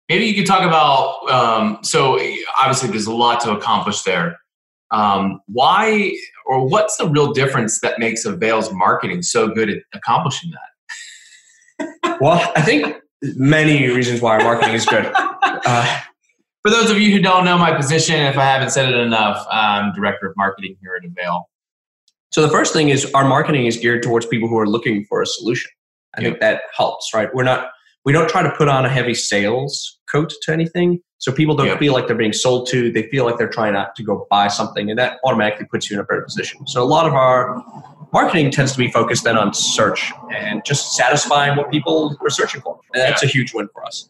Maybe 0.08 0.26
you 0.26 0.34
could 0.34 0.46
talk 0.46 0.62
about. 0.62 1.30
Um, 1.30 1.78
so 1.82 2.18
obviously, 2.58 2.90
there's 2.90 3.06
a 3.06 3.14
lot 3.14 3.40
to 3.40 3.52
accomplish 3.52 4.02
there. 4.02 4.38
Um, 4.90 5.40
why 5.46 6.14
or 6.46 6.68
what's 6.68 6.96
the 6.96 7.08
real 7.08 7.32
difference 7.32 7.80
that 7.80 7.98
makes 7.98 8.24
Avail's 8.24 8.72
marketing 8.72 9.22
so 9.22 9.48
good 9.48 9.70
at 9.70 9.78
accomplishing 9.94 10.50
that? 10.50 12.18
well, 12.20 12.52
I 12.54 12.62
think 12.62 12.96
many 13.22 13.88
reasons 13.88 14.20
why 14.20 14.38
our 14.38 14.44
marketing 14.44 14.74
is 14.74 14.86
good. 14.86 15.12
Uh, 15.66 16.00
For 16.64 16.70
those 16.70 16.90
of 16.90 16.98
you 16.98 17.12
who 17.12 17.20
don't 17.20 17.44
know 17.44 17.58
my 17.58 17.76
position, 17.76 18.16
if 18.22 18.38
I 18.38 18.44
haven't 18.44 18.70
said 18.70 18.90
it 18.90 18.98
enough, 18.98 19.46
I'm 19.50 19.92
director 19.92 20.26
of 20.26 20.34
marketing 20.34 20.78
here 20.80 20.96
at 20.96 21.04
Avail. 21.04 21.50
So 22.32 22.40
the 22.40 22.48
first 22.48 22.72
thing 22.72 22.88
is 22.88 23.12
our 23.12 23.28
marketing 23.28 23.66
is 23.66 23.76
geared 23.76 24.02
towards 24.02 24.24
people 24.24 24.48
who 24.48 24.58
are 24.58 24.66
looking 24.66 25.04
for 25.04 25.20
a 25.20 25.26
solution. 25.26 25.70
I 26.16 26.22
think 26.22 26.40
that 26.40 26.62
helps, 26.74 27.12
right? 27.12 27.28
We're 27.34 27.42
not 27.42 27.68
we 28.06 28.14
don't 28.14 28.30
try 28.30 28.42
to 28.42 28.50
put 28.50 28.68
on 28.68 28.86
a 28.86 28.88
heavy 28.88 29.12
sales 29.12 29.98
coat 30.10 30.32
to 30.42 30.52
anything. 30.52 31.00
So 31.18 31.32
people 31.32 31.54
don't 31.54 31.78
feel 31.78 31.92
like 31.92 32.06
they're 32.06 32.16
being 32.16 32.32
sold 32.32 32.66
to. 32.68 32.90
They 32.90 33.08
feel 33.08 33.26
like 33.26 33.36
they're 33.36 33.48
trying 33.48 33.74
to, 33.74 33.90
to 33.94 34.02
go 34.02 34.26
buy 34.30 34.48
something, 34.48 34.88
and 34.88 34.98
that 34.98 35.18
automatically 35.24 35.66
puts 35.66 35.90
you 35.90 35.96
in 35.96 36.00
a 36.00 36.04
better 36.04 36.22
position. 36.22 36.66
So 36.66 36.82
a 36.82 36.84
lot 36.84 37.06
of 37.06 37.12
our 37.12 37.62
marketing 38.12 38.50
tends 38.50 38.72
to 38.72 38.78
be 38.78 38.90
focused 38.90 39.24
then 39.24 39.36
on 39.36 39.52
search 39.52 40.12
and 40.34 40.62
just 40.64 40.94
satisfying 40.94 41.56
what 41.56 41.70
people 41.70 42.16
are 42.22 42.30
searching 42.30 42.62
for. 42.62 42.78
And 42.94 43.02
that's 43.02 43.22
yeah. 43.22 43.28
a 43.28 43.32
huge 43.32 43.52
win 43.52 43.68
for 43.74 43.84
us. 43.84 44.08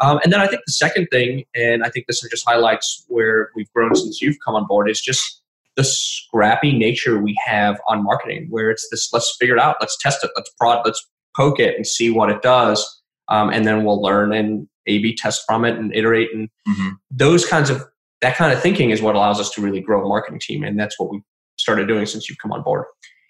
Um, 0.00 0.20
and 0.22 0.32
then 0.32 0.40
I 0.40 0.46
think 0.46 0.62
the 0.66 0.72
second 0.72 1.08
thing, 1.10 1.44
and 1.54 1.82
I 1.82 1.90
think 1.90 2.06
this 2.06 2.20
just 2.30 2.46
highlights 2.46 3.04
where 3.08 3.50
we've 3.56 3.70
grown 3.72 3.94
since 3.94 4.20
you've 4.22 4.36
come 4.44 4.54
on 4.54 4.66
board, 4.66 4.88
is 4.88 5.00
just 5.00 5.42
the 5.76 5.84
scrappy 5.84 6.76
nature 6.76 7.18
we 7.20 7.36
have 7.46 7.80
on 7.88 8.04
marketing, 8.04 8.46
where 8.50 8.70
it's 8.70 8.88
this 8.90 9.12
let's 9.12 9.36
figure 9.38 9.56
it 9.56 9.60
out, 9.60 9.76
let's 9.80 9.96
test 9.98 10.22
it, 10.24 10.30
let's 10.36 10.50
prod, 10.58 10.82
let's 10.84 11.04
poke 11.36 11.60
it 11.60 11.76
and 11.76 11.86
see 11.86 12.10
what 12.10 12.30
it 12.30 12.42
does 12.42 12.98
um, 13.28 13.50
and 13.50 13.66
then 13.66 13.84
we'll 13.84 14.00
learn 14.00 14.32
and 14.32 14.68
A/B 14.86 15.14
test 15.16 15.44
from 15.46 15.64
it 15.64 15.76
and 15.76 15.94
iterate 15.94 16.30
and 16.34 16.48
mm-hmm. 16.68 16.88
those 17.10 17.46
kinds 17.46 17.70
of 17.70 17.84
that 18.20 18.36
kind 18.36 18.52
of 18.52 18.60
thinking 18.60 18.90
is 18.90 19.00
what 19.00 19.14
allows 19.14 19.38
us 19.38 19.50
to 19.50 19.60
really 19.60 19.80
grow 19.80 20.04
a 20.04 20.08
marketing 20.08 20.40
team, 20.40 20.64
and 20.64 20.78
that's 20.78 20.98
what 20.98 21.10
we 21.10 21.22
started 21.56 21.86
doing 21.86 22.06
since 22.06 22.28
you've 22.28 22.38
come 22.38 22.52
on 22.52 22.62
board. 22.62 22.84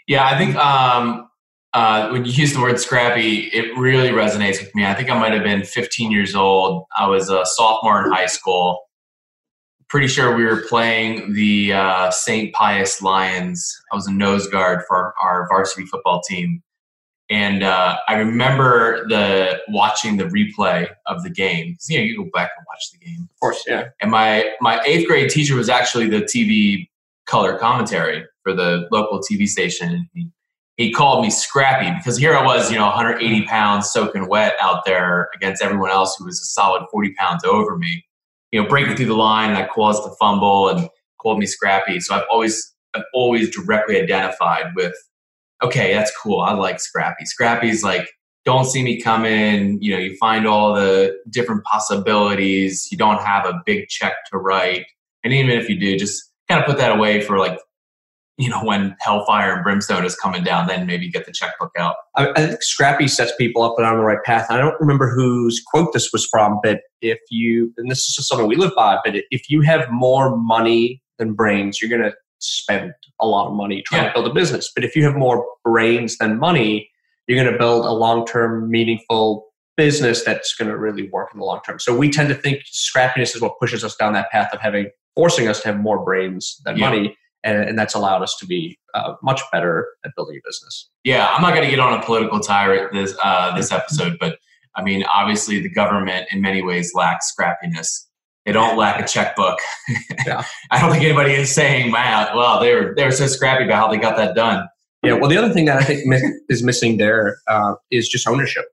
Yeah, 0.07 0.27
I 0.27 0.39
think 0.39 0.57
um, 0.57 1.29
uh, 1.75 2.09
when 2.11 2.25
you 2.25 2.33
use 2.33 2.55
the 2.55 2.61
word 2.61 2.81
scrappy, 2.81 3.51
it 3.53 3.77
really 3.77 4.09
resonates 4.09 4.61
with 4.61 4.75
me. 4.75 4.85
I 4.85 4.95
think 4.95 5.11
I 5.11 5.19
might 5.19 5.33
have 5.33 5.43
been 5.43 5.63
15 5.63 6.11
years 6.11 6.35
old. 6.35 6.85
I 6.97 7.07
was 7.07 7.29
a 7.31 7.45
sophomore 7.45 8.05
in 8.05 8.11
high 8.11 8.27
school. 8.27 8.81
Pretty 9.89 10.09
sure 10.09 10.37
we 10.37 10.45
were 10.45 10.63
playing 10.69 11.33
the 11.33 11.73
uh, 11.73 12.11
St. 12.11 12.53
Pius 12.53 13.01
Lions. 13.01 13.81
I 13.93 13.97
was 13.97 14.07
a 14.07 14.13
nose 14.13 14.47
guard 14.47 14.83
for 14.87 15.15
our 15.23 15.47
varsity 15.49 15.87
football 15.87 16.21
team 16.21 16.63
and 17.31 17.63
uh, 17.63 17.97
I 18.09 18.15
remember 18.15 19.07
the 19.09 19.61
watching 19.69 20.17
the 20.17 20.25
replay 20.25 20.89
of 21.07 21.23
the 21.23 21.31
game. 21.31 21.77
You 21.89 21.99
know, 21.99 22.05
you 22.05 22.17
go 22.17 22.31
back 22.33 22.51
and 22.57 22.67
watch 22.67 22.91
the 22.93 22.99
game. 23.05 23.29
Of 23.31 23.41
course, 23.41 23.63
yeah. 23.67 23.89
And 24.01 24.11
my 24.11 24.51
my 24.61 24.81
eighth 24.87 25.07
grade 25.07 25.31
teacher 25.31 25.55
was 25.55 25.69
actually 25.69 26.09
the 26.09 26.23
TV 26.23 26.89
color 27.27 27.59
commentary 27.59 28.25
for 28.43 28.55
the 28.55 28.89
local 28.91 29.21
TV 29.21 29.47
station. 29.47 29.91
And 29.91 30.07
he 30.15 30.29
he 30.79 30.93
called 30.93 31.23
me 31.23 31.29
scrappy 31.29 31.93
because 31.99 32.17
here 32.17 32.35
I 32.35 32.45
was, 32.45 32.71
you 32.71 32.79
know, 32.79 32.87
180 32.87 33.43
pounds 33.47 33.91
soaking 33.91 34.29
wet 34.29 34.55
out 34.63 34.85
there 34.87 35.29
against 35.35 35.61
everyone 35.61 35.91
else 35.91 36.15
who 36.17 36.25
was 36.25 36.41
a 36.41 36.45
solid 36.45 36.87
40 36.91 37.15
pounds 37.15 37.45
over 37.45 37.77
me. 37.77 38.05
You 38.53 38.63
know, 38.63 38.69
breaking 38.69 38.97
through 38.97 39.07
the 39.07 39.15
line, 39.15 39.51
and 39.51 39.59
I 39.59 39.67
caused 39.67 40.05
the 40.05 40.15
fumble 40.19 40.71
and 40.71 40.89
called 41.21 41.39
me 41.39 41.45
scrappy. 41.45 42.01
So 42.01 42.15
I've 42.15 42.25
always, 42.31 42.75
I've 42.95 43.03
always 43.13 43.55
directly 43.55 44.01
identified 44.01 44.67
with, 44.75 44.95
okay, 45.63 45.93
that's 45.93 46.17
cool. 46.17 46.41
I 46.41 46.55
like 46.55 46.81
scrappy. 46.81 47.27
Scrappy's 47.27 47.85
like, 47.85 48.09
don't 48.47 48.65
see 48.65 48.83
me 48.83 49.03
coming. 49.03 49.83
You 49.83 49.93
know, 49.93 49.99
you 49.99 50.17
find 50.17 50.47
all 50.47 50.73
the 50.73 51.19
different 51.29 51.65
possibilities. 51.65 52.89
You 52.91 52.97
don't 52.97 53.21
have 53.21 53.45
a 53.45 53.61
big 53.67 53.89
check 53.89 54.15
to 54.31 54.39
write, 54.39 54.87
and 55.25 55.35
even 55.35 55.51
if 55.51 55.69
you 55.69 55.79
do, 55.79 55.99
just 55.99 56.23
kind 56.49 56.61
of 56.61 56.67
put 56.67 56.79
that 56.79 56.97
away 56.97 57.21
for 57.21 57.39
like 57.39 57.59
you 58.39 58.49
know, 58.49 58.65
when 58.65 58.97
hellfire 59.01 59.53
and 59.53 59.65
brimstone 59.65 60.05
is 60.05 60.15
coming 60.15 60.45
down, 60.45 60.69
then 60.69 60.87
maybe 60.87 61.11
get 61.11 61.27
the 61.27 61.33
checkbook 61.33 61.73
out. 61.77 61.97
I, 62.17 62.31
I 62.37 62.47
think 62.47 62.63
Scrappy 62.63 63.09
sets 63.09 63.33
people 63.37 63.63
up 63.63 63.75
and 63.77 63.87
on 63.87 63.97
the 63.97 64.05
right 64.05 64.23
path. 64.25 64.47
I 64.49 64.57
don't 64.57 64.81
remember 64.81 65.13
whose 65.13 65.61
quote 65.61 65.93
this 65.93 66.13
was 66.13 66.25
from, 66.25 66.61
but 66.63 66.83
if 67.03 67.19
you, 67.31 67.73
and 67.77 67.91
this 67.91 68.07
is 68.07 68.15
just 68.15 68.29
something 68.29 68.47
we 68.47 68.55
live 68.55 68.73
by, 68.77 68.99
but 69.05 69.15
if 69.31 69.51
you 69.51 69.63
have 69.63 69.91
more 69.91 70.37
money 70.37 71.03
than 71.19 71.35
brains, 71.35 71.83
you're 71.83 71.91
going 71.91 72.09
to 72.09 72.17
spend 72.39 72.93
a 73.21 73.27
lot 73.27 73.49
of 73.49 73.55
money 73.55 73.83
trying 73.83 74.05
yeah. 74.05 74.13
to 74.13 74.15
build 74.15 74.31
a 74.31 74.35
business. 74.35 74.71
But 74.73 74.85
if 74.85 74.95
you 74.95 75.03
have 75.03 75.17
more 75.17 75.45
brains 75.65 76.17
than 76.19 76.39
money, 76.39 76.89
you're 77.27 77.43
going 77.43 77.53
to 77.53 77.59
build 77.59 77.85
a 77.85 77.93
long 77.93 78.25
term, 78.25 78.71
meaningful 78.71 79.47
business 79.77 80.25
that's 80.25 80.55
going 80.55 80.71
to 80.71 80.79
really 80.79 81.09
work 81.11 81.31
in 81.35 81.41
the 81.41 81.45
long 81.45 81.61
term. 81.67 81.81
So 81.81 81.97
we 81.97 82.09
tend 82.09 82.29
to 82.29 82.37
think 82.37 82.63
scrappiness 82.73 83.35
is 83.35 83.41
what 83.41 83.59
pushes 83.59 83.83
us 83.83 83.97
down 83.97 84.13
that 84.13 84.31
path 84.31 84.51
of 84.53 84.61
having, 84.61 84.91
forcing 85.17 85.49
us 85.49 85.61
to 85.63 85.69
have 85.69 85.81
more 85.81 86.05
brains 86.05 86.61
than 86.65 86.77
yeah. 86.77 86.89
money 86.89 87.17
and, 87.45 87.69
and 87.69 87.79
that's 87.79 87.95
allowed 87.95 88.23
us 88.23 88.37
to 88.41 88.47
be 88.47 88.79
uh, 88.95 89.15
much 89.23 89.41
better 89.53 89.89
at 90.05 90.13
building 90.17 90.37
a 90.37 90.49
business. 90.49 90.89
Yeah, 91.05 91.29
I'm 91.29 91.43
not 91.43 91.55
going 91.55 91.65
to 91.65 91.71
get 91.71 91.81
on 91.81 91.99
a 91.99 92.03
political 92.03 92.41
tirade 92.41 92.89
this 92.93 93.17
uh, 93.23 93.55
this 93.57 93.73
episode, 93.73 94.17
but 94.19 94.39
I 94.75 94.83
mean, 94.83 95.05
obviously, 95.05 95.61
the 95.61 95.71
government 95.71 96.29
in 96.33 96.41
many 96.41 96.63
ways 96.63 96.93
lacks 96.95 97.33
scrappiness. 97.33 98.07
They 98.47 98.53
don't 98.53 98.79
lack 98.79 99.01
a 99.03 99.07
checkbook. 99.07 99.59
Yeah. 100.27 100.43
I 100.71 100.81
don't 100.81 100.91
think 100.91 101.05
anybody 101.05 101.33
is 101.33 101.55
saying, 101.55 101.91
"Wow, 101.91 102.33
well, 102.37 102.61
they 102.61 102.75
were 102.75 102.93
they 102.95 103.05
were 103.05 103.13
so 103.13 103.27
scrappy 103.27 103.65
about 103.65 103.77
how 103.77 103.89
they 103.89 103.97
got 103.97 104.17
that 104.17 104.35
done." 104.35 104.67
Yeah. 105.03 105.15
Well, 105.15 105.31
the 105.31 105.39
other 105.39 105.55
thing 105.55 105.65
that 105.67 105.79
I 105.79 105.85
think 105.85 106.05
is 106.51 106.63
missing 106.63 106.99
there 106.99 107.39
uh, 107.47 107.75
is 107.91 108.09
just 108.09 108.29
ownership, 108.29 108.67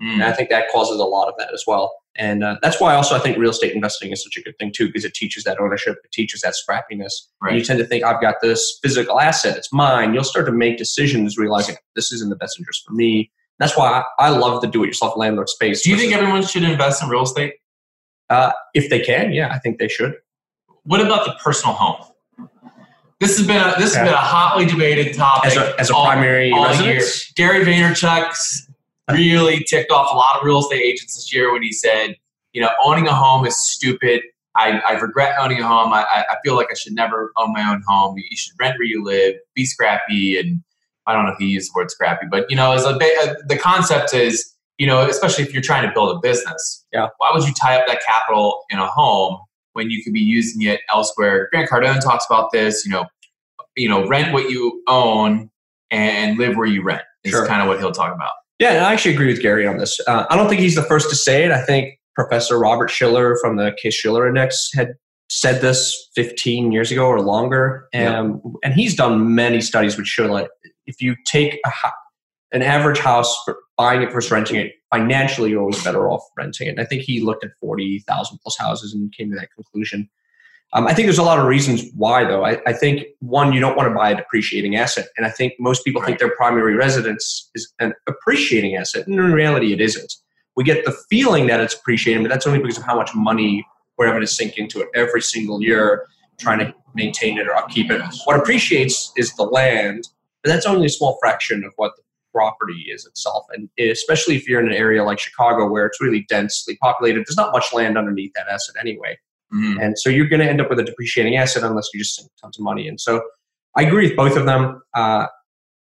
mm. 0.00 0.14
and 0.14 0.22
I 0.22 0.32
think 0.32 0.48
that 0.48 0.70
causes 0.72 0.98
a 0.98 1.04
lot 1.04 1.28
of 1.28 1.34
that 1.38 1.52
as 1.52 1.64
well. 1.66 1.92
And 2.16 2.44
uh, 2.44 2.56
that's 2.62 2.80
why 2.80 2.94
also 2.94 3.16
I 3.16 3.18
think 3.18 3.38
real 3.38 3.50
estate 3.50 3.74
investing 3.74 4.12
is 4.12 4.22
such 4.22 4.36
a 4.36 4.42
good 4.42 4.56
thing 4.58 4.72
too, 4.72 4.86
because 4.86 5.04
it 5.04 5.14
teaches 5.14 5.42
that 5.44 5.58
ownership, 5.58 5.96
it 6.04 6.12
teaches 6.12 6.42
that 6.42 6.54
scrappiness. 6.54 7.12
Right. 7.42 7.56
you 7.56 7.64
tend 7.64 7.80
to 7.80 7.84
think, 7.84 8.04
I've 8.04 8.20
got 8.20 8.36
this 8.40 8.78
physical 8.82 9.20
asset, 9.20 9.56
it's 9.56 9.72
mine. 9.72 10.14
You'll 10.14 10.24
start 10.24 10.46
to 10.46 10.52
make 10.52 10.78
decisions 10.78 11.36
realizing 11.36 11.76
this 11.96 12.12
is 12.12 12.22
in 12.22 12.28
the 12.28 12.36
best 12.36 12.58
interest 12.58 12.84
for 12.86 12.92
me. 12.92 13.32
That's 13.58 13.76
why 13.76 14.02
I, 14.18 14.26
I 14.26 14.28
love 14.30 14.60
the 14.62 14.68
do-it-yourself 14.68 15.16
landlord 15.16 15.48
space. 15.48 15.82
Do 15.82 15.90
you 15.90 15.96
think 15.96 16.12
everyone 16.12 16.46
should 16.46 16.62
invest 16.62 17.02
in 17.02 17.08
real 17.08 17.22
estate? 17.22 17.54
Uh, 18.30 18.52
if 18.74 18.90
they 18.90 19.00
can, 19.00 19.32
yeah, 19.32 19.52
I 19.52 19.58
think 19.58 19.78
they 19.78 19.88
should. 19.88 20.16
What 20.84 21.00
about 21.00 21.24
the 21.24 21.34
personal 21.42 21.74
home? 21.74 22.06
This 23.20 23.38
has 23.38 23.46
been 23.46 23.56
a, 23.56 23.74
this 23.78 23.94
has 23.94 24.04
been 24.04 24.12
a 24.12 24.16
hotly 24.16 24.66
debated 24.66 25.14
topic 25.14 25.52
as 25.52 25.56
a, 25.56 25.80
as 25.80 25.90
a 25.90 25.94
all, 25.94 26.06
primary 26.06 26.52
all 26.52 26.64
residence. 26.64 27.32
Year. 27.38 27.48
Gary 27.48 27.64
Vaynerchuk's 27.64 28.68
really 29.10 29.64
ticked 29.64 29.90
off 29.90 30.10
a 30.12 30.16
lot 30.16 30.36
of 30.36 30.44
real 30.44 30.58
estate 30.58 30.82
agents 30.82 31.14
this 31.14 31.32
year 31.32 31.52
when 31.52 31.62
he 31.62 31.72
said, 31.72 32.16
you 32.52 32.60
know, 32.60 32.70
owning 32.82 33.06
a 33.06 33.14
home 33.14 33.46
is 33.46 33.56
stupid. 33.56 34.22
I, 34.56 34.80
I 34.88 34.92
regret 34.92 35.36
owning 35.38 35.60
a 35.60 35.66
home. 35.66 35.92
I, 35.92 36.04
I 36.10 36.36
feel 36.44 36.54
like 36.54 36.68
I 36.70 36.74
should 36.74 36.92
never 36.92 37.32
own 37.36 37.52
my 37.52 37.68
own 37.68 37.82
home. 37.86 38.16
You 38.16 38.36
should 38.36 38.54
rent 38.60 38.78
where 38.78 38.86
you 38.86 39.02
live, 39.02 39.34
be 39.54 39.64
scrappy. 39.64 40.38
And 40.38 40.62
I 41.06 41.12
don't 41.12 41.26
know 41.26 41.32
if 41.32 41.38
he 41.38 41.46
used 41.46 41.72
the 41.72 41.78
word 41.78 41.90
scrappy, 41.90 42.26
but, 42.30 42.48
you 42.48 42.56
know, 42.56 42.72
as 42.72 42.84
a, 42.84 42.90
uh, 42.90 43.34
the 43.48 43.58
concept 43.60 44.14
is, 44.14 44.54
you 44.78 44.86
know, 44.86 45.00
especially 45.06 45.44
if 45.44 45.52
you're 45.52 45.62
trying 45.62 45.86
to 45.86 45.92
build 45.92 46.16
a 46.16 46.20
business, 46.20 46.84
yeah. 46.92 47.08
why 47.18 47.30
would 47.34 47.44
you 47.44 47.52
tie 47.54 47.76
up 47.76 47.86
that 47.88 48.00
capital 48.06 48.62
in 48.70 48.78
a 48.78 48.86
home 48.86 49.38
when 49.72 49.90
you 49.90 50.02
could 50.02 50.12
be 50.12 50.20
using 50.20 50.62
it 50.62 50.80
elsewhere? 50.92 51.48
Grant 51.52 51.68
Cardone 51.68 52.00
talks 52.00 52.24
about 52.24 52.52
this, 52.52 52.84
you 52.86 52.92
know, 52.92 53.06
you 53.76 53.88
know, 53.88 54.06
rent 54.06 54.32
what 54.32 54.50
you 54.50 54.82
own 54.86 55.50
and 55.90 56.38
live 56.38 56.56
where 56.56 56.66
you 56.66 56.82
rent 56.82 57.02
is 57.24 57.32
sure. 57.32 57.46
kind 57.46 57.60
of 57.60 57.68
what 57.68 57.78
he'll 57.78 57.92
talk 57.92 58.14
about. 58.14 58.32
Yeah, 58.64 58.76
and 58.76 58.86
I 58.86 58.94
actually 58.94 59.12
agree 59.12 59.26
with 59.26 59.42
Gary 59.42 59.66
on 59.66 59.76
this. 59.76 60.00
Uh, 60.08 60.24
I 60.30 60.36
don't 60.36 60.48
think 60.48 60.62
he's 60.62 60.74
the 60.74 60.84
first 60.84 61.10
to 61.10 61.16
say 61.16 61.44
it. 61.44 61.50
I 61.50 61.62
think 61.62 62.00
Professor 62.14 62.58
Robert 62.58 62.88
Shiller 62.88 63.36
from 63.42 63.58
the 63.58 63.76
Case 63.82 63.92
Shiller 63.92 64.26
Index 64.26 64.70
had 64.72 64.94
said 65.28 65.60
this 65.60 66.08
15 66.14 66.72
years 66.72 66.90
ago 66.90 67.04
or 67.04 67.20
longer. 67.20 67.86
And, 67.92 68.40
yeah. 68.42 68.52
and 68.64 68.72
he's 68.72 68.96
done 68.96 69.34
many 69.34 69.60
studies 69.60 69.98
which 69.98 70.06
show 70.06 70.34
that 70.34 70.48
if 70.86 71.02
you 71.02 71.14
take 71.26 71.60
a, 71.66 71.70
an 72.52 72.62
average 72.62 72.98
house, 72.98 73.36
for 73.44 73.58
buying 73.76 74.00
it 74.00 74.10
versus 74.10 74.30
renting 74.30 74.56
it, 74.56 74.72
financially 74.90 75.50
you're 75.50 75.60
always 75.60 75.84
better 75.84 76.08
off 76.08 76.22
renting 76.34 76.66
it. 76.66 76.70
And 76.70 76.80
I 76.80 76.86
think 76.86 77.02
he 77.02 77.20
looked 77.20 77.44
at 77.44 77.50
40,000 77.60 78.38
plus 78.42 78.56
houses 78.56 78.94
and 78.94 79.12
came 79.14 79.30
to 79.30 79.36
that 79.36 79.50
conclusion. 79.54 80.08
Um, 80.74 80.88
I 80.88 80.92
think 80.94 81.06
there's 81.06 81.18
a 81.18 81.22
lot 81.22 81.38
of 81.38 81.46
reasons 81.46 81.84
why, 81.94 82.24
though. 82.24 82.44
I, 82.44 82.60
I, 82.66 82.72
think 82.72 83.04
one, 83.20 83.52
you 83.52 83.60
don't 83.60 83.76
want 83.76 83.88
to 83.88 83.94
buy 83.94 84.10
a 84.10 84.16
depreciating 84.16 84.74
asset, 84.74 85.06
and 85.16 85.24
I 85.24 85.30
think 85.30 85.54
most 85.60 85.84
people 85.84 86.00
right. 86.00 86.08
think 86.08 86.18
their 86.18 86.34
primary 86.34 86.74
residence 86.74 87.48
is 87.54 87.72
an 87.78 87.94
appreciating 88.08 88.74
asset, 88.74 89.06
and 89.06 89.14
in 89.14 89.32
reality, 89.32 89.72
it 89.72 89.80
isn't. 89.80 90.14
We 90.56 90.64
get 90.64 90.84
the 90.84 90.92
feeling 91.08 91.46
that 91.46 91.60
it's 91.60 91.74
appreciating, 91.74 92.24
but 92.24 92.28
that's 92.28 92.46
only 92.46 92.58
because 92.58 92.76
of 92.76 92.84
how 92.84 92.96
much 92.96 93.14
money 93.14 93.64
we're 93.96 94.06
having 94.06 94.20
to 94.22 94.26
sink 94.26 94.58
into 94.58 94.80
it 94.80 94.88
every 94.96 95.22
single 95.22 95.62
year, 95.62 96.06
trying 96.38 96.58
to 96.58 96.74
maintain 96.94 97.38
it 97.38 97.46
or 97.46 97.54
upkeep 97.54 97.90
it. 97.92 98.02
What 98.24 98.36
appreciates 98.36 99.12
is 99.16 99.32
the 99.34 99.44
land, 99.44 100.08
but 100.42 100.50
that's 100.50 100.66
only 100.66 100.86
a 100.86 100.90
small 100.90 101.18
fraction 101.20 101.62
of 101.64 101.72
what 101.76 101.92
the 101.96 102.02
property 102.32 102.86
is 102.92 103.06
itself. 103.06 103.46
And 103.52 103.68
especially 103.78 104.34
if 104.34 104.48
you're 104.48 104.60
in 104.60 104.66
an 104.66 104.74
area 104.74 105.04
like 105.04 105.20
Chicago 105.20 105.68
where 105.68 105.86
it's 105.86 106.00
really 106.00 106.26
densely 106.28 106.76
populated, 106.76 107.20
there's 107.20 107.36
not 107.36 107.52
much 107.52 107.72
land 107.72 107.96
underneath 107.96 108.32
that 108.34 108.48
asset 108.48 108.74
anyway. 108.80 109.16
Mm-hmm. 109.54 109.80
And 109.80 109.98
so 109.98 110.10
you're 110.10 110.28
going 110.28 110.40
to 110.40 110.48
end 110.48 110.60
up 110.60 110.68
with 110.68 110.78
a 110.78 110.84
depreciating 110.84 111.36
asset 111.36 111.62
unless 111.62 111.88
you 111.92 112.00
just 112.00 112.16
sink 112.16 112.30
tons 112.40 112.58
of 112.58 112.64
money. 112.64 112.88
And 112.88 113.00
so 113.00 113.22
I 113.76 113.82
agree 113.82 114.08
with 114.08 114.16
both 114.16 114.36
of 114.36 114.46
them. 114.46 114.82
Uh, 114.94 115.26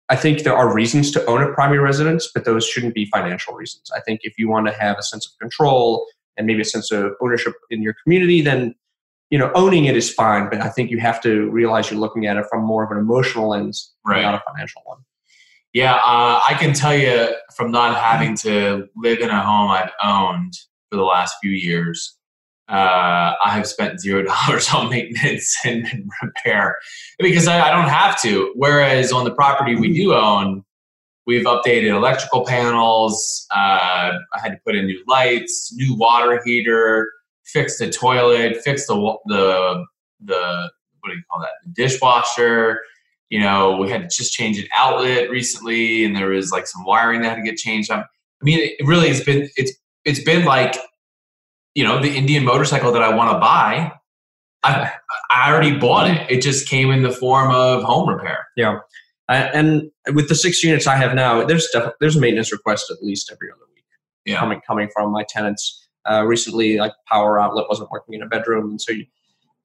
I 0.09 0.15
think 0.15 0.43
there 0.43 0.55
are 0.55 0.73
reasons 0.73 1.09
to 1.11 1.25
own 1.25 1.41
a 1.41 1.53
primary 1.53 1.79
residence, 1.79 2.29
but 2.33 2.43
those 2.43 2.67
shouldn't 2.67 2.93
be 2.93 3.05
financial 3.05 3.53
reasons. 3.53 3.89
I 3.95 4.01
think 4.01 4.21
if 4.23 4.33
you 4.37 4.49
want 4.49 4.67
to 4.67 4.73
have 4.73 4.97
a 4.99 5.03
sense 5.03 5.25
of 5.25 5.31
control 5.39 6.05
and 6.35 6.45
maybe 6.45 6.61
a 6.61 6.65
sense 6.65 6.91
of 6.91 7.13
ownership 7.21 7.53
in 7.69 7.81
your 7.81 7.95
community, 8.03 8.41
then 8.41 8.75
you 9.29 9.39
know 9.39 9.51
owning 9.55 9.85
it 9.85 9.95
is 9.95 10.13
fine. 10.13 10.49
But 10.49 10.59
I 10.61 10.67
think 10.67 10.91
you 10.91 10.99
have 10.99 11.21
to 11.21 11.49
realize 11.49 11.89
you're 11.89 11.99
looking 11.99 12.25
at 12.27 12.35
it 12.35 12.45
from 12.49 12.63
more 12.65 12.83
of 12.83 12.91
an 12.91 12.97
emotional 12.97 13.49
lens, 13.49 13.93
right. 14.05 14.21
not 14.21 14.35
a 14.35 14.43
financial 14.51 14.81
one. 14.85 14.99
Yeah, 15.73 15.93
uh, 15.93 16.41
I 16.45 16.57
can 16.59 16.73
tell 16.73 16.95
you 16.95 17.33
from 17.55 17.71
not 17.71 17.95
having 17.95 18.35
to 18.37 18.89
live 18.97 19.19
in 19.19 19.29
a 19.29 19.41
home 19.41 19.71
I've 19.71 19.91
owned 20.03 20.53
for 20.89 20.97
the 20.97 21.03
last 21.03 21.35
few 21.41 21.51
years 21.51 22.17
uh, 22.71 23.35
I 23.43 23.49
have 23.49 23.67
spent 23.67 23.99
zero 23.99 24.23
dollars 24.23 24.69
on 24.73 24.89
maintenance 24.89 25.57
and, 25.65 25.85
and 25.91 26.09
repair 26.21 26.77
because 27.19 27.47
I, 27.47 27.67
I, 27.67 27.69
don't 27.69 27.89
have 27.89 28.19
to. 28.21 28.53
Whereas 28.55 29.11
on 29.11 29.25
the 29.25 29.31
property 29.31 29.75
we 29.75 29.93
do 29.93 30.13
own, 30.13 30.63
we've 31.27 31.45
updated 31.45 31.89
electrical 31.89 32.45
panels. 32.45 33.45
Uh, 33.53 34.13
I 34.33 34.39
had 34.41 34.51
to 34.53 34.57
put 34.65 34.75
in 34.75 34.85
new 34.85 35.03
lights, 35.05 35.73
new 35.73 35.95
water 35.97 36.41
heater, 36.45 37.11
fixed 37.43 37.79
the 37.79 37.91
toilet, 37.91 38.61
fixed 38.63 38.87
the 38.87 39.17
the 39.25 39.85
the 40.23 40.71
what 41.01 41.09
do 41.09 41.15
you 41.15 41.23
call 41.29 41.41
that? 41.41 41.51
The 41.65 41.71
dishwasher. 41.71 42.81
You 43.29 43.39
know, 43.39 43.77
we 43.77 43.89
had 43.89 44.09
to 44.09 44.15
just 44.15 44.33
change 44.33 44.59
an 44.59 44.67
outlet 44.77 45.29
recently, 45.29 46.03
and 46.03 46.15
there 46.15 46.29
was 46.29 46.51
like 46.51 46.67
some 46.67 46.85
wiring 46.85 47.21
that 47.21 47.29
had 47.29 47.35
to 47.35 47.43
get 47.43 47.57
changed. 47.57 47.91
I 47.91 48.03
mean, 48.41 48.59
it 48.59 48.85
really 48.85 49.09
has 49.09 49.23
been 49.23 49.49
it's 49.57 49.73
it's 50.05 50.23
been 50.23 50.45
like 50.45 50.75
you 51.75 51.83
know, 51.83 52.01
the 52.01 52.15
Indian 52.15 52.43
motorcycle 52.43 52.91
that 52.91 53.03
I 53.03 53.15
want 53.15 53.31
to 53.31 53.39
buy, 53.39 53.91
I, 54.63 54.91
I 55.29 55.51
already 55.51 55.77
bought 55.77 56.09
it. 56.09 56.29
It 56.29 56.41
just 56.41 56.67
came 56.67 56.91
in 56.91 57.03
the 57.03 57.11
form 57.11 57.51
of 57.51 57.83
home 57.83 58.09
repair. 58.09 58.47
Yeah. 58.55 58.79
And 59.29 59.91
with 60.13 60.27
the 60.27 60.35
six 60.35 60.61
units 60.63 60.87
I 60.87 60.95
have 60.97 61.15
now, 61.15 61.45
there's 61.45 61.67
def- 61.71 61.93
there's 62.01 62.17
a 62.17 62.19
maintenance 62.19 62.51
request 62.51 62.91
at 62.91 63.01
least 63.01 63.31
every 63.31 63.49
other 63.49 63.61
week 63.73 63.85
yeah. 64.25 64.37
coming 64.37 64.61
coming 64.67 64.89
from 64.93 65.11
my 65.11 65.23
tenants. 65.27 65.87
Uh, 66.09 66.25
recently, 66.25 66.77
like 66.77 66.93
power 67.07 67.39
outlet 67.39 67.65
wasn't 67.69 67.89
working 67.91 68.15
in 68.15 68.23
a 68.23 68.25
bedroom, 68.25 68.71
and 68.71 68.81
so 68.81 68.91
you, 68.91 69.05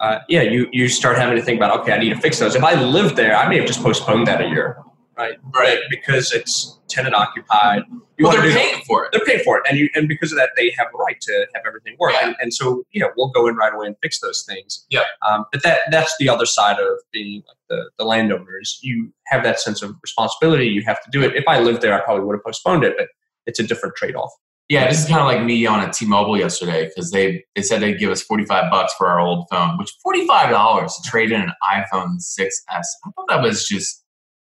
uh, 0.00 0.18
yeah, 0.28 0.42
you 0.42 0.68
you 0.70 0.86
start 0.86 1.16
having 1.16 1.34
to 1.34 1.42
think 1.42 1.56
about 1.58 1.80
okay, 1.80 1.92
I 1.92 1.98
need 1.98 2.10
to 2.10 2.20
fix 2.20 2.38
those. 2.38 2.54
If 2.54 2.62
I 2.62 2.74
lived 2.74 3.16
there, 3.16 3.34
I 3.34 3.48
may 3.48 3.56
have 3.56 3.66
just 3.66 3.82
postponed 3.82 4.26
that 4.26 4.42
a 4.42 4.48
year 4.48 4.76
right? 5.16 5.38
Right. 5.54 5.78
Because 5.90 6.32
it's 6.32 6.78
tenant 6.88 7.14
occupied. 7.14 7.82
You 8.18 8.26
well, 8.26 8.32
they're 8.32 8.52
paying 8.52 8.82
for 8.86 9.04
it. 9.04 9.12
They're 9.12 9.24
paying 9.24 9.42
for 9.44 9.58
it, 9.58 9.64
and 9.68 9.78
you 9.78 9.90
and 9.94 10.08
because 10.08 10.32
of 10.32 10.38
that, 10.38 10.50
they 10.56 10.72
have 10.78 10.88
a 10.94 10.96
right 10.96 11.20
to 11.20 11.46
have 11.54 11.64
everything 11.66 11.96
work. 11.98 12.12
Yeah. 12.14 12.28
And, 12.28 12.36
and 12.40 12.54
so, 12.54 12.84
you 12.90 13.00
know, 13.00 13.10
we'll 13.16 13.28
go 13.28 13.46
in 13.46 13.56
right 13.56 13.74
away 13.74 13.86
and 13.88 13.96
fix 14.02 14.20
those 14.20 14.44
things. 14.48 14.86
Yeah. 14.88 15.04
Um, 15.28 15.44
but 15.52 15.62
that 15.62 15.80
that's 15.90 16.14
the 16.18 16.28
other 16.28 16.46
side 16.46 16.78
of 16.78 16.98
being 17.12 17.42
like 17.46 17.56
the 17.68 17.90
the 17.98 18.04
landowners. 18.04 18.78
You 18.82 19.12
have 19.26 19.42
that 19.44 19.60
sense 19.60 19.82
of 19.82 19.94
responsibility. 20.02 20.66
You 20.66 20.82
have 20.84 21.02
to 21.02 21.10
do 21.10 21.22
it. 21.22 21.34
If 21.34 21.44
I 21.46 21.60
lived 21.60 21.82
there, 21.82 21.94
I 21.94 22.02
probably 22.02 22.24
would 22.24 22.36
have 22.36 22.44
postponed 22.44 22.84
it, 22.84 22.94
but 22.96 23.08
it's 23.46 23.60
a 23.60 23.66
different 23.66 23.96
trade 23.96 24.14
off. 24.14 24.32
Yeah, 24.68 24.88
this 24.88 25.00
is 25.00 25.08
kind 25.08 25.20
of 25.20 25.26
like 25.26 25.44
me 25.44 25.64
on 25.64 25.88
a 25.88 25.92
T-Mobile 25.92 26.38
yesterday 26.38 26.86
because 26.86 27.12
they 27.12 27.44
they 27.54 27.62
said 27.62 27.80
they'd 27.80 27.98
give 27.98 28.10
us 28.10 28.22
forty 28.22 28.44
five 28.44 28.70
bucks 28.70 28.94
for 28.94 29.06
our 29.06 29.20
old 29.20 29.46
phone, 29.50 29.78
which 29.78 29.92
forty 30.02 30.26
five 30.26 30.50
dollars 30.50 30.94
to 30.94 31.08
trade 31.08 31.30
in 31.30 31.42
an 31.42 31.52
iPhone 31.70 32.16
6s. 32.18 32.50
I 32.68 32.82
thought 33.14 33.26
that 33.28 33.42
was 33.42 33.68
just 33.68 34.02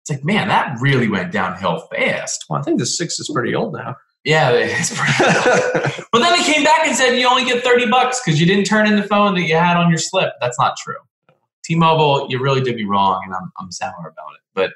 It's 0.03 0.11
like, 0.11 0.25
man, 0.25 0.49
that 0.49 0.79
really 0.81 1.09
went 1.09 1.31
downhill 1.31 1.87
fast. 1.93 2.45
Well, 2.49 2.59
I 2.59 2.63
think 2.63 2.81
the 2.81 2.87
six 2.87 3.21
is 3.21 3.31
pretty 3.33 3.55
old 3.55 3.73
now. 3.73 3.97
Yeah, 4.25 4.51
it's 4.53 4.97
pretty. 4.97 6.05
but 6.13 6.21
then 6.21 6.39
they 6.39 6.45
came 6.45 6.65
back 6.65 6.87
and 6.87 6.97
said 6.97 7.17
you 7.17 7.29
only 7.29 7.45
get 7.45 7.65
thirty 7.65 7.89
bucks 7.89 8.21
because 8.25 8.41
you 8.41 8.47
didn't 8.47 8.65
turn 8.65 8.87
in 8.87 8.97
the 8.97 9.03
phone 9.03 9.35
that 9.35 9.43
you 9.43 9.55
had 9.55 9.77
on 9.77 9.91
your 9.91 9.99
slip. 9.99 10.33
That's 10.41 10.59
not 10.59 10.77
true. 10.77 10.97
T-Mobile, 11.65 12.27
you 12.29 12.41
really 12.41 12.61
did 12.61 12.77
me 12.77 12.85
wrong, 12.85 13.23
and 13.25 13.35
I'm 13.35 13.53
I'm 13.59 13.71
sour 13.73 13.93
about 14.01 14.35
it. 14.35 14.41
But 14.55 14.73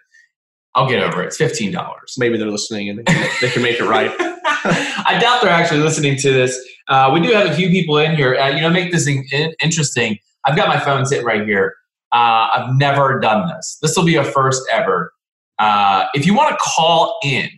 I'll 0.74 0.88
get 0.88 1.02
over 1.02 1.22
it. 1.22 1.26
It's 1.26 1.36
fifteen 1.36 1.72
dollars. 1.72 2.14
Maybe 2.18 2.38
they're 2.38 2.50
listening 2.50 2.88
and 2.88 2.98
they 2.98 3.04
can, 3.04 3.30
they 3.40 3.48
can 3.48 3.62
make 3.62 3.80
it 3.80 3.84
right. 3.84 4.14
I 4.68 5.18
doubt 5.20 5.42
they're 5.42 5.50
actually 5.50 5.80
listening 5.80 6.16
to 6.18 6.32
this. 6.32 6.58
Uh, 6.88 7.10
we 7.12 7.20
do 7.20 7.32
have 7.32 7.46
a 7.50 7.54
few 7.54 7.70
people 7.70 7.98
in 7.98 8.16
here. 8.16 8.36
Uh, 8.36 8.48
you 8.48 8.60
know, 8.60 8.70
make 8.70 8.92
this 8.92 9.06
in- 9.06 9.24
interesting. 9.62 10.18
I've 10.44 10.56
got 10.56 10.68
my 10.68 10.78
phone 10.78 11.06
sitting 11.06 11.24
right 11.24 11.46
here. 11.46 11.74
Uh, 12.12 12.48
I've 12.54 12.74
never 12.76 13.18
done 13.20 13.48
this. 13.48 13.78
This 13.80 13.96
will 13.96 14.04
be 14.04 14.16
a 14.16 14.24
first 14.24 14.62
ever. 14.70 15.12
Uh, 15.58 16.06
if 16.14 16.26
you 16.26 16.34
want 16.34 16.50
to 16.50 16.56
call 16.60 17.18
in, 17.22 17.48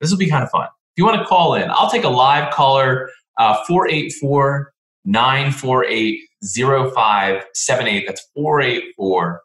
this 0.00 0.10
will 0.10 0.18
be 0.18 0.28
kind 0.28 0.44
of 0.44 0.50
fun. 0.50 0.64
If 0.66 0.98
you 0.98 1.04
want 1.04 1.18
to 1.18 1.24
call 1.26 1.54
in, 1.54 1.70
I'll 1.70 1.90
take 1.90 2.04
a 2.04 2.08
live 2.08 2.52
caller, 2.52 3.10
uh, 3.38 3.62
484 3.66 4.72
948 5.04 6.20
0578. 6.42 8.06
That's 8.06 8.26
484 8.34 9.40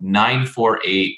948 0.00 1.16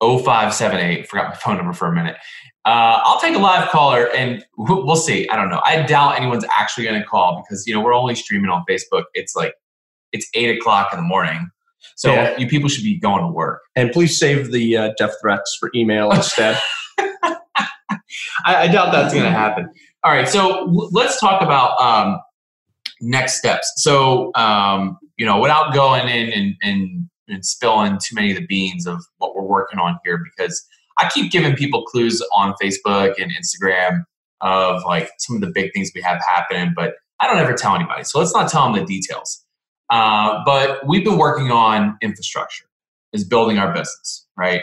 0578. 0.00 1.08
Forgot 1.08 1.28
my 1.28 1.34
phone 1.34 1.56
number 1.56 1.72
for 1.72 1.86
a 1.88 1.92
minute. 1.92 2.16
Uh, 2.64 3.00
I'll 3.04 3.20
take 3.20 3.34
a 3.34 3.38
live 3.38 3.68
caller 3.68 4.08
and 4.14 4.44
we'll 4.56 4.96
see. 4.96 5.28
I 5.28 5.36
don't 5.36 5.50
know. 5.50 5.60
I 5.64 5.82
doubt 5.82 6.16
anyone's 6.16 6.46
actually 6.56 6.84
going 6.84 7.00
to 7.00 7.06
call 7.06 7.42
because, 7.42 7.66
you 7.66 7.74
know, 7.74 7.80
we're 7.80 7.94
only 7.94 8.14
streaming 8.14 8.50
on 8.50 8.64
Facebook. 8.68 9.04
It's 9.12 9.36
like, 9.36 9.54
it's 10.12 10.28
eight 10.34 10.56
o'clock 10.56 10.88
in 10.92 10.98
the 10.98 11.04
morning. 11.04 11.50
So 11.96 12.12
Yeah. 12.12 12.36
you 12.38 12.46
people 12.48 12.68
should 12.68 12.84
be 12.84 12.98
going 12.98 13.22
to 13.22 13.28
work. 13.28 13.60
And 13.76 13.90
please 13.92 14.18
save 14.18 14.50
the 14.52 14.76
uh, 14.76 14.92
death 14.98 15.14
threats 15.20 15.56
for 15.58 15.70
email 15.74 16.10
instead. 16.10 16.60
I, 16.98 17.36
I 18.44 18.68
doubt 18.68 18.92
that's 18.92 19.12
going 19.12 19.24
to 19.24 19.30
happen. 19.30 19.68
All 20.04 20.12
right, 20.12 20.28
so 20.28 20.66
l- 20.66 20.90
let's 20.92 21.18
talk 21.18 21.40
about 21.42 21.80
um, 21.80 22.18
next 23.00 23.38
steps. 23.38 23.70
So, 23.76 24.32
um, 24.34 24.98
you 25.16 25.24
know, 25.24 25.40
without 25.40 25.72
going 25.72 26.08
in 26.08 26.32
and, 26.32 26.54
and, 26.62 27.08
and 27.28 27.44
spilling 27.44 27.98
too 28.02 28.14
many 28.14 28.30
of 28.32 28.36
the 28.38 28.46
beans 28.46 28.86
of 28.86 29.00
what 29.18 29.34
we're 29.34 29.42
working 29.46 29.78
on 29.78 29.98
here, 30.04 30.18
because 30.22 30.66
I 30.98 31.08
keep 31.08 31.32
giving 31.32 31.54
people 31.54 31.84
clues 31.84 32.22
on 32.34 32.54
Facebook 32.62 33.14
and 33.20 33.32
Instagram 33.32 34.04
of 34.40 34.82
like 34.84 35.10
some 35.18 35.36
of 35.36 35.42
the 35.42 35.50
big 35.54 35.72
things 35.72 35.90
we 35.94 36.02
have 36.02 36.20
happening, 36.28 36.72
but 36.76 36.94
I 37.20 37.26
don't 37.26 37.38
ever 37.38 37.54
tell 37.54 37.74
anybody. 37.74 38.04
So 38.04 38.18
let's 38.18 38.34
not 38.34 38.50
tell 38.50 38.64
them 38.70 38.74
the 38.80 38.84
details. 38.84 39.43
Uh, 39.90 40.42
but 40.44 40.86
we've 40.86 41.04
been 41.04 41.18
working 41.18 41.50
on 41.50 41.96
infrastructure, 42.02 42.64
is 43.12 43.24
building 43.24 43.58
our 43.58 43.72
business, 43.72 44.26
right? 44.36 44.62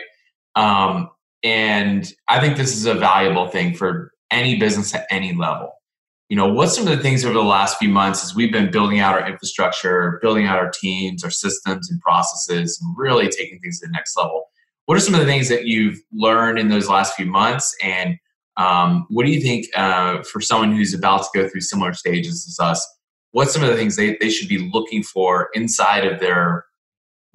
Um, 0.55 1.09
and 1.43 2.11
I 2.27 2.39
think 2.39 2.57
this 2.57 2.75
is 2.75 2.85
a 2.85 2.93
valuable 2.93 3.47
thing 3.47 3.75
for 3.75 4.11
any 4.31 4.57
business 4.57 4.93
at 4.93 5.07
any 5.09 5.33
level. 5.33 5.73
You 6.29 6.37
know, 6.37 6.47
what's 6.51 6.75
some 6.75 6.87
of 6.87 6.95
the 6.95 7.03
things 7.03 7.25
over 7.25 7.33
the 7.33 7.43
last 7.43 7.77
few 7.77 7.89
months 7.89 8.23
as 8.23 8.33
we've 8.33 8.53
been 8.53 8.71
building 8.71 8.99
out 8.99 9.19
our 9.19 9.27
infrastructure, 9.29 10.17
building 10.21 10.45
out 10.45 10.57
our 10.57 10.69
teams, 10.69 11.23
our 11.23 11.29
systems 11.29 11.91
and 11.91 11.99
processes, 11.99 12.79
and 12.81 12.97
really 12.97 13.27
taking 13.27 13.59
things 13.59 13.81
to 13.81 13.87
the 13.87 13.91
next 13.91 14.15
level? 14.15 14.45
What 14.85 14.97
are 14.97 15.01
some 15.01 15.13
of 15.13 15.19
the 15.19 15.25
things 15.25 15.49
that 15.49 15.65
you've 15.65 15.99
learned 16.13 16.57
in 16.57 16.69
those 16.69 16.87
last 16.87 17.15
few 17.15 17.25
months? 17.25 17.75
And 17.83 18.17
um, 18.55 19.05
what 19.09 19.25
do 19.25 19.31
you 19.31 19.41
think 19.41 19.65
uh, 19.75 20.23
for 20.23 20.39
someone 20.39 20.73
who's 20.75 20.93
about 20.93 21.23
to 21.23 21.29
go 21.33 21.49
through 21.49 21.61
similar 21.61 21.93
stages 21.93 22.47
as 22.47 22.65
us? 22.65 22.87
What's 23.31 23.53
some 23.53 23.63
of 23.63 23.69
the 23.69 23.75
things 23.75 23.95
they, 23.95 24.17
they 24.19 24.29
should 24.29 24.49
be 24.49 24.69
looking 24.73 25.03
for 25.03 25.49
inside 25.53 26.05
of 26.05 26.19
their 26.19 26.65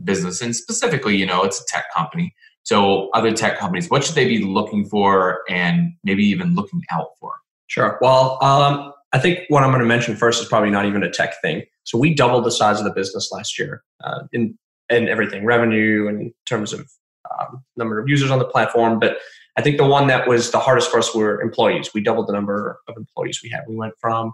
business? 0.05 0.41
And 0.43 0.55
specifically, 0.55 1.17
you 1.17 1.27
know, 1.27 1.43
it's 1.43 1.61
a 1.61 1.65
tech 1.67 1.87
company. 1.95 2.35
So, 2.65 3.11
other 3.11 3.33
tech 3.33 3.59
companies, 3.59 3.89
what 3.89 4.03
should 4.03 4.17
they 4.17 4.27
be 4.27 4.45
looking 4.45 4.87
for 4.87 5.43
and 5.49 5.93
maybe 6.03 6.25
even 6.25 6.55
looking 6.55 6.83
out 6.91 7.11
for? 7.21 7.33
Sure. 7.69 7.99
Well, 8.01 8.43
um, 8.43 8.93
I 9.13 9.19
think 9.19 9.41
what 9.49 9.63
I'm 9.63 9.71
going 9.71 9.81
to 9.81 9.87
mention 9.87 10.17
first 10.17 10.43
is 10.43 10.49
probably 10.49 10.71
not 10.71 10.85
even 10.85 11.03
a 11.03 11.11
tech 11.11 11.41
thing. 11.41 11.63
So 11.85 11.97
we 11.97 12.13
doubled 12.13 12.45
the 12.45 12.51
size 12.51 12.79
of 12.79 12.85
the 12.85 12.93
business 12.93 13.31
last 13.33 13.59
year 13.59 13.83
uh, 14.05 14.25
in 14.33 14.59
in 14.89 15.09
everything, 15.09 15.45
revenue, 15.45 16.07
and 16.09 16.21
in 16.21 16.35
terms 16.47 16.73
of 16.73 16.89
um, 17.31 17.65
number 17.77 17.99
of 17.99 18.09
users 18.09 18.31
on 18.31 18.39
the 18.39 18.45
platform. 18.45 18.99
But 18.99 19.19
I 19.57 19.63
think 19.63 19.79
the 19.79 19.87
one 19.87 20.07
that 20.09 20.29
was 20.29 20.51
the 20.51 20.61
hardest 20.61 20.91
for 20.91 20.99
us 20.99 21.15
were 21.15 21.41
employees. 21.41 21.91
We 21.95 22.03
doubled 22.03 22.29
the 22.29 22.33
number 22.33 22.79
of 22.89 22.97
employees 22.97 23.41
we 23.43 23.51
had. 23.51 23.63
We 23.69 23.77
went 23.77 23.95
from 24.01 24.33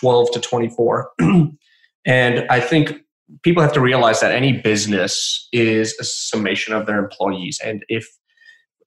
12 0.00 0.30
to 0.32 0.40
24, 0.40 1.10
and 2.06 2.46
I 2.50 2.60
think 2.60 3.00
people 3.42 3.62
have 3.62 3.72
to 3.72 3.80
realize 3.80 4.20
that 4.20 4.32
any 4.32 4.52
business 4.52 5.48
is 5.52 5.96
a 6.00 6.04
summation 6.04 6.74
of 6.74 6.86
their 6.86 6.98
employees, 6.98 7.60
and 7.64 7.84
if 7.88 8.06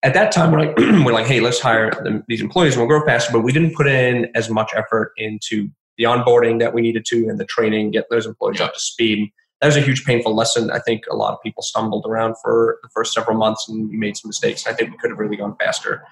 at 0.03 0.13
that 0.13 0.31
time 0.31 0.51
we're 0.51 0.59
like 0.65 0.77
we're 0.77 1.13
like 1.13 1.27
hey 1.27 1.39
let's 1.39 1.59
hire 1.59 1.91
them, 2.03 2.23
these 2.27 2.41
employees 2.41 2.73
and 2.73 2.81
we'll 2.81 2.87
grow 2.87 3.05
faster 3.05 3.31
but 3.31 3.41
we 3.41 3.51
didn't 3.51 3.75
put 3.75 3.87
in 3.87 4.27
as 4.35 4.49
much 4.49 4.71
effort 4.75 5.11
into 5.17 5.67
the 5.97 6.05
onboarding 6.05 6.59
that 6.59 6.73
we 6.73 6.81
needed 6.81 7.05
to 7.05 7.27
and 7.27 7.39
the 7.39 7.45
training 7.45 7.91
get 7.91 8.05
those 8.09 8.25
employees 8.25 8.61
up 8.61 8.73
to 8.73 8.79
speed 8.79 9.29
that 9.61 9.67
was 9.67 9.75
a 9.75 9.81
huge 9.81 10.05
painful 10.05 10.35
lesson 10.35 10.71
i 10.71 10.79
think 10.79 11.03
a 11.11 11.15
lot 11.15 11.33
of 11.33 11.41
people 11.41 11.61
stumbled 11.61 12.05
around 12.07 12.35
for 12.41 12.79
the 12.83 12.89
first 12.89 13.13
several 13.13 13.37
months 13.37 13.67
and 13.67 13.89
we 13.89 13.97
made 13.97 14.15
some 14.15 14.29
mistakes. 14.29 14.65
I 14.67 14.73
think 14.73 14.91
we 14.91 14.97
could 14.97 15.09
have 15.09 15.19
really 15.19 15.37
gone 15.37 15.55
faster. 15.59 16.03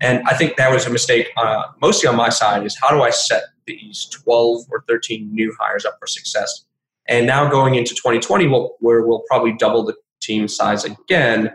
And 0.00 0.22
i 0.26 0.34
think 0.34 0.56
that 0.56 0.72
was 0.72 0.86
a 0.86 0.90
mistake 0.90 1.28
uh, 1.36 1.64
mostly 1.80 2.08
on 2.08 2.16
my 2.16 2.28
side 2.28 2.64
is 2.64 2.76
how 2.80 2.90
do 2.90 3.02
i 3.02 3.10
set 3.10 3.44
these 3.66 4.06
12 4.06 4.64
or 4.70 4.84
13 4.88 5.32
new 5.32 5.54
hires 5.58 5.84
up 5.84 5.96
for 5.98 6.06
success? 6.06 6.66
And 7.06 7.26
now 7.26 7.48
going 7.50 7.74
into 7.74 7.94
2020 7.94 8.46
we'll, 8.46 8.76
where 8.80 9.02
we'll 9.06 9.24
probably 9.28 9.54
double 9.58 9.84
the 9.84 9.94
team 10.20 10.48
size 10.48 10.84
again 10.84 11.52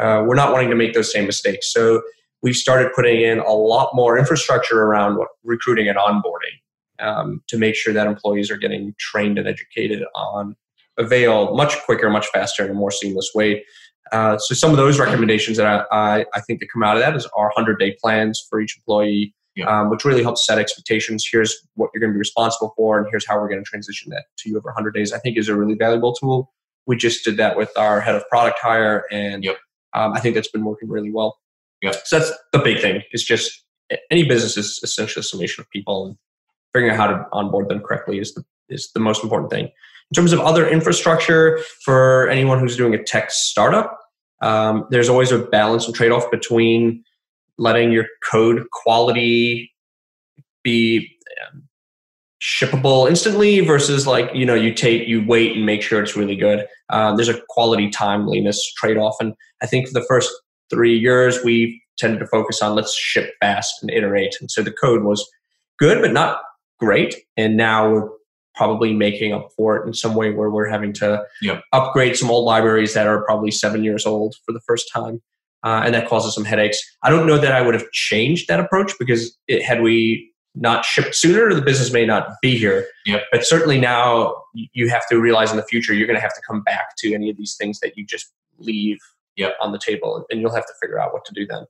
uh, 0.00 0.24
we're 0.26 0.34
not 0.34 0.50
wanting 0.52 0.70
to 0.70 0.76
make 0.76 0.94
those 0.94 1.12
same 1.12 1.26
mistakes. 1.26 1.70
So 1.72 2.02
we've 2.42 2.56
started 2.56 2.90
putting 2.94 3.20
in 3.20 3.38
a 3.38 3.52
lot 3.52 3.94
more 3.94 4.18
infrastructure 4.18 4.82
around 4.82 5.16
what, 5.16 5.28
recruiting 5.44 5.88
and 5.88 5.98
onboarding 5.98 7.04
um, 7.06 7.42
to 7.48 7.58
make 7.58 7.74
sure 7.74 7.92
that 7.92 8.06
employees 8.06 8.50
are 8.50 8.56
getting 8.56 8.94
trained 8.98 9.38
and 9.38 9.46
educated 9.46 10.02
on 10.14 10.56
Avail 11.00 11.54
much 11.56 11.80
quicker, 11.84 12.08
much 12.10 12.26
faster, 12.28 12.64
in 12.64 12.70
a 12.70 12.74
more 12.74 12.90
seamless 12.90 13.30
way. 13.34 13.64
Uh, 14.12 14.36
so 14.38 14.54
some 14.54 14.70
of 14.70 14.76
those 14.76 14.98
recommendations 14.98 15.56
that 15.56 15.66
I, 15.66 15.84
I, 16.20 16.26
I 16.34 16.40
think 16.40 16.60
that 16.60 16.68
come 16.72 16.82
out 16.82 16.96
of 16.96 17.02
that 17.02 17.14
is 17.16 17.26
our 17.36 17.46
100 17.46 17.78
day 17.78 17.96
plans 18.02 18.44
for 18.48 18.60
each 18.60 18.76
employee, 18.76 19.34
Yeah. 19.56 19.66
um, 19.66 19.88
which 19.90 20.04
really 20.04 20.22
helps 20.22 20.44
set 20.46 20.58
expectations. 20.58 21.26
Here's 21.30 21.56
what 21.74 21.90
you're 21.94 22.00
going 22.00 22.10
to 22.10 22.14
be 22.14 22.18
responsible 22.18 22.72
for, 22.76 22.98
and 22.98 23.06
here's 23.10 23.26
how 23.26 23.36
we're 23.36 23.48
going 23.48 23.62
to 23.64 23.68
transition 23.68 24.10
that 24.10 24.24
to 24.38 24.50
you 24.50 24.56
over 24.58 24.68
100 24.68 24.94
days. 24.94 25.12
I 25.12 25.18
think 25.18 25.38
is 25.38 25.48
a 25.48 25.56
really 25.56 25.74
valuable 25.74 26.12
tool. 26.12 26.52
We 26.86 26.96
just 26.96 27.24
did 27.24 27.36
that 27.36 27.56
with 27.56 27.70
our 27.78 28.00
head 28.00 28.14
of 28.16 28.28
product 28.28 28.58
hire, 28.60 29.04
and 29.12 29.44
Yep. 29.44 29.56
um, 29.94 30.12
I 30.12 30.20
think 30.20 30.34
that's 30.34 30.50
been 30.50 30.64
working 30.64 30.88
really 30.88 31.10
well. 31.12 31.38
Yep. 31.82 31.94
So 32.04 32.18
that's 32.18 32.32
the 32.52 32.58
big 32.58 32.80
thing. 32.80 33.02
It's 33.12 33.24
just 33.24 33.64
any 34.10 34.24
business 34.26 34.56
is 34.56 34.80
essentially 34.82 35.20
a 35.20 35.24
summation 35.24 35.62
of 35.62 35.70
people, 35.70 36.06
and 36.06 36.16
figuring 36.74 36.92
out 36.92 36.98
how 36.98 37.06
to 37.06 37.24
onboard 37.32 37.68
them 37.68 37.80
correctly 37.80 38.18
is 38.18 38.34
the 38.34 38.44
is 38.70 38.90
the 38.92 39.00
most 39.00 39.22
important 39.22 39.50
thing. 39.50 39.64
In 39.64 40.14
terms 40.14 40.32
of 40.32 40.40
other 40.40 40.68
infrastructure 40.68 41.60
for 41.84 42.28
anyone 42.28 42.58
who's 42.58 42.76
doing 42.76 42.94
a 42.94 43.02
tech 43.02 43.30
startup, 43.30 43.98
um, 44.42 44.86
there's 44.90 45.08
always 45.08 45.30
a 45.30 45.38
balance 45.38 45.86
and 45.86 45.94
trade 45.94 46.10
off 46.10 46.30
between 46.30 47.04
letting 47.58 47.92
your 47.92 48.06
code 48.28 48.66
quality 48.72 49.70
be 50.62 51.08
um, 51.52 51.62
shippable 52.42 53.08
instantly 53.08 53.60
versus 53.60 54.06
like 54.06 54.30
you 54.34 54.46
know 54.46 54.54
you 54.54 54.72
take 54.72 55.06
you 55.06 55.24
wait 55.26 55.54
and 55.54 55.66
make 55.66 55.82
sure 55.82 56.02
it's 56.02 56.16
really 56.16 56.36
good 56.36 56.66
um, 56.88 57.16
there's 57.16 57.28
a 57.28 57.40
quality 57.50 57.90
timeliness 57.90 58.72
trade-off 58.78 59.14
and 59.20 59.34
i 59.62 59.66
think 59.66 59.86
for 59.86 59.92
the 59.92 60.06
first 60.06 60.30
three 60.70 60.96
years 60.96 61.44
we 61.44 61.82
tended 61.98 62.18
to 62.18 62.26
focus 62.26 62.62
on 62.62 62.74
let's 62.74 62.96
ship 62.96 63.34
fast 63.40 63.74
and 63.82 63.90
iterate 63.90 64.34
and 64.40 64.50
so 64.50 64.62
the 64.62 64.72
code 64.72 65.02
was 65.02 65.28
good 65.78 66.00
but 66.00 66.12
not 66.12 66.40
great 66.78 67.14
and 67.36 67.58
now 67.58 67.90
we're 67.90 68.08
probably 68.54 68.92
making 68.92 69.32
up 69.32 69.48
for 69.56 69.76
it 69.76 69.86
in 69.86 69.94
some 69.94 70.14
way 70.14 70.30
where 70.30 70.50
we're 70.50 70.68
having 70.68 70.92
to 70.94 71.22
Yep. 71.42 71.62
upgrade 71.72 72.16
some 72.16 72.30
old 72.30 72.44
libraries 72.44 72.94
that 72.94 73.06
are 73.06 73.22
probably 73.24 73.50
seven 73.50 73.84
years 73.84 74.06
old 74.06 74.34
for 74.44 74.52
the 74.52 74.60
first 74.60 74.90
time 74.92 75.20
uh, 75.64 75.82
and 75.84 75.94
that 75.94 76.08
causes 76.08 76.34
some 76.34 76.44
headaches 76.44 76.80
i 77.02 77.10
don't 77.10 77.26
know 77.26 77.38
that 77.38 77.52
i 77.52 77.62
would 77.62 77.74
have 77.74 77.90
changed 77.92 78.48
that 78.48 78.58
approach 78.60 78.92
because 78.98 79.36
it, 79.48 79.62
had 79.62 79.82
we 79.82 80.26
not 80.56 80.84
shipped 80.84 81.14
sooner, 81.14 81.54
the 81.54 81.62
business 81.62 81.92
may 81.92 82.04
not 82.04 82.30
be 82.42 82.58
here. 82.58 82.84
Yep. 83.06 83.22
But 83.30 83.46
certainly 83.46 83.78
now 83.78 84.34
you 84.52 84.88
have 84.88 85.06
to 85.08 85.20
realize 85.20 85.52
in 85.52 85.56
the 85.56 85.62
future 85.62 85.94
you're 85.94 86.08
going 86.08 86.16
to 86.18 86.20
have 86.20 86.34
to 86.34 86.40
come 86.44 86.64
back 86.64 86.96
to 86.98 87.14
any 87.14 87.30
of 87.30 87.36
these 87.36 87.54
things 87.56 87.78
that 87.78 87.96
you 87.96 88.04
just 88.04 88.32
leave 88.58 88.98
Yep. 89.36 89.54
on 89.62 89.70
the 89.70 89.78
table, 89.78 90.26
and 90.28 90.40
you'll 90.40 90.52
have 90.52 90.66
to 90.66 90.72
figure 90.82 90.98
out 91.00 91.12
what 91.12 91.24
to 91.26 91.32
do 91.32 91.46
then. 91.46 91.66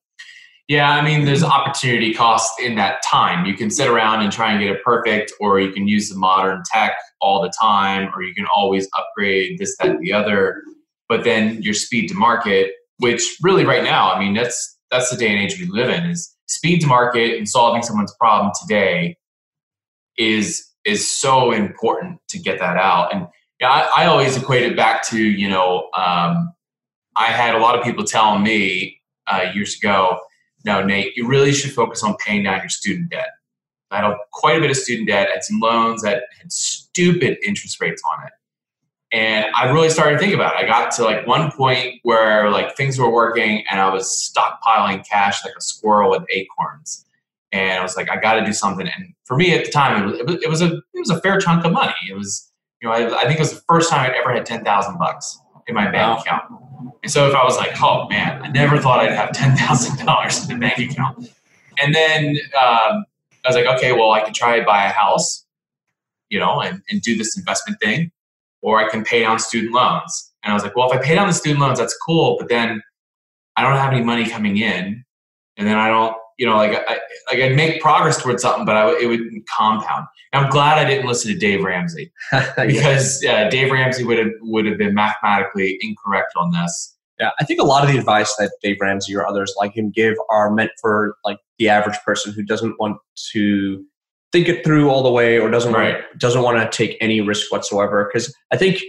Yeah, 0.70 0.88
I 0.88 1.02
mean, 1.02 1.24
there's 1.24 1.42
opportunity 1.42 2.14
cost 2.14 2.60
in 2.60 2.76
that 2.76 3.02
time. 3.02 3.44
You 3.44 3.54
can 3.54 3.70
sit 3.70 3.88
around 3.88 4.22
and 4.22 4.30
try 4.30 4.52
and 4.52 4.60
get 4.60 4.70
it 4.70 4.84
perfect, 4.84 5.32
or 5.40 5.58
you 5.58 5.72
can 5.72 5.88
use 5.88 6.08
the 6.08 6.16
modern 6.16 6.62
tech 6.72 6.92
all 7.20 7.42
the 7.42 7.52
time, 7.60 8.08
or 8.14 8.22
you 8.22 8.32
can 8.32 8.46
always 8.46 8.88
upgrade 8.96 9.58
this, 9.58 9.76
that, 9.78 9.98
the 9.98 10.12
other. 10.12 10.62
But 11.08 11.24
then 11.24 11.60
your 11.60 11.74
speed 11.74 12.06
to 12.10 12.14
market, 12.14 12.70
which 12.98 13.36
really 13.42 13.64
right 13.64 13.82
now, 13.82 14.12
I 14.12 14.20
mean, 14.20 14.32
that's 14.32 14.78
that's 14.92 15.10
the 15.10 15.16
day 15.16 15.30
and 15.30 15.40
age 15.40 15.58
we 15.58 15.66
live 15.66 15.88
in, 15.88 16.08
is 16.08 16.32
speed 16.46 16.82
to 16.82 16.86
market 16.86 17.36
and 17.36 17.48
solving 17.48 17.82
someone's 17.82 18.14
problem 18.20 18.52
today 18.62 19.16
is 20.18 20.64
is 20.84 21.10
so 21.10 21.50
important 21.50 22.20
to 22.28 22.38
get 22.38 22.60
that 22.60 22.76
out. 22.76 23.12
And 23.12 23.26
yeah, 23.60 23.70
I, 23.70 24.04
I 24.04 24.06
always 24.06 24.36
equate 24.36 24.62
it 24.62 24.76
back 24.76 25.02
to 25.08 25.20
you 25.20 25.48
know. 25.48 25.88
Um, 25.96 26.52
I 27.16 27.26
had 27.26 27.56
a 27.56 27.58
lot 27.58 27.76
of 27.76 27.82
people 27.84 28.04
telling 28.04 28.44
me 28.44 29.00
uh, 29.26 29.46
years 29.52 29.76
ago, 29.76 30.20
no, 30.64 30.82
Nate, 30.84 31.16
you 31.16 31.26
really 31.26 31.52
should 31.52 31.72
focus 31.72 32.02
on 32.02 32.16
paying 32.16 32.44
down 32.44 32.60
your 32.60 32.68
student 32.68 33.10
debt. 33.10 33.30
I 33.90 33.98
had 34.02 34.14
quite 34.32 34.58
a 34.58 34.60
bit 34.60 34.70
of 34.70 34.76
student 34.76 35.08
debt. 35.08 35.28
I 35.28 35.32
had 35.32 35.44
some 35.44 35.58
loans 35.58 36.02
that 36.02 36.24
had 36.38 36.52
stupid 36.52 37.38
interest 37.44 37.80
rates 37.80 38.02
on 38.12 38.26
it. 38.26 38.32
And 39.12 39.46
I 39.56 39.68
really 39.70 39.90
started 39.90 40.12
to 40.12 40.18
think 40.20 40.34
about 40.34 40.54
it. 40.54 40.64
I 40.64 40.66
got 40.66 40.92
to 40.92 41.02
like 41.02 41.26
one 41.26 41.50
point 41.50 41.96
where 42.04 42.48
like 42.50 42.76
things 42.76 42.98
were 42.98 43.10
working 43.10 43.64
and 43.68 43.80
I 43.80 43.92
was 43.92 44.06
stockpiling 44.06 45.04
cash 45.08 45.44
like 45.44 45.54
a 45.56 45.60
squirrel 45.60 46.10
with 46.10 46.22
acorns. 46.30 47.04
And 47.50 47.80
I 47.80 47.82
was 47.82 47.96
like, 47.96 48.08
I 48.08 48.20
got 48.20 48.34
to 48.34 48.44
do 48.44 48.52
something. 48.52 48.86
And 48.86 49.12
for 49.24 49.36
me 49.36 49.52
at 49.54 49.64
the 49.64 49.72
time, 49.72 50.00
it 50.00 50.06
was, 50.06 50.38
it 50.42 50.48
was, 50.48 50.62
a 50.62 50.76
it 50.76 51.00
was 51.00 51.10
a 51.10 51.20
fair 51.22 51.40
chunk 51.40 51.64
of 51.64 51.72
money. 51.72 51.92
It 52.08 52.16
was, 52.16 52.52
you 52.80 52.88
know, 52.88 52.94
I, 52.94 53.22
I 53.22 53.22
think 53.24 53.40
it 53.40 53.40
was 53.40 53.54
the 53.54 53.62
first 53.68 53.90
time 53.90 54.08
I'd 54.08 54.14
ever 54.14 54.32
had 54.32 54.46
ten 54.46 54.64
thousand 54.64 54.98
bucks 54.98 55.39
in 55.66 55.74
my 55.74 55.90
bank 55.90 56.20
account. 56.20 56.44
And 57.02 57.10
so 57.10 57.28
if 57.28 57.34
I 57.34 57.44
was 57.44 57.56
like, 57.56 57.80
oh 57.82 58.08
man, 58.08 58.42
I 58.42 58.48
never 58.48 58.78
thought 58.78 59.00
I'd 59.00 59.12
have 59.12 59.32
ten 59.32 59.56
thousand 59.56 60.04
dollars 60.04 60.48
in 60.48 60.54
the 60.54 60.60
bank 60.60 60.78
account. 60.78 61.30
And 61.82 61.94
then 61.94 62.36
um, 62.60 63.04
I 63.44 63.48
was 63.48 63.56
like, 63.56 63.66
okay, 63.66 63.92
well, 63.92 64.10
I 64.10 64.20
could 64.20 64.34
try 64.34 64.58
to 64.58 64.64
buy 64.64 64.84
a 64.84 64.90
house, 64.90 65.46
you 66.28 66.38
know, 66.38 66.60
and, 66.60 66.82
and 66.90 67.00
do 67.00 67.16
this 67.16 67.38
investment 67.38 67.80
thing, 67.80 68.12
or 68.60 68.84
I 68.84 68.88
can 68.90 69.02
pay 69.02 69.20
down 69.20 69.38
student 69.38 69.72
loans. 69.72 70.32
And 70.42 70.50
I 70.50 70.54
was 70.54 70.62
like, 70.62 70.76
well, 70.76 70.90
if 70.90 70.98
I 70.98 71.02
pay 71.02 71.14
down 71.14 71.26
the 71.26 71.34
student 71.34 71.60
loans, 71.60 71.78
that's 71.78 71.96
cool, 72.06 72.36
but 72.38 72.48
then 72.48 72.82
I 73.56 73.62
don't 73.62 73.76
have 73.76 73.92
any 73.92 74.02
money 74.02 74.28
coming 74.28 74.58
in, 74.58 75.04
and 75.56 75.66
then 75.66 75.76
I 75.76 75.88
don't, 75.88 76.16
you 76.40 76.46
know, 76.46 76.56
like 76.56 76.72
I, 76.88 76.98
like 77.30 77.38
I'd 77.38 77.54
make 77.54 77.82
progress 77.82 78.20
towards 78.20 78.40
something, 78.40 78.64
but 78.64 78.74
I, 78.74 78.98
it 78.98 79.06
would 79.06 79.20
compound. 79.46 80.06
And 80.32 80.42
I'm 80.42 80.50
glad 80.50 80.78
I 80.78 80.88
didn't 80.88 81.06
listen 81.06 81.30
to 81.30 81.38
Dave 81.38 81.62
Ramsey 81.62 82.10
because 82.56 83.22
uh, 83.26 83.50
Dave 83.50 83.70
Ramsey 83.70 84.04
would 84.04 84.16
have 84.16 84.32
would 84.40 84.64
have 84.64 84.78
been 84.78 84.94
mathematically 84.94 85.78
incorrect 85.82 86.32
on 86.36 86.50
this. 86.50 86.96
Yeah, 87.20 87.28
I 87.38 87.44
think 87.44 87.60
a 87.60 87.64
lot 87.64 87.84
of 87.84 87.92
the 87.92 87.98
advice 87.98 88.34
that 88.36 88.52
Dave 88.62 88.78
Ramsey 88.80 89.14
or 89.14 89.26
others 89.26 89.54
like 89.58 89.76
him 89.76 89.90
give 89.90 90.14
are 90.30 90.50
meant 90.50 90.70
for 90.80 91.18
like 91.26 91.36
the 91.58 91.68
average 91.68 91.98
person 92.06 92.32
who 92.32 92.42
doesn't 92.42 92.80
want 92.80 92.96
to 93.32 93.84
think 94.32 94.48
it 94.48 94.64
through 94.64 94.88
all 94.88 95.02
the 95.02 95.12
way 95.12 95.38
or 95.38 95.50
doesn't 95.50 95.74
right. 95.74 95.96
want, 95.96 96.18
doesn't 96.18 96.40
want 96.40 96.56
to 96.58 96.74
take 96.74 96.96
any 97.02 97.20
risk 97.20 97.52
whatsoever. 97.52 98.08
Because 98.10 98.34
I 98.50 98.56
think 98.56 98.80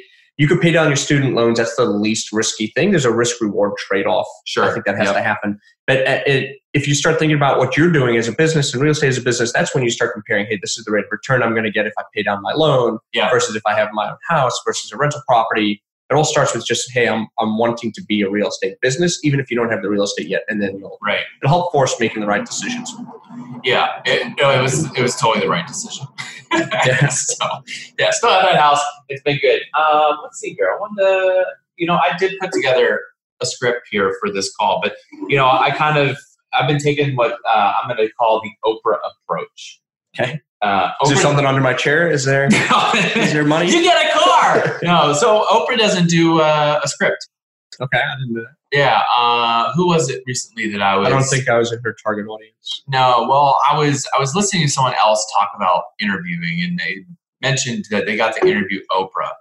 you 0.41 0.47
could 0.47 0.59
pay 0.59 0.71
down 0.71 0.87
your 0.87 0.95
student 0.95 1.35
loans. 1.35 1.59
That's 1.59 1.75
the 1.75 1.85
least 1.85 2.33
risky 2.33 2.71
thing. 2.75 2.89
There's 2.89 3.05
a 3.05 3.13
risk 3.13 3.39
reward 3.39 3.73
trade 3.77 4.07
off. 4.07 4.25
Sure, 4.47 4.63
I 4.63 4.73
think 4.73 4.87
that 4.87 4.97
has 4.97 5.05
yep. 5.05 5.13
to 5.13 5.21
happen. 5.21 5.59
But 5.85 5.99
uh, 5.99 6.21
it, 6.25 6.57
if 6.73 6.87
you 6.87 6.95
start 6.95 7.19
thinking 7.19 7.37
about 7.37 7.59
what 7.59 7.77
you're 7.77 7.91
doing 7.91 8.17
as 8.17 8.27
a 8.27 8.31
business 8.31 8.73
and 8.73 8.81
real 8.81 8.93
estate 8.93 9.09
as 9.09 9.19
a 9.19 9.21
business, 9.21 9.53
that's 9.53 9.75
when 9.75 9.83
you 9.83 9.91
start 9.91 10.13
comparing. 10.13 10.47
Hey, 10.47 10.57
this 10.59 10.79
is 10.79 10.85
the 10.85 10.91
rate 10.91 11.05
of 11.05 11.11
return 11.11 11.43
I'm 11.43 11.51
going 11.51 11.65
to 11.65 11.71
get 11.71 11.85
if 11.85 11.93
I 11.95 12.01
pay 12.11 12.23
down 12.23 12.41
my 12.41 12.53
loan 12.53 12.97
yeah. 13.13 13.29
versus 13.29 13.55
if 13.55 13.61
I 13.67 13.75
have 13.75 13.89
my 13.93 14.09
own 14.09 14.17
house 14.29 14.59
versus 14.65 14.91
a 14.91 14.97
rental 14.97 15.21
property 15.27 15.83
it 16.11 16.15
all 16.15 16.25
starts 16.25 16.53
with 16.53 16.65
just 16.65 16.91
hey 16.91 17.07
i'm, 17.07 17.27
I'm 17.39 17.57
wanting 17.57 17.91
to 17.93 18.03
be 18.03 18.21
a 18.21 18.29
real 18.29 18.49
estate 18.49 18.77
business 18.81 19.19
even 19.23 19.39
if 19.39 19.49
you 19.49 19.57
don't 19.57 19.69
have 19.71 19.81
the 19.81 19.89
real 19.89 20.03
estate 20.03 20.27
yet 20.27 20.43
and 20.49 20.61
then 20.61 20.77
you'll 20.77 20.97
right. 21.01 21.21
it'll 21.41 21.49
help 21.49 21.71
force 21.71 21.95
making 21.99 22.21
the 22.21 22.27
right 22.27 22.45
decisions. 22.45 22.93
Yeah 23.63 24.01
it, 24.05 24.33
no 24.39 24.51
it 24.51 24.61
was 24.61 24.85
it 24.95 25.01
was 25.01 25.15
totally 25.15 25.45
the 25.45 25.49
right 25.49 25.65
decision. 25.67 26.05
Yeah. 26.53 27.07
so 27.07 27.45
yeah 27.97 28.11
still 28.11 28.29
have 28.29 28.43
that 28.43 28.59
house 28.59 28.81
it's 29.07 29.23
been 29.23 29.39
good. 29.39 29.61
Um, 29.79 30.17
let's 30.21 30.37
see 30.39 30.53
here 30.53 30.69
i 30.75 30.79
want 30.79 30.97
to 30.97 31.45
you 31.77 31.87
know 31.87 31.95
i 31.95 32.15
did 32.17 32.33
put 32.41 32.51
together 32.51 32.99
a 33.41 33.45
script 33.45 33.87
here 33.89 34.17
for 34.19 34.29
this 34.29 34.53
call 34.55 34.81
but 34.83 34.95
you 35.29 35.37
know 35.37 35.47
i 35.49 35.71
kind 35.71 35.97
of 35.97 36.17
i've 36.51 36.67
been 36.67 36.77
taking 36.77 37.15
what 37.15 37.37
uh, 37.47 37.73
i'm 37.81 37.87
going 37.87 38.05
to 38.05 38.13
call 38.15 38.41
the 38.41 38.51
oprah 38.65 38.97
approach. 39.09 39.79
Okay 40.19 40.41
uh, 40.61 40.91
is 41.03 41.09
there 41.09 41.17
something 41.17 41.45
under 41.45 41.61
my 41.61 41.73
chair? 41.73 42.09
Is 42.09 42.25
there? 42.25 42.45
is 43.15 43.33
there 43.33 43.45
money? 43.45 43.67
You 43.71 43.81
get 43.81 44.05
a 44.05 44.19
car. 44.19 44.79
no, 44.83 45.13
so 45.13 45.45
Oprah 45.45 45.77
doesn't 45.77 46.07
do 46.07 46.39
uh, 46.39 46.79
a 46.83 46.87
script. 46.87 47.27
Okay, 47.79 47.97
I 47.97 48.15
didn't 48.15 48.33
know 48.33 48.41
that. 48.41 48.77
Yeah, 48.77 49.01
uh, 49.17 49.73
who 49.73 49.87
was 49.87 50.09
it 50.09 50.23
recently 50.27 50.71
that 50.71 50.81
I 50.81 50.95
was? 50.97 51.07
I 51.07 51.09
don't 51.09 51.23
think 51.23 51.49
I 51.49 51.57
was 51.57 51.71
in 51.73 51.79
her 51.83 51.95
target 52.03 52.27
audience. 52.27 52.83
No, 52.87 53.25
well, 53.27 53.59
I 53.69 53.77
was. 53.77 54.07
I 54.15 54.19
was 54.19 54.35
listening 54.35 54.63
to 54.63 54.69
someone 54.69 54.93
else 54.99 55.25
talk 55.35 55.51
about 55.55 55.83
interviewing, 55.99 56.61
and 56.63 56.79
they 56.79 57.05
mentioned 57.41 57.85
that 57.89 58.05
they 58.05 58.15
got 58.15 58.35
to 58.35 58.47
interview 58.47 58.81
Oprah. 58.91 59.31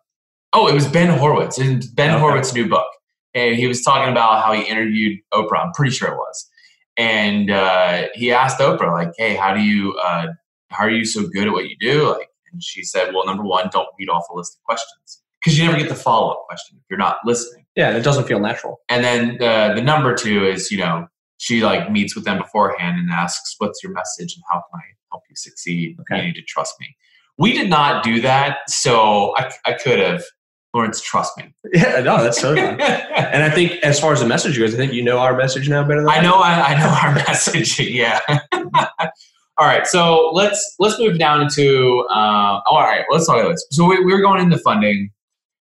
Oh, 0.53 0.69
it 0.69 0.75
was 0.75 0.89
Ben 0.89 1.17
Horowitz 1.17 1.59
in 1.59 1.81
Ben 1.95 2.11
okay. 2.11 2.21
Horowitz's 2.21 2.55
new 2.55 2.69
book, 2.69 2.89
and 3.35 3.57
he 3.57 3.67
was 3.67 3.83
talking 3.83 4.11
about 4.11 4.43
how 4.43 4.53
he 4.53 4.63
interviewed 4.63 5.19
Oprah. 5.35 5.67
I'm 5.67 5.73
pretty 5.73 5.93
sure 5.93 6.09
it 6.09 6.17
was, 6.17 6.49
and 6.97 7.51
uh, 7.51 8.09
he 8.15 8.33
asked 8.33 8.59
Oprah 8.59 8.91
like, 8.91 9.13
"Hey, 9.19 9.37
how 9.37 9.55
do 9.55 9.61
you 9.61 9.97
uh, 10.03 10.29
how 10.71 10.85
are 10.85 10.91
you 10.91 11.05
so 11.05 11.27
good 11.29 11.47
at 11.47 11.53
what 11.53 11.69
you 11.69 11.77
do? 11.81 12.09
Like, 12.09 12.29
and 12.53 12.63
she 12.63 12.83
said, 12.83 13.15
well, 13.15 13.27
number 13.27 13.45
one, 13.45 13.69
don't 13.73 13.89
read 13.99 14.09
off 14.09 14.27
a 14.31 14.35
list 14.35 14.57
of 14.57 14.63
questions 14.65 15.23
because 15.41 15.59
you 15.59 15.65
never 15.65 15.79
get 15.79 15.89
the 15.89 15.95
follow 15.95 16.31
up 16.31 16.45
question 16.49 16.79
if 16.79 16.85
you're 16.91 16.99
not 16.99 17.19
listening. 17.25 17.65
Yeah, 17.77 17.97
it 17.97 18.03
doesn't 18.03 18.27
feel 18.27 18.41
natural. 18.41 18.81
And 18.89 19.05
then 19.05 19.37
the 19.39 19.73
the 19.77 19.83
number 19.83 20.15
two 20.15 20.45
is, 20.45 20.71
you 20.71 20.79
know, 20.79 21.07
she 21.39 21.63
like 21.63 21.91
meets 21.91 22.15
with 22.15 22.25
them 22.25 22.39
beforehand 22.39 22.99
and 22.99 23.11
asks, 23.11 23.55
what's 23.59 23.83
your 23.83 23.93
message 23.93 24.35
and 24.35 24.43
how 24.51 24.57
can 24.57 24.81
I 24.81 24.85
help 25.11 25.23
you 25.29 25.37
succeed? 25.37 25.97
Okay. 26.01 26.19
You 26.19 26.27
need 26.29 26.35
to 26.35 26.43
trust 26.43 26.75
me. 26.81 26.95
We 27.39 27.53
did 27.53 27.71
not 27.71 28.05
do 28.05 28.21
that, 28.21 28.59
so 28.69 29.35
I, 29.37 29.51
I 29.65 29.73
could 29.73 29.99
have. 29.99 30.23
Laurence, 30.73 31.01
trust 31.01 31.37
me. 31.37 31.53
Yeah, 31.73 32.01
no, 32.01 32.23
that's 32.23 32.41
so 32.41 32.55
fun. 32.55 32.81
and 32.81 33.43
I 33.43 33.51
think 33.51 33.73
as 33.83 33.99
far 33.99 34.13
as 34.13 34.21
the 34.21 34.27
message 34.27 34.57
goes, 34.59 34.73
I 34.75 34.77
think 34.77 34.93
you 34.93 35.03
know 35.03 35.19
our 35.19 35.37
message 35.37 35.69
now 35.69 35.83
better 35.83 36.03
than 36.03 36.11
I 36.11 36.21
know. 36.21 36.35
I, 36.35 36.75
I 36.75 36.79
know 36.79 36.89
our 37.03 37.15
message. 37.27 37.81
Yeah. 37.81 38.21
All 39.61 39.66
right, 39.66 39.87
so 39.87 40.31
let's 40.33 40.75
let's 40.79 40.99
move 40.99 41.18
down 41.18 41.46
to. 41.51 42.07
Uh, 42.11 42.62
all 42.64 42.81
right, 42.81 43.05
let's 43.11 43.27
talk 43.27 43.38
about 43.40 43.51
this. 43.51 43.66
So 43.73 43.85
we, 43.85 44.03
we're 44.03 44.23
going 44.23 44.40
into 44.40 44.57
funding. 44.57 45.11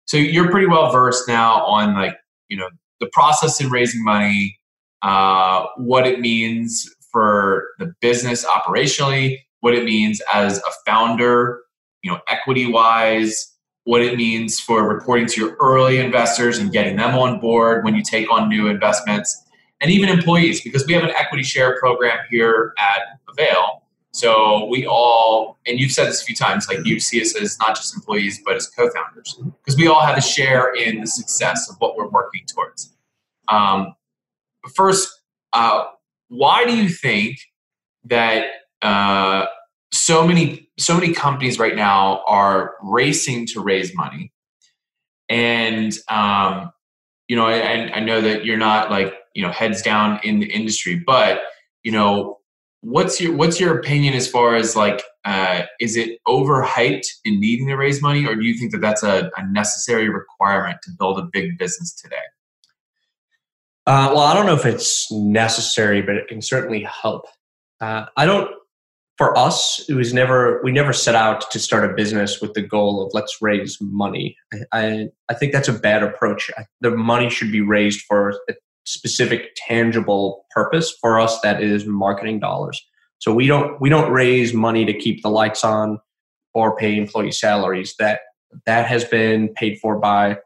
So 0.06 0.17
you're 0.17 0.50
pretty 0.50 0.65
well 0.65 0.91
versed 0.91 1.28
now 1.28 1.63
on 1.65 1.93
like 1.93 2.17
you 2.50 2.58
know 2.58 2.67
the 3.00 3.08
process 3.13 3.62
in 3.62 3.69
raising 3.69 4.04
money, 4.04 4.58
uh, 5.04 5.67
what 5.78 6.08
it 6.08 6.19
means 6.19 6.89
for 7.12 7.67
the 7.78 7.93
business 8.02 8.43
operationally, 8.43 9.38
what 9.60 9.76
it 9.76 9.86
means 9.86 10.19
as 10.34 10.58
a 10.58 10.71
founder, 10.84 11.62
you 12.02 12.12
know, 12.12 12.19
equity 12.28 12.65
wise, 12.65 13.54
what 13.84 14.02
it 14.02 14.17
means 14.17 14.60
for 14.60 14.88
reporting 14.88 15.28
to 15.28 15.41
your 15.41 15.56
early 15.62 16.00
investors 16.00 16.58
and 16.58 16.71
getting 16.71 16.95
them 16.95 17.15
on 17.15 17.39
board 17.39 17.86
when 17.86 17.93
you 17.93 18.02
take 18.02 18.32
on 18.32 18.50
new 18.50 18.67
investments, 18.67 19.45
and 19.82 19.92
even 19.92 20.10
employees, 20.10 20.62
because 20.62 20.86
we 20.86 20.94
have 20.94 21.04
an 21.04 21.12
equity 21.12 21.44
share 21.44 21.78
program 21.80 22.20
here 22.30 22.74
at 22.78 23.20
Avail. 23.30 23.84
So 24.12 24.66
we 24.68 24.86
all, 24.88 25.58
and 25.68 25.78
you've 25.78 25.92
said 25.92 26.08
this 26.08 26.22
a 26.22 26.26
few 26.26 26.36
times, 26.36 26.70
like 26.70 26.86
you 26.86 27.02
see 27.02 27.22
us 27.22 27.36
as 27.36 27.58
not 27.60 27.76
just 27.76 27.94
employees, 27.94 28.42
but 28.46 28.56
as 28.56 28.68
co-founders, 28.68 29.38
because 29.64 29.78
we 29.78 29.88
all 29.88 30.00
have 30.00 30.18
a 30.18 30.22
share 30.22 30.74
in 30.74 31.02
the 31.02 31.08
success 31.08 31.70
of 31.70 31.76
what 31.80 31.98
we're 31.98 32.08
working 32.08 32.44
towards. 32.48 32.96
Um, 33.50 33.94
first, 34.74 35.10
uh, 35.52 35.84
why 36.30 36.64
do 36.66 36.78
you 36.78 36.88
think 36.88 37.40
that 38.06 38.46
uh, 38.82 39.48
so 39.92 40.26
many 40.26 40.70
so 40.80 40.94
many 40.94 41.14
companies 41.14 41.60
right 41.60 41.76
now 41.76 42.24
are 42.26 42.76
racing 42.82 43.48
to 43.48 43.60
raise 43.60 43.94
money? 43.96 44.32
And 45.28 45.94
um, 46.08 46.72
you 47.28 47.36
know, 47.36 47.48
I, 47.48 47.92
I 47.94 48.00
know 48.00 48.22
that 48.22 48.46
you're 48.46 48.58
not 48.58 48.90
like 48.90 49.14
you 49.36 49.43
know 49.43 49.52
heads 49.52 49.84
down 49.84 50.19
in 50.24 50.39
the 50.39 50.52
industry, 50.52 50.95
but 51.06 51.41
you 51.84 51.91
know 51.91 52.39
what's 52.86 53.19
your 53.19 53.36
what's 53.36 53.60
your 53.60 53.78
opinion 53.78 54.13
as 54.13 54.28
far 54.28 54.56
as 54.56 54.76
like 54.76 55.02
uh, 55.26 55.63
is 55.80 55.95
it 55.95 56.19
overhyped 56.28 57.08
in 57.26 57.39
needing 57.39 57.67
to 57.67 57.76
raise 57.76 58.00
money 58.00 58.28
or 58.28 58.36
do 58.36 58.43
you 58.43 58.54
think 58.54 58.71
that 58.71 58.80
that's 58.80 59.02
a, 59.02 59.32
a 59.38 59.48
necessary 59.48 60.08
requirement 60.08 60.78
to 60.84 60.91
build 61.00 61.17
a 61.17 61.28
big 61.34 61.58
business 61.58 61.93
today? 61.93 62.15
Uh, 63.88 64.12
well 64.13 64.24
i 64.24 64.34
don't 64.36 64.45
know 64.45 64.54
if 64.54 64.65
it's 64.65 65.12
necessary 65.12 66.02
but 66.02 66.15
it 66.15 66.28
can 66.28 66.41
certainly 66.41 66.84
help. 66.84 67.26
Uh, 67.82 68.06
i 68.17 68.26
don't 68.26 68.52
for 69.17 69.36
us 69.38 69.84
it 69.89 69.93
was 69.93 70.13
never 70.13 70.62
we 70.63 70.71
never 70.71 70.93
set 70.93 71.15
out 71.15 71.50
to 71.50 71.58
start 71.58 71.89
a 71.89 71.93
business 71.93 72.39
with 72.39 72.54
the 72.54 72.62
goal 72.62 73.04
of 73.04 73.12
let's 73.13 73.38
raise 73.41 73.80
money. 73.82 74.38
I 74.71 75.07
i 75.30 75.34
think 75.34 75.53
that's 75.53 75.68
a 75.68 75.74
bad 75.74 76.03
approach. 76.03 76.51
The 76.82 76.91
money 76.91 77.32
should 77.32 77.51
be 77.51 77.62
raised 77.62 78.01
for 78.01 78.39
specific 78.86 79.56
tangible 79.56 80.46
purpose 80.52 80.96
for 81.02 81.20
us 81.20 81.40
that 81.42 81.62
is 81.62 81.86
marketing 81.86 82.40
dollars. 82.40 82.82
So 83.20 83.34
we 83.34 83.48
don't 83.48 83.80
we 83.82 83.90
don't 83.90 84.12
raise 84.12 84.54
money 84.54 84.86
to 84.86 84.94
keep 84.94 85.22
the 85.24 85.30
lights 85.30 85.64
on 85.64 86.00
or 86.54 86.76
pay 86.78 86.98
employee 86.98 87.32
salaries. 87.32 87.96
That 88.00 88.22
that 88.66 88.86
has 88.88 89.04
been 89.06 89.50
paid 89.50 89.80
for 89.80 90.00
by 90.00 90.38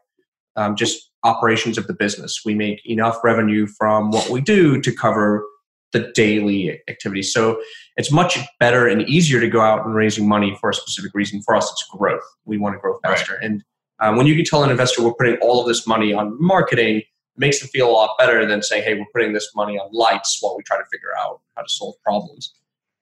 um, 0.56 0.76
just 0.76 1.10
operations 1.22 1.78
of 1.78 1.86
the 1.86 1.92
business. 1.92 2.40
We 2.44 2.54
make 2.54 2.84
enough 2.86 3.18
revenue 3.22 3.66
from 3.66 4.10
what 4.10 4.30
we 4.30 4.40
do 4.40 4.80
to 4.80 4.92
cover 4.92 5.44
the 5.92 6.10
daily 6.14 6.80
activities. 6.88 7.32
So 7.32 7.60
it's 7.96 8.12
much 8.12 8.38
better 8.58 8.86
and 8.86 9.02
easier 9.02 9.40
to 9.40 9.48
go 9.48 9.60
out 9.60 9.84
and 9.84 9.94
raising 9.94 10.28
money 10.28 10.56
for 10.60 10.70
a 10.70 10.74
specific 10.74 11.12
reason. 11.14 11.42
For 11.42 11.54
us 11.54 11.70
it's 11.70 11.84
growth. 11.90 12.22
We 12.44 12.58
want 12.58 12.74
to 12.74 12.78
grow 12.78 12.98
faster. 13.02 13.34
Right. 13.34 13.44
and 13.44 13.64
um, 14.02 14.16
when 14.16 14.26
you 14.26 14.34
can 14.34 14.44
tell 14.44 14.64
an 14.64 14.70
investor 14.70 15.02
we're 15.02 15.14
putting 15.14 15.36
all 15.42 15.60
of 15.60 15.68
this 15.68 15.86
money 15.86 16.12
on 16.12 16.34
marketing 16.40 17.02
makes 17.40 17.58
them 17.58 17.68
feel 17.68 17.88
a 17.88 17.92
lot 17.92 18.10
better 18.18 18.46
than 18.46 18.62
saying, 18.62 18.84
hey, 18.84 18.94
we're 18.94 19.06
putting 19.12 19.32
this 19.32 19.50
money 19.56 19.78
on 19.78 19.88
lights 19.92 20.38
while 20.40 20.56
we 20.56 20.62
try 20.62 20.76
to 20.76 20.84
figure 20.92 21.10
out 21.18 21.40
how 21.56 21.62
to 21.62 21.68
solve 21.68 21.94
problems. 22.04 22.54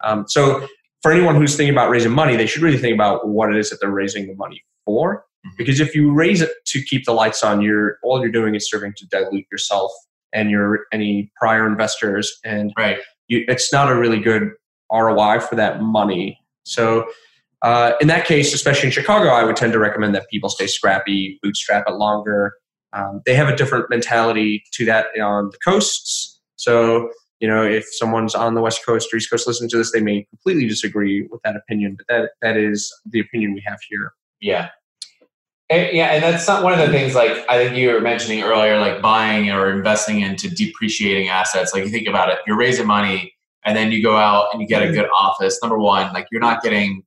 Um, 0.02 0.24
so 0.28 0.66
for 1.02 1.12
anyone 1.12 1.34
who's 1.34 1.56
thinking 1.56 1.74
about 1.74 1.90
raising 1.90 2.12
money, 2.12 2.36
they 2.36 2.46
should 2.46 2.62
really 2.62 2.78
think 2.78 2.94
about 2.94 3.28
what 3.28 3.50
it 3.50 3.56
is 3.58 3.68
that 3.70 3.78
they're 3.80 3.90
raising 3.90 4.26
the 4.28 4.34
money 4.34 4.64
for. 4.84 5.24
Because 5.56 5.80
if 5.80 5.94
you 5.94 6.12
raise 6.12 6.40
it 6.40 6.50
to 6.66 6.82
keep 6.82 7.04
the 7.04 7.12
lights 7.12 7.42
on, 7.44 7.60
you're 7.62 7.98
all 8.02 8.20
you're 8.20 8.30
doing 8.30 8.54
is 8.54 8.68
serving 8.68 8.94
to 8.96 9.06
dilute 9.06 9.46
yourself 9.50 9.90
and 10.32 10.50
your 10.50 10.80
any 10.92 11.30
prior 11.36 11.66
investors, 11.66 12.38
and 12.44 12.72
Right. 12.76 12.98
you, 13.28 13.44
it's 13.48 13.72
not 13.72 13.90
a 13.90 13.94
really 13.94 14.18
good 14.18 14.50
ROI 14.92 15.40
for 15.40 15.54
that 15.54 15.80
money. 15.80 16.38
So, 16.64 17.08
uh, 17.62 17.92
in 18.00 18.08
that 18.08 18.26
case, 18.26 18.52
especially 18.52 18.86
in 18.88 18.92
Chicago, 18.92 19.28
I 19.28 19.42
would 19.44 19.56
tend 19.56 19.72
to 19.72 19.78
recommend 19.78 20.14
that 20.14 20.28
people 20.30 20.48
stay 20.48 20.66
scrappy, 20.66 21.38
bootstrap 21.42 21.84
it 21.88 21.94
longer. 21.94 22.54
Um, 22.92 23.20
they 23.26 23.34
have 23.34 23.48
a 23.48 23.56
different 23.56 23.90
mentality 23.90 24.62
to 24.72 24.84
that 24.86 25.06
on 25.20 25.50
the 25.50 25.58
coasts. 25.58 26.40
So, 26.56 27.10
you 27.40 27.46
know, 27.46 27.62
if 27.62 27.86
someone's 27.92 28.34
on 28.34 28.54
the 28.54 28.60
West 28.60 28.84
Coast 28.84 29.12
or 29.12 29.16
East 29.16 29.30
Coast 29.30 29.46
listening 29.46 29.70
to 29.70 29.76
this, 29.76 29.92
they 29.92 30.00
may 30.00 30.26
completely 30.30 30.66
disagree 30.66 31.28
with 31.30 31.40
that 31.42 31.56
opinion, 31.56 31.96
but 31.96 32.06
that 32.08 32.30
that 32.42 32.56
is 32.56 32.92
the 33.10 33.20
opinion 33.20 33.54
we 33.54 33.62
have 33.66 33.78
here. 33.88 34.12
Yeah. 34.40 34.70
And, 35.70 35.94
yeah, 35.94 36.06
and 36.06 36.22
that's 36.22 36.48
not 36.48 36.64
one 36.64 36.72
of 36.72 36.78
the 36.78 36.88
things 36.88 37.14
like 37.14 37.44
I 37.48 37.62
think 37.62 37.76
you 37.76 37.92
were 37.92 38.00
mentioning 38.00 38.42
earlier, 38.42 38.78
like 38.78 39.02
buying 39.02 39.50
or 39.50 39.70
investing 39.70 40.22
into 40.22 40.48
depreciating 40.48 41.28
assets. 41.28 41.74
Like 41.74 41.84
you 41.84 41.90
think 41.90 42.08
about 42.08 42.30
it, 42.30 42.38
you're 42.46 42.56
raising 42.56 42.86
money 42.86 43.34
and 43.64 43.76
then 43.76 43.92
you 43.92 44.02
go 44.02 44.16
out 44.16 44.48
and 44.52 44.62
you 44.62 44.66
get 44.66 44.82
a 44.82 44.90
good 44.90 45.08
office. 45.14 45.58
Number 45.62 45.78
one, 45.78 46.10
like 46.14 46.26
you're 46.32 46.40
not 46.40 46.62
getting 46.62 47.02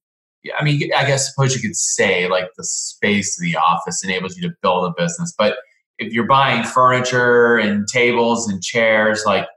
I 0.57 0.63
mean, 0.63 0.91
I 0.95 1.05
guess 1.05 1.29
suppose 1.29 1.55
you 1.55 1.61
could 1.61 1.75
say 1.75 2.27
like 2.27 2.49
the 2.57 2.63
space 2.63 3.39
of 3.39 3.43
the 3.43 3.57
office 3.57 4.03
enables 4.03 4.35
you 4.35 4.47
to 4.49 4.55
build 4.61 4.85
a 4.85 4.93
business. 5.01 5.33
But 5.37 5.57
if 6.01 6.13
you're 6.13 6.25
buying 6.27 6.63
furniture 6.63 7.57
and 7.57 7.87
tables 7.87 8.49
and 8.49 8.61
chairs, 8.61 9.23
like 9.25 9.47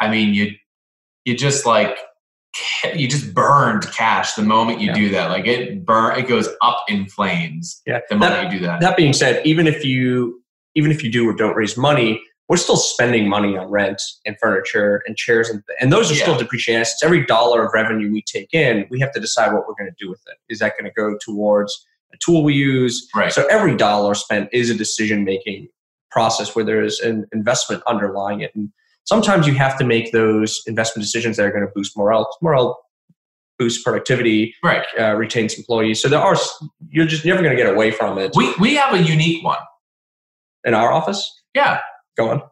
I 0.00 0.10
mean 0.10 0.34
you 0.34 0.52
you 1.24 1.36
just 1.36 1.66
like 1.66 1.96
you 2.94 3.06
just 3.06 3.34
burned 3.34 3.86
cash 3.92 4.34
the 4.34 4.42
moment 4.42 4.80
you 4.80 4.88
Yeah. 4.88 4.94
do 4.94 5.08
that. 5.10 5.30
Like 5.30 5.46
it 5.46 5.84
burn, 5.84 6.18
it 6.18 6.26
goes 6.26 6.48
up 6.62 6.84
in 6.88 7.06
flames 7.06 7.82
Yeah. 7.86 8.00
the 8.08 8.16
moment 8.16 8.50
you 8.52 8.58
do 8.58 8.66
that. 8.66 8.80
That 8.80 8.96
being 8.96 9.12
said, 9.12 9.44
even 9.46 9.66
if 9.66 9.84
you 9.84 10.42
even 10.74 10.90
if 10.90 11.04
you 11.04 11.10
do 11.12 11.28
or 11.28 11.34
don't 11.34 11.54
raise 11.54 11.76
money, 11.76 12.20
we're 12.48 12.56
still 12.56 12.76
spending 12.76 13.28
money 13.28 13.56
on 13.58 13.68
rent 13.68 14.00
and 14.24 14.36
furniture 14.40 15.02
and 15.06 15.16
chairs 15.16 15.50
and 15.50 15.62
and 15.80 15.92
those 15.92 16.10
are 16.10 16.14
still 16.14 16.32
Yeah. 16.34 16.38
depreciating 16.40 16.80
assets. 16.80 17.02
Every 17.04 17.24
dollar 17.26 17.64
of 17.66 17.70
revenue 17.74 18.10
we 18.10 18.22
take 18.22 18.54
in, 18.54 18.86
we 18.90 18.98
have 19.00 19.12
to 19.12 19.20
decide 19.20 19.52
what 19.52 19.68
we're 19.68 19.74
going 19.74 19.90
to 19.90 20.04
do 20.04 20.08
with 20.08 20.22
it. 20.28 20.38
Is 20.48 20.58
that 20.60 20.72
going 20.78 20.90
to 20.90 20.94
go 20.94 21.16
towards 21.20 21.86
a 22.12 22.16
tool 22.24 22.42
we 22.44 22.54
use? 22.54 23.08
Right. 23.14 23.32
So 23.32 23.46
every 23.48 23.76
dollar 23.76 24.14
spent 24.14 24.48
is 24.52 24.70
a 24.70 24.74
decision 24.74 25.24
making 25.24 25.68
process 26.10 26.54
where 26.56 26.64
there 26.64 26.82
is 26.82 27.00
an 27.00 27.26
investment 27.32 27.82
underlying 27.86 28.40
it. 28.40 28.50
And 28.54 28.70
sometimes 29.04 29.46
you 29.46 29.54
have 29.54 29.78
to 29.78 29.84
make 29.84 30.12
those 30.12 30.62
investment 30.66 31.04
decisions 31.04 31.36
that 31.36 31.44
are 31.46 31.50
going 31.50 31.66
to 31.66 31.72
boost 31.74 31.96
morale. 31.96 32.28
Morale 32.40 32.78
boosts 33.58 33.82
productivity, 33.82 34.54
right. 34.62 34.86
uh, 34.98 35.14
retains 35.14 35.54
employees. 35.54 36.00
So 36.00 36.08
there 36.08 36.20
are 36.20 36.36
you're 36.90 37.06
just 37.06 37.24
never 37.24 37.42
going 37.42 37.56
to 37.56 37.62
get 37.62 37.72
away 37.72 37.90
from 37.90 38.16
it. 38.18 38.32
We 38.36 38.54
we 38.60 38.74
have 38.76 38.94
a 38.94 39.02
unique 39.02 39.44
one. 39.44 39.58
in 40.64 40.74
our 40.74 40.92
office, 40.92 41.42
Yeah. 41.54 41.80
go 42.16 42.30
on. 42.30 42.42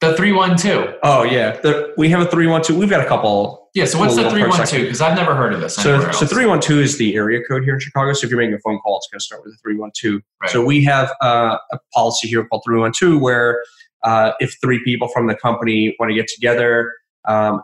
The 0.00 0.14
three 0.14 0.32
one 0.32 0.58
two. 0.58 0.94
Oh 1.02 1.22
yeah, 1.22 1.58
the, 1.60 1.94
we 1.96 2.10
have 2.10 2.20
a 2.20 2.26
three 2.26 2.46
one 2.46 2.62
two. 2.62 2.78
We've 2.78 2.90
got 2.90 3.00
a 3.00 3.08
couple. 3.08 3.70
Yeah. 3.74 3.86
So 3.86 3.98
what's 3.98 4.14
the 4.14 4.28
three 4.30 4.46
one 4.46 4.66
two? 4.66 4.82
Because 4.82 5.00
I've 5.00 5.16
never 5.16 5.34
heard 5.34 5.54
of 5.54 5.60
this 5.60 5.74
So 5.74 6.10
so 6.12 6.26
three 6.26 6.44
one 6.44 6.60
two 6.60 6.80
is 6.80 6.98
the 6.98 7.14
area 7.14 7.40
code 7.48 7.64
here 7.64 7.74
in 7.74 7.80
Chicago. 7.80 8.12
So 8.12 8.26
if 8.26 8.30
you're 8.30 8.38
making 8.38 8.54
a 8.54 8.58
phone 8.58 8.78
call, 8.80 8.98
it's 8.98 9.08
going 9.10 9.20
to 9.20 9.24
start 9.24 9.42
with 9.44 9.54
a 9.54 9.56
three 9.62 9.76
one 9.76 9.90
two. 9.96 10.20
So 10.48 10.64
we 10.64 10.84
have 10.84 11.10
uh, 11.22 11.56
a 11.72 11.78
policy 11.94 12.28
here 12.28 12.44
called 12.46 12.62
three 12.66 12.78
one 12.78 12.92
two, 12.96 13.18
where 13.18 13.62
uh, 14.02 14.32
if 14.38 14.56
three 14.60 14.82
people 14.84 15.08
from 15.08 15.28
the 15.28 15.34
company 15.34 15.96
want 15.98 16.10
to 16.10 16.14
get 16.14 16.28
together. 16.28 16.92
Um, 17.24 17.62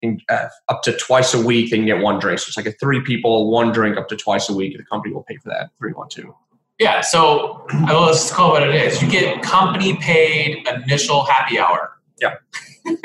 in, 0.00 0.20
uh, 0.28 0.48
up 0.68 0.82
to 0.82 0.96
twice 0.96 1.34
a 1.34 1.44
week, 1.44 1.70
they 1.70 1.76
can 1.76 1.86
get 1.86 1.98
one 1.98 2.18
drink. 2.18 2.38
So 2.38 2.46
it's 2.48 2.56
like 2.56 2.66
a 2.66 2.72
three 2.72 3.00
people, 3.00 3.50
one 3.50 3.72
drink 3.72 3.96
up 3.96 4.08
to 4.08 4.16
twice 4.16 4.48
a 4.48 4.54
week. 4.54 4.76
The 4.76 4.84
company 4.84 5.12
will 5.12 5.24
pay 5.24 5.36
for 5.36 5.48
that. 5.48 5.70
Three 5.78 5.92
one 5.92 6.08
two. 6.08 6.34
Yeah. 6.78 7.00
So 7.00 7.66
well, 7.86 8.02
let's 8.06 8.32
call 8.32 8.56
it 8.56 8.60
what 8.60 8.68
it 8.68 8.74
is. 8.74 9.02
You 9.02 9.10
get 9.10 9.42
company 9.42 9.96
paid 9.96 10.66
initial 10.86 11.24
happy 11.24 11.58
hour. 11.58 11.90
Yeah. 12.20 12.34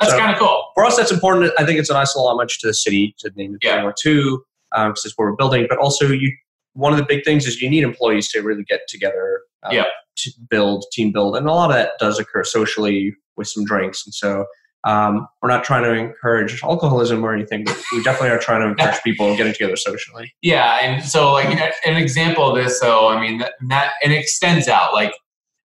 That's 0.00 0.12
So- 0.12 0.18
kind 0.18 0.32
of 0.32 0.38
cool. 0.38 0.70
for 0.74 0.84
us, 0.84 0.96
that's 0.96 1.10
important. 1.10 1.52
I 1.58 1.64
think 1.64 1.78
it's 1.80 1.90
a 1.90 1.94
nice 1.94 2.14
little 2.14 2.28
homage 2.30 2.58
to 2.58 2.68
the 2.68 2.74
city 2.74 3.14
to 3.18 3.30
name 3.34 3.54
it 3.54 3.64
Yeah. 3.64 3.80
312 3.80 4.40
because 4.72 5.04
it's 5.04 5.14
where 5.16 5.28
we're 5.30 5.36
building. 5.36 5.66
But 5.68 5.78
also, 5.78 6.06
you 6.06 6.32
one 6.74 6.92
of 6.92 6.98
the 6.98 7.04
big 7.04 7.24
things 7.24 7.46
is 7.46 7.60
you 7.60 7.68
need 7.68 7.82
employees 7.82 8.28
to 8.30 8.40
really 8.40 8.62
get 8.62 8.82
together, 8.88 9.40
uh, 9.64 9.70
Yeah. 9.72 9.84
to 10.18 10.30
build 10.48 10.84
team 10.92 11.10
build, 11.10 11.36
and 11.36 11.48
a 11.48 11.52
lot 11.52 11.70
of 11.70 11.74
that 11.76 11.92
does 11.98 12.20
occur 12.20 12.44
socially 12.44 13.14
with 13.36 13.48
some 13.48 13.64
drinks. 13.64 14.06
And 14.06 14.14
so, 14.14 14.44
um, 14.84 15.26
we're 15.42 15.48
not 15.48 15.64
trying 15.64 15.82
to 15.84 15.92
encourage 15.92 16.62
alcoholism 16.62 17.24
or 17.24 17.34
anything, 17.34 17.64
but 17.64 17.80
we 17.92 18.02
definitely 18.02 18.30
are 18.30 18.38
trying 18.38 18.60
to 18.62 18.68
encourage 18.68 19.02
people 19.02 19.36
getting 19.36 19.52
together 19.52 19.76
socially. 19.76 20.32
Yeah, 20.42 20.78
and 20.80 21.04
so 21.04 21.32
like 21.32 21.46
an- 21.46 21.72
an 21.84 21.96
example 21.96 22.48
of 22.48 22.56
this, 22.56 22.78
so 22.78 23.08
I 23.08 23.20
mean 23.20 23.38
that, 23.38 23.54
that 23.68 23.92
and 24.02 24.12
it 24.12 24.18
extends 24.18 24.68
out. 24.68 24.92
Like 24.92 25.12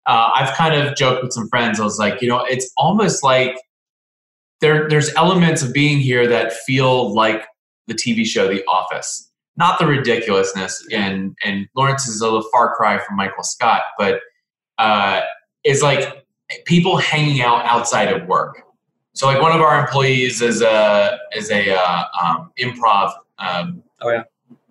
uh, 0.05 0.32
I've 0.34 0.53
kind 0.55 0.74
of 0.76 0.95
joked 0.95 1.24
with 1.24 1.34
some 1.34 1.47
friends. 1.49 1.80
I 1.80 1.84
was 1.84 1.99
like, 1.99 2.22
you 2.22 2.28
know, 2.28 2.43
it's 2.45 2.72
almost 2.78 3.24
like 3.24 3.55
there 4.61 4.89
there's 4.89 5.14
elements 5.16 5.61
of 5.61 5.74
being 5.74 5.99
here 5.99 6.28
that 6.28 6.53
feel 6.53 7.14
like 7.14 7.45
the 7.88 7.93
TV 7.93 8.26
show 8.26 8.47
The 8.47 8.64
Office. 8.66 9.30
Not 9.55 9.78
the 9.78 9.86
ridiculousness, 9.86 10.84
and 10.91 11.38
and 11.43 11.68
Laurence 11.76 12.07
is 12.07 12.20
a 12.22 12.26
little 12.26 12.43
far 12.51 12.74
cry 12.76 12.97
from 12.97 13.16
Michael 13.16 13.43
Scott, 13.43 13.84
but 13.99 14.22
uh, 14.80 15.22
is 15.64 15.84
like 15.84 16.26
people 16.66 16.97
hanging 16.97 17.41
out 17.41 17.64
outside 17.66 18.11
of 18.11 18.28
work. 18.28 18.57
So 19.14 19.28
like 19.28 19.41
one 19.41 19.51
of 19.51 19.61
our 19.61 19.80
employees 19.80 20.41
is 20.41 20.61
a 20.61 21.20
is 21.36 21.51
a 21.51 21.76
uh, 21.76 22.03
um, 22.22 22.51
improv. 22.59 23.14
Um, 23.39 23.84
Oh, 24.01 24.09
yeah. 24.09 24.24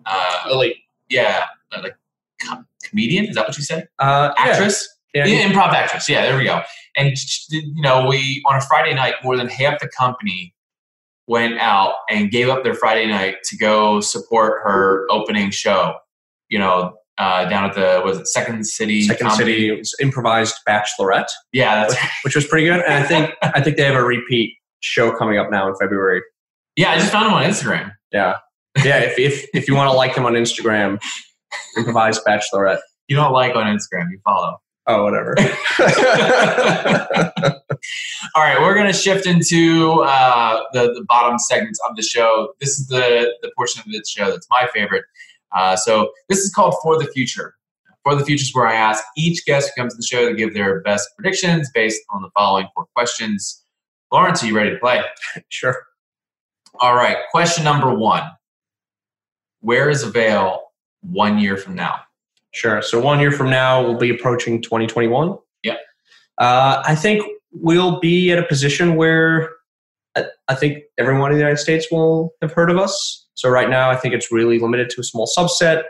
Uh, 0.05 0.49
Elite. 0.51 0.75
yeah, 1.09 1.45
uh, 1.71 1.79
like 1.81 1.95
com- 2.41 2.67
comedian. 2.83 3.25
Is 3.25 3.35
that 3.35 3.47
what 3.47 3.57
you 3.57 3.63
said? 3.63 3.87
Uh. 3.99 4.31
Actress. 4.37 4.87
Yeah. 5.15 5.25
Yeah, 5.25 5.47
improv 5.47 5.69
actress. 5.69 6.07
Yeah, 6.09 6.23
there 6.23 6.37
we 6.37 6.43
go. 6.43 6.61
And 6.95 7.15
you 7.49 7.81
know, 7.81 8.05
we 8.07 8.43
on 8.47 8.55
a 8.57 8.61
Friday 8.61 8.93
night, 8.93 9.15
more 9.23 9.37
than 9.37 9.47
half 9.47 9.79
the 9.79 9.87
company 9.87 10.53
went 11.27 11.57
out 11.59 11.93
and 12.09 12.29
gave 12.29 12.49
up 12.49 12.63
their 12.63 12.73
Friday 12.75 13.07
night 13.07 13.37
to 13.45 13.57
go 13.57 14.01
support 14.01 14.61
her 14.63 15.07
opening 15.09 15.49
show. 15.51 15.95
You 16.49 16.59
know, 16.59 16.95
uh, 17.17 17.45
down 17.49 17.65
at 17.69 17.75
the 17.75 18.01
was 18.03 18.17
it 18.19 18.27
Second 18.27 18.65
City? 18.65 19.03
Second 19.03 19.27
Comedy? 19.27 19.83
City 19.83 20.03
improvised 20.03 20.55
bachelorette, 20.67 21.29
Yeah, 21.51 21.87
that's 21.87 21.95
which 22.23 22.35
was 22.35 22.45
pretty 22.47 22.65
good. 22.65 22.81
And 22.81 22.93
I 22.93 23.03
think 23.03 23.31
I 23.41 23.61
think 23.61 23.77
they 23.77 23.83
have 23.83 23.95
a 23.95 24.03
repeat 24.03 24.55
show 24.79 25.15
coming 25.15 25.37
up 25.37 25.49
now 25.51 25.67
in 25.67 25.75
February. 25.75 26.21
yeah. 26.75 26.91
I 26.91 26.97
just 26.97 27.11
found 27.11 27.27
him 27.27 27.33
on 27.33 27.43
Instagram. 27.43 27.91
Yeah. 28.11 28.35
Yeah. 28.83 28.99
If, 28.99 29.19
if, 29.19 29.47
if 29.53 29.67
you 29.67 29.75
want 29.75 29.89
to 29.91 29.95
like 29.95 30.15
them 30.15 30.25
on 30.25 30.33
Instagram, 30.33 30.99
improvised 31.77 32.21
bachelorette. 32.25 32.79
You 33.07 33.15
don't 33.15 33.31
like 33.31 33.55
on 33.55 33.65
Instagram, 33.65 34.09
you 34.11 34.19
follow. 34.23 34.57
Oh, 34.87 35.03
whatever. 35.03 35.35
All 38.35 38.43
right, 38.43 38.59
we're 38.61 38.73
going 38.73 38.87
to 38.87 38.93
shift 38.93 39.25
into 39.25 40.01
uh, 40.01 40.61
the, 40.73 40.93
the 40.93 41.05
bottom 41.07 41.37
segments 41.39 41.79
of 41.89 41.95
the 41.95 42.01
show. 42.01 42.53
This 42.59 42.79
is 42.79 42.87
the, 42.87 43.33
the 43.41 43.51
portion 43.55 43.81
of 43.81 43.91
the 43.91 44.03
show 44.07 44.31
that's 44.31 44.47
my 44.49 44.67
favorite. 44.73 45.03
Uh, 45.55 45.75
so 45.75 46.11
this 46.29 46.39
is 46.39 46.53
called 46.53 46.75
For 46.81 46.97
the 46.97 47.05
Future. 47.07 47.55
For 48.03 48.15
the 48.15 48.25
Future 48.25 48.43
is 48.43 48.53
where 48.53 48.67
I 48.67 48.75
ask 48.75 49.03
each 49.15 49.45
guest 49.45 49.71
who 49.75 49.81
comes 49.81 49.93
to 49.93 49.97
the 49.97 50.05
show 50.05 50.27
to 50.27 50.35
give 50.35 50.53
their 50.53 50.81
best 50.81 51.09
predictions 51.17 51.69
based 51.73 52.01
on 52.09 52.21
the 52.21 52.29
following 52.37 52.67
four 52.73 52.85
questions. 52.95 53.63
Laurence, 54.11 54.43
are 54.43 54.47
you 54.47 54.55
ready 54.55 54.71
to 54.71 54.77
play? 54.77 55.01
sure. 55.49 55.83
All 56.79 56.95
right, 56.95 57.17
question 57.31 57.63
number 57.63 57.93
one. 57.93 58.23
Where 59.61 59.89
is 59.89 60.03
Avail 60.03 60.63
one 61.01 61.39
year 61.39 61.55
from 61.55 61.75
now? 61.75 62.01
Sure. 62.51 62.81
So 62.81 62.99
one 62.99 63.19
year 63.19 63.31
from 63.31 63.49
now, 63.49 63.81
we'll 63.81 63.97
be 63.97 64.09
approaching 64.09 64.61
2021. 64.61 65.37
Yeah. 65.63 65.75
Uh, 66.37 66.83
I 66.85 66.95
think 66.95 67.25
we'll 67.51 67.99
be 67.99 68.31
at 68.31 68.39
a 68.39 68.43
position 68.43 68.95
where 68.95 69.49
I, 70.47 70.55
think 70.55 70.83
everyone 70.97 71.31
in 71.31 71.37
the 71.37 71.41
United 71.41 71.57
States 71.57 71.87
will 71.91 72.33
have 72.41 72.51
heard 72.51 72.69
of 72.69 72.77
us. 72.77 73.27
So 73.33 73.49
right 73.49 73.69
now, 73.69 73.89
I 73.89 73.95
think 73.95 74.13
it's 74.13 74.31
really 74.31 74.59
limited 74.59 74.89
to 74.91 75.01
a 75.01 75.03
small 75.03 75.27
subset. 75.37 75.83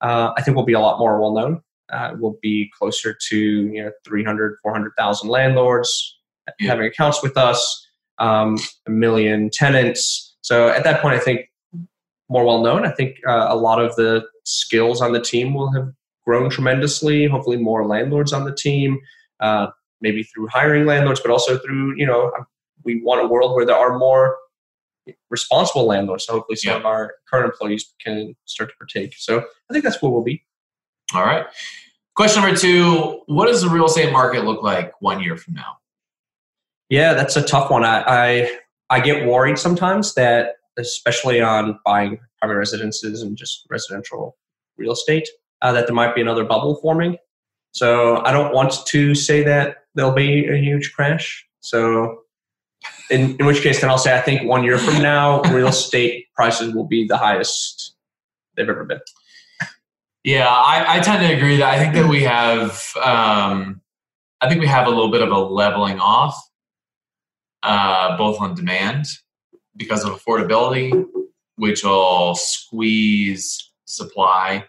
Uh, 0.00 0.32
I 0.36 0.42
think 0.42 0.56
we'll 0.56 0.66
be 0.66 0.74
a 0.74 0.80
lot 0.80 0.98
more 0.98 1.20
well 1.20 1.32
known. 1.34 1.62
Uh, 1.92 2.12
we'll 2.18 2.36
be 2.40 2.70
closer 2.78 3.16
to 3.28 3.36
you 3.36 3.82
know 3.82 3.90
300, 4.04 4.56
400,000 4.62 5.28
landlords 5.28 6.18
Yeah. 6.58 6.68
having 6.68 6.86
accounts 6.86 7.22
with 7.22 7.36
us, 7.36 7.86
um, 8.18 8.58
a 8.86 8.90
million 8.90 9.50
tenants. 9.52 10.36
So 10.42 10.68
at 10.68 10.84
that 10.84 11.02
point, 11.02 11.14
I 11.14 11.18
think 11.18 11.46
more 12.28 12.44
well 12.44 12.62
known. 12.62 12.86
I 12.86 12.92
think 12.92 13.16
uh, 13.26 13.46
a 13.48 13.56
lot 13.56 13.82
of 13.82 13.96
the 13.96 14.24
skills 14.44 15.00
on 15.00 15.12
the 15.12 15.20
team 15.20 15.54
will 15.54 15.72
have 15.72 15.88
grown 16.24 16.48
tremendously. 16.50 17.26
Hopefully, 17.26 17.56
more 17.56 17.86
landlords 17.86 18.32
on 18.32 18.44
the 18.44 18.54
team, 18.54 18.98
uh, 19.40 19.68
maybe 20.00 20.22
through 20.22 20.46
hiring 20.48 20.86
landlords, 20.86 21.20
but 21.20 21.30
also 21.30 21.58
through 21.58 21.94
you 21.96 22.06
know 22.06 22.30
we 22.84 23.02
want 23.02 23.22
a 23.22 23.26
world 23.26 23.54
where 23.54 23.66
there 23.66 23.76
are 23.76 23.98
more 23.98 24.36
responsible 25.30 25.86
landlords. 25.86 26.24
So 26.26 26.34
hopefully, 26.34 26.56
some 26.56 26.72
Yeah. 26.72 26.78
of 26.78 26.86
our 26.86 27.14
current 27.28 27.46
employees 27.52 27.92
can 28.04 28.36
start 28.44 28.70
to 28.70 28.76
partake. 28.76 29.14
So 29.16 29.38
I 29.40 29.72
think 29.72 29.84
that's 29.84 30.00
where 30.02 30.10
we'll 30.10 30.22
be. 30.22 30.44
All 31.14 31.24
right. 31.24 31.46
Question 32.14 32.42
number 32.42 32.56
two 32.56 33.22
What 33.26 33.46
does 33.46 33.62
the 33.62 33.68
real 33.68 33.86
estate 33.86 34.12
market 34.12 34.44
look 34.44 34.62
like 34.62 34.92
one 35.00 35.20
year 35.22 35.36
from 35.36 35.54
now? 35.54 35.78
Yeah, 36.88 37.14
that's 37.14 37.36
a 37.36 37.42
tough 37.42 37.70
one. 37.70 37.84
I, 37.84 38.02
I 38.06 38.58
I 38.90 39.00
get 39.00 39.26
worried 39.26 39.58
sometimes 39.58 40.14
that, 40.14 40.56
especially 40.76 41.40
on 41.40 41.78
buying 41.84 42.18
private 42.40 42.56
residences 42.56 43.22
and 43.22 43.36
just 43.36 43.66
residential 43.70 44.36
real 44.76 44.92
estate 44.92 45.28
uh, 45.62 45.72
that 45.72 45.86
there 45.86 45.94
might 45.94 46.14
be 46.14 46.20
another 46.20 46.44
bubble 46.44 46.76
forming. 46.80 47.16
So 47.72 48.24
I 48.24 48.32
don't 48.32 48.52
want 48.52 48.84
to 48.86 49.14
say 49.14 49.44
that 49.44 49.84
there'll 49.94 50.10
be 50.12 50.46
a 50.48 50.56
huge 50.56 50.92
crash. 50.92 51.46
So 51.60 52.22
in, 53.10 53.36
in 53.36 53.46
which 53.46 53.62
case, 53.62 53.80
then 53.80 53.90
I'll 53.90 53.98
say 53.98 54.16
I 54.16 54.20
think 54.20 54.48
one 54.48 54.64
year 54.64 54.78
from 54.78 55.02
now, 55.02 55.42
real 55.52 55.68
estate 55.68 56.26
prices 56.34 56.74
will 56.74 56.86
be 56.86 57.06
the 57.06 57.16
highest 57.16 57.94
they've 58.56 58.68
ever 58.68 58.84
been. 58.84 59.00
Yeah, 60.22 60.48
I, 60.48 60.98
I 60.98 61.00
tend 61.00 61.22
to 61.22 61.34
agree 61.34 61.56
that 61.56 61.68
I 61.68 61.78
think 61.78 61.94
that 61.94 62.08
we 62.08 62.22
have, 62.24 62.72
um, 63.02 63.80
I 64.40 64.48
think 64.48 64.60
we 64.60 64.66
have 64.66 64.86
a 64.86 64.90
little 64.90 65.10
bit 65.10 65.22
of 65.22 65.30
a 65.30 65.38
leveling 65.38 65.98
off, 65.98 66.36
uh, 67.62 68.16
both 68.16 68.40
on 68.40 68.54
demand 68.54 69.06
because 69.76 70.04
of 70.04 70.12
affordability, 70.12 71.06
which 71.56 71.84
will 71.84 72.34
squeeze 72.34 73.70
supply. 73.84 74.64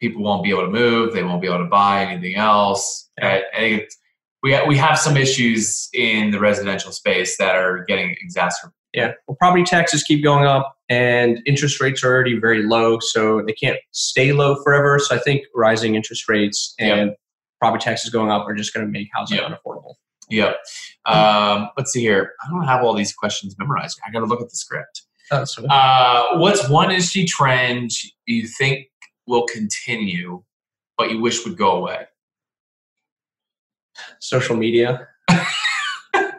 People 0.00 0.22
won't 0.22 0.42
be 0.42 0.50
able 0.50 0.62
to 0.62 0.70
move. 0.70 1.12
They 1.12 1.22
won't 1.22 1.40
be 1.40 1.46
able 1.46 1.58
to 1.58 1.70
buy 1.70 2.04
anything 2.04 2.34
else. 2.34 3.08
I, 3.20 3.44
I 3.54 3.58
think 3.58 3.82
it's, 3.82 3.96
we 4.42 4.58
we 4.66 4.76
have 4.76 4.98
some 4.98 5.16
issues 5.16 5.88
in 5.92 6.30
the 6.30 6.40
residential 6.40 6.92
space 6.92 7.36
that 7.38 7.54
are 7.54 7.84
getting 7.84 8.16
exacerbated. 8.20 8.76
Yeah, 8.92 9.12
well, 9.26 9.36
property 9.36 9.64
taxes 9.64 10.02
keep 10.02 10.22
going 10.22 10.44
up, 10.44 10.76
and 10.90 11.40
interest 11.46 11.80
rates 11.80 12.04
are 12.04 12.12
already 12.12 12.38
very 12.38 12.62
low, 12.62 12.98
so 13.00 13.42
they 13.46 13.54
can't 13.54 13.78
stay 13.92 14.32
low 14.32 14.62
forever. 14.62 14.98
So 14.98 15.16
I 15.16 15.18
think 15.18 15.44
rising 15.54 15.94
interest 15.94 16.28
rates 16.28 16.74
and 16.78 17.10
yep. 17.10 17.20
property 17.58 17.82
taxes 17.82 18.10
going 18.10 18.30
up 18.30 18.46
are 18.46 18.54
just 18.54 18.74
going 18.74 18.84
to 18.84 18.92
make 18.92 19.08
housing 19.14 19.38
yep. 19.38 19.46
unaffordable. 19.50 19.94
Yep. 20.28 20.56
Um, 21.06 21.70
let's 21.76 21.92
see 21.92 22.00
here. 22.00 22.32
I 22.44 22.50
don't 22.50 22.64
have 22.64 22.84
all 22.84 22.94
these 22.94 23.14
questions 23.14 23.56
memorized. 23.58 23.98
I 24.06 24.10
got 24.10 24.20
to 24.20 24.26
look 24.26 24.42
at 24.42 24.50
the 24.50 24.56
script. 24.56 25.02
Oh, 25.30 25.46
uh, 25.70 26.38
what's 26.38 26.68
one 26.68 26.90
industry 26.90 27.24
trend 27.24 27.90
you 28.26 28.46
think 28.46 28.88
will 29.26 29.46
continue, 29.46 30.42
but 30.98 31.10
you 31.10 31.18
wish 31.18 31.44
would 31.46 31.56
go 31.56 31.70
away? 31.72 32.06
Social 34.20 34.56
media. 34.56 35.08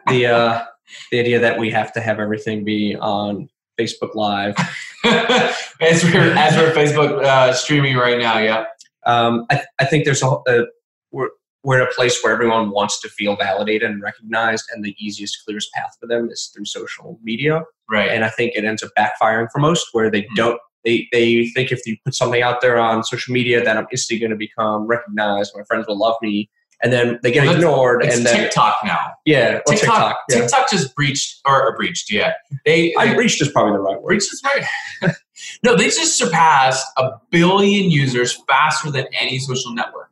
the 0.07 0.27
uh, 0.27 0.63
the 1.11 1.19
idea 1.19 1.39
that 1.39 1.57
we 1.59 1.69
have 1.71 1.91
to 1.93 2.01
have 2.01 2.19
everything 2.19 2.63
be 2.63 2.95
on 2.95 3.49
Facebook 3.79 4.15
Live. 4.15 4.55
as 5.05 6.03
we're 6.03 6.33
as 6.33 6.55
we're 6.55 6.73
Facebook 6.73 7.23
uh, 7.23 7.53
streaming 7.53 7.97
right 7.97 8.17
now, 8.17 8.39
yeah. 8.39 8.65
Um, 9.05 9.45
I, 9.49 9.63
I 9.79 9.85
think 9.85 10.05
there's 10.05 10.23
a, 10.23 10.27
a 10.47 10.65
we're 11.11 11.29
we're 11.63 11.81
in 11.81 11.87
a 11.87 11.91
place 11.91 12.21
where 12.21 12.33
everyone 12.33 12.71
wants 12.71 12.99
to 13.01 13.09
feel 13.09 13.35
validated 13.35 13.89
and 13.89 14.01
recognized, 14.01 14.65
and 14.73 14.83
the 14.83 14.95
easiest, 14.99 15.43
clearest 15.45 15.71
path 15.73 15.95
for 15.99 16.07
them 16.07 16.29
is 16.29 16.51
through 16.53 16.65
social 16.65 17.19
media. 17.23 17.63
Right. 17.89 18.09
And 18.09 18.25
I 18.25 18.29
think 18.29 18.53
it 18.55 18.65
ends 18.65 18.83
up 18.83 18.91
backfiring 18.97 19.47
for 19.51 19.59
most, 19.59 19.87
where 19.93 20.11
they 20.11 20.23
mm-hmm. 20.23 20.35
don't. 20.35 20.59
They, 20.83 21.07
they 21.13 21.47
think 21.47 21.71
if 21.71 21.85
you 21.85 21.95
put 22.03 22.13
something 22.13 22.41
out 22.41 22.59
there 22.59 22.77
on 22.77 23.05
social 23.05 23.33
media 23.33 23.63
that 23.63 23.77
I'm 23.77 23.87
instantly 23.89 24.19
going 24.19 24.31
to 24.31 24.37
become 24.37 24.85
recognized, 24.85 25.53
my 25.55 25.63
friends 25.63 25.87
will 25.87 25.97
love 25.97 26.15
me, 26.21 26.49
and 26.83 26.91
then 26.91 27.19
they 27.23 27.31
get 27.31 27.45
well, 27.45 27.55
ignored. 27.55 28.03
It's 28.03 28.17
and 28.17 28.25
then 28.25 28.35
TikTok 28.35 28.75
now. 28.83 29.13
Yeah, 29.25 29.61
TikTok. 29.65 29.79
TikTok, 29.79 30.17
yeah. 30.29 30.35
TikTok 30.35 30.69
just 30.69 30.95
breached 30.95 31.41
or, 31.45 31.65
or, 31.65 31.75
breached. 31.75 32.11
Yeah, 32.11 32.33
they. 32.65 32.93
I 32.95 33.13
breached 33.15 33.41
is 33.41 33.49
probably 33.49 33.73
the 33.73 33.79
right 33.79 34.01
word. 34.01 34.07
Breached 34.07 34.33
is 34.33 34.43
right. 34.43 35.15
no, 35.63 35.75
they 35.75 35.85
just 35.85 36.17
surpassed 36.17 36.85
a 36.97 37.11
billion 37.31 37.89
users 37.89 38.37
faster 38.47 38.91
than 38.91 39.05
any 39.19 39.39
social 39.39 39.73
network. 39.73 40.11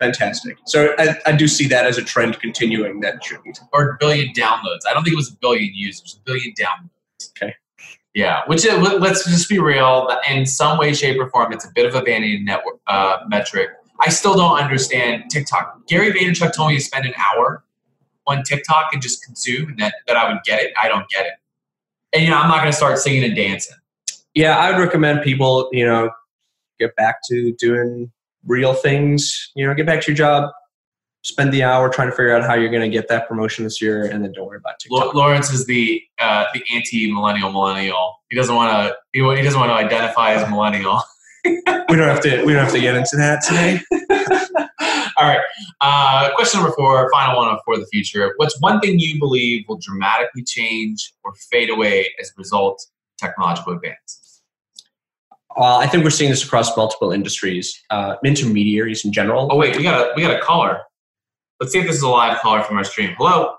Fantastic. 0.00 0.56
So 0.66 0.94
I, 0.98 1.16
I 1.26 1.32
do 1.32 1.46
see 1.46 1.68
that 1.68 1.86
as 1.86 1.96
a 1.96 2.02
trend 2.02 2.40
continuing. 2.40 3.00
That 3.00 3.22
shouldn't. 3.22 3.60
Or 3.72 3.90
a 3.90 3.96
billion 4.00 4.32
downloads. 4.32 4.80
I 4.88 4.94
don't 4.94 5.04
think 5.04 5.12
it 5.12 5.16
was 5.16 5.30
a 5.30 5.36
billion 5.36 5.70
users. 5.74 6.18
A 6.18 6.24
billion 6.24 6.54
downloads. 6.58 7.30
Okay. 7.30 7.54
Yeah, 8.14 8.42
which 8.46 8.64
is, 8.66 8.76
let's 8.78 9.24
just 9.24 9.48
be 9.48 9.58
real. 9.58 10.10
In 10.28 10.44
some 10.44 10.76
way, 10.76 10.92
shape, 10.92 11.20
or 11.20 11.30
form, 11.30 11.52
it's 11.52 11.64
a 11.64 11.70
bit 11.74 11.86
of 11.86 11.94
a 11.94 12.02
vanity 12.02 12.42
network 12.42 12.80
uh, 12.86 13.18
metric 13.28 13.70
I 14.04 14.08
still 14.08 14.34
don't 14.34 14.58
understand 14.58 15.24
TikTok. 15.30 15.86
Gary 15.86 16.12
Vaynerchuk 16.12 16.52
told 16.54 16.70
me 16.70 16.78
to 16.78 16.82
spend 16.82 17.06
an 17.06 17.14
hour 17.16 17.64
on 18.26 18.42
TikTok 18.42 18.92
and 18.92 19.00
just 19.00 19.24
consume, 19.24 19.70
and 19.70 19.78
that, 19.78 19.94
that 20.06 20.16
I 20.16 20.32
would 20.32 20.42
get 20.44 20.60
it. 20.60 20.72
I 20.80 20.88
don't 20.88 21.08
get 21.08 21.26
it. 21.26 21.32
And, 22.12 22.24
you 22.24 22.30
know, 22.30 22.36
I'm 22.36 22.48
not 22.48 22.58
going 22.58 22.70
to 22.70 22.76
start 22.76 22.98
singing 22.98 23.24
and 23.24 23.34
dancing. 23.34 23.76
Yeah, 24.34 24.56
I 24.56 24.70
would 24.72 24.82
recommend 24.82 25.22
people, 25.22 25.68
you 25.72 25.84
know, 25.84 26.10
get 26.80 26.96
back 26.96 27.16
to 27.28 27.52
doing 27.58 28.10
real 28.46 28.74
things. 28.74 29.52
You 29.54 29.66
know, 29.66 29.74
get 29.74 29.86
back 29.86 30.00
to 30.02 30.10
your 30.10 30.16
job, 30.16 30.50
spend 31.22 31.52
the 31.52 31.62
hour 31.62 31.88
trying 31.88 32.10
to 32.10 32.16
figure 32.16 32.34
out 32.34 32.42
how 32.42 32.54
you're 32.54 32.70
going 32.70 32.82
to 32.82 32.88
get 32.88 33.08
that 33.08 33.28
promotion 33.28 33.64
this 33.64 33.80
year, 33.80 34.04
and 34.04 34.24
then 34.24 34.32
don't 34.32 34.46
worry 34.46 34.58
about 34.58 34.78
TikTok. 34.80 35.14
Laurence 35.14 35.52
is 35.52 35.66
the 35.66 36.02
uh, 36.18 36.46
the 36.54 36.62
anti 36.74 37.12
millennial 37.12 37.52
millennial. 37.52 38.16
He 38.30 38.36
doesn't 38.36 38.54
want 38.54 38.72
to. 38.72 38.96
He, 39.12 39.20
he 39.20 39.42
doesn't 39.42 39.60
want 39.60 39.70
to 39.70 39.74
identify 39.74 40.32
as 40.32 40.48
millennial. 40.50 41.00
we 41.44 41.96
don't 41.96 42.08
have 42.08 42.20
to. 42.22 42.44
We 42.44 42.52
don't 42.52 42.64
have 42.64 42.72
to 42.72 42.80
get 42.80 42.94
into 42.94 43.16
that 43.16 43.42
today. 43.42 43.80
All 45.16 45.28
right. 45.28 45.40
Uh, 45.80 46.34
question 46.34 46.60
number 46.60 46.74
four, 46.74 47.10
final 47.12 47.36
one 47.36 47.58
for 47.64 47.76
the 47.76 47.86
future. 47.86 48.32
What's 48.36 48.60
one 48.60 48.80
thing 48.80 48.98
you 48.98 49.18
believe 49.18 49.64
will 49.68 49.78
dramatically 49.78 50.42
change 50.42 51.12
or 51.22 51.34
fade 51.50 51.70
away 51.70 52.12
as 52.20 52.28
a 52.28 52.32
result 52.38 52.82
of 52.82 53.26
technological 53.26 53.74
advances? 53.74 54.42
Well, 55.56 55.78
I 55.78 55.86
think 55.86 56.02
we're 56.02 56.10
seeing 56.10 56.30
this 56.30 56.44
across 56.44 56.74
multiple 56.76 57.12
industries, 57.12 57.78
uh, 57.90 58.16
intermediaries 58.24 59.04
in 59.04 59.12
general. 59.12 59.48
Oh 59.50 59.56
wait, 59.56 59.76
we 59.76 59.82
got 59.82 60.00
a 60.00 60.12
we 60.16 60.22
got 60.22 60.34
a 60.34 60.40
caller. 60.40 60.80
Let's 61.60 61.72
see 61.72 61.78
if 61.78 61.86
this 61.86 61.96
is 61.96 62.02
a 62.02 62.08
live 62.08 62.40
caller 62.40 62.62
from 62.62 62.78
our 62.78 62.84
stream. 62.84 63.14
Hello. 63.18 63.54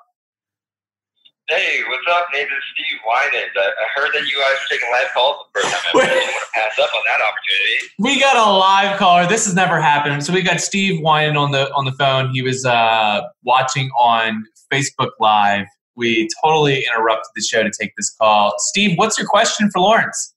Hey, 1.54 1.82
what's 1.88 2.04
up, 2.10 2.26
Nathan? 2.34 2.58
Steve 2.74 3.00
Winans. 3.06 3.52
I, 3.56 3.62
I 3.62 3.86
heard 3.94 4.10
that 4.16 4.26
you 4.26 4.42
guys 4.42 4.58
were 4.58 4.76
taking 4.76 4.90
live 4.92 5.10
calls 5.14 5.46
the 5.54 5.62
first 5.62 5.72
time. 5.72 6.02
I 6.02 6.06
didn't 6.10 6.34
want 6.34 6.46
to 6.46 6.52
pass 6.52 6.80
up 6.80 6.90
on 6.96 7.02
that 7.06 7.22
opportunity. 7.22 7.94
We 8.00 8.20
got 8.20 8.36
a 8.36 8.50
live 8.50 8.98
caller. 8.98 9.28
This 9.28 9.46
has 9.46 9.54
never 9.54 9.80
happened. 9.80 10.26
So 10.26 10.34
we 10.34 10.42
got 10.42 10.62
Steve 10.62 11.00
Winan 11.02 11.38
on 11.38 11.52
the 11.52 11.72
on 11.74 11.86
the 11.86 11.92
phone. 11.92 12.32
He 12.34 12.42
was 12.42 12.66
uh, 12.66 13.22
watching 13.44 13.92
on 14.00 14.44
Facebook 14.74 15.12
Live. 15.20 15.68
We 15.96 16.28
totally 16.44 16.88
interrupted 16.88 17.30
the 17.36 17.44
show 17.44 17.62
to 17.62 17.70
take 17.80 17.94
this 17.98 18.10
call. 18.10 18.56
Steve, 18.58 18.98
what's 18.98 19.20
your 19.20 19.28
question 19.28 19.70
for 19.70 19.80
Lawrence? 19.80 20.34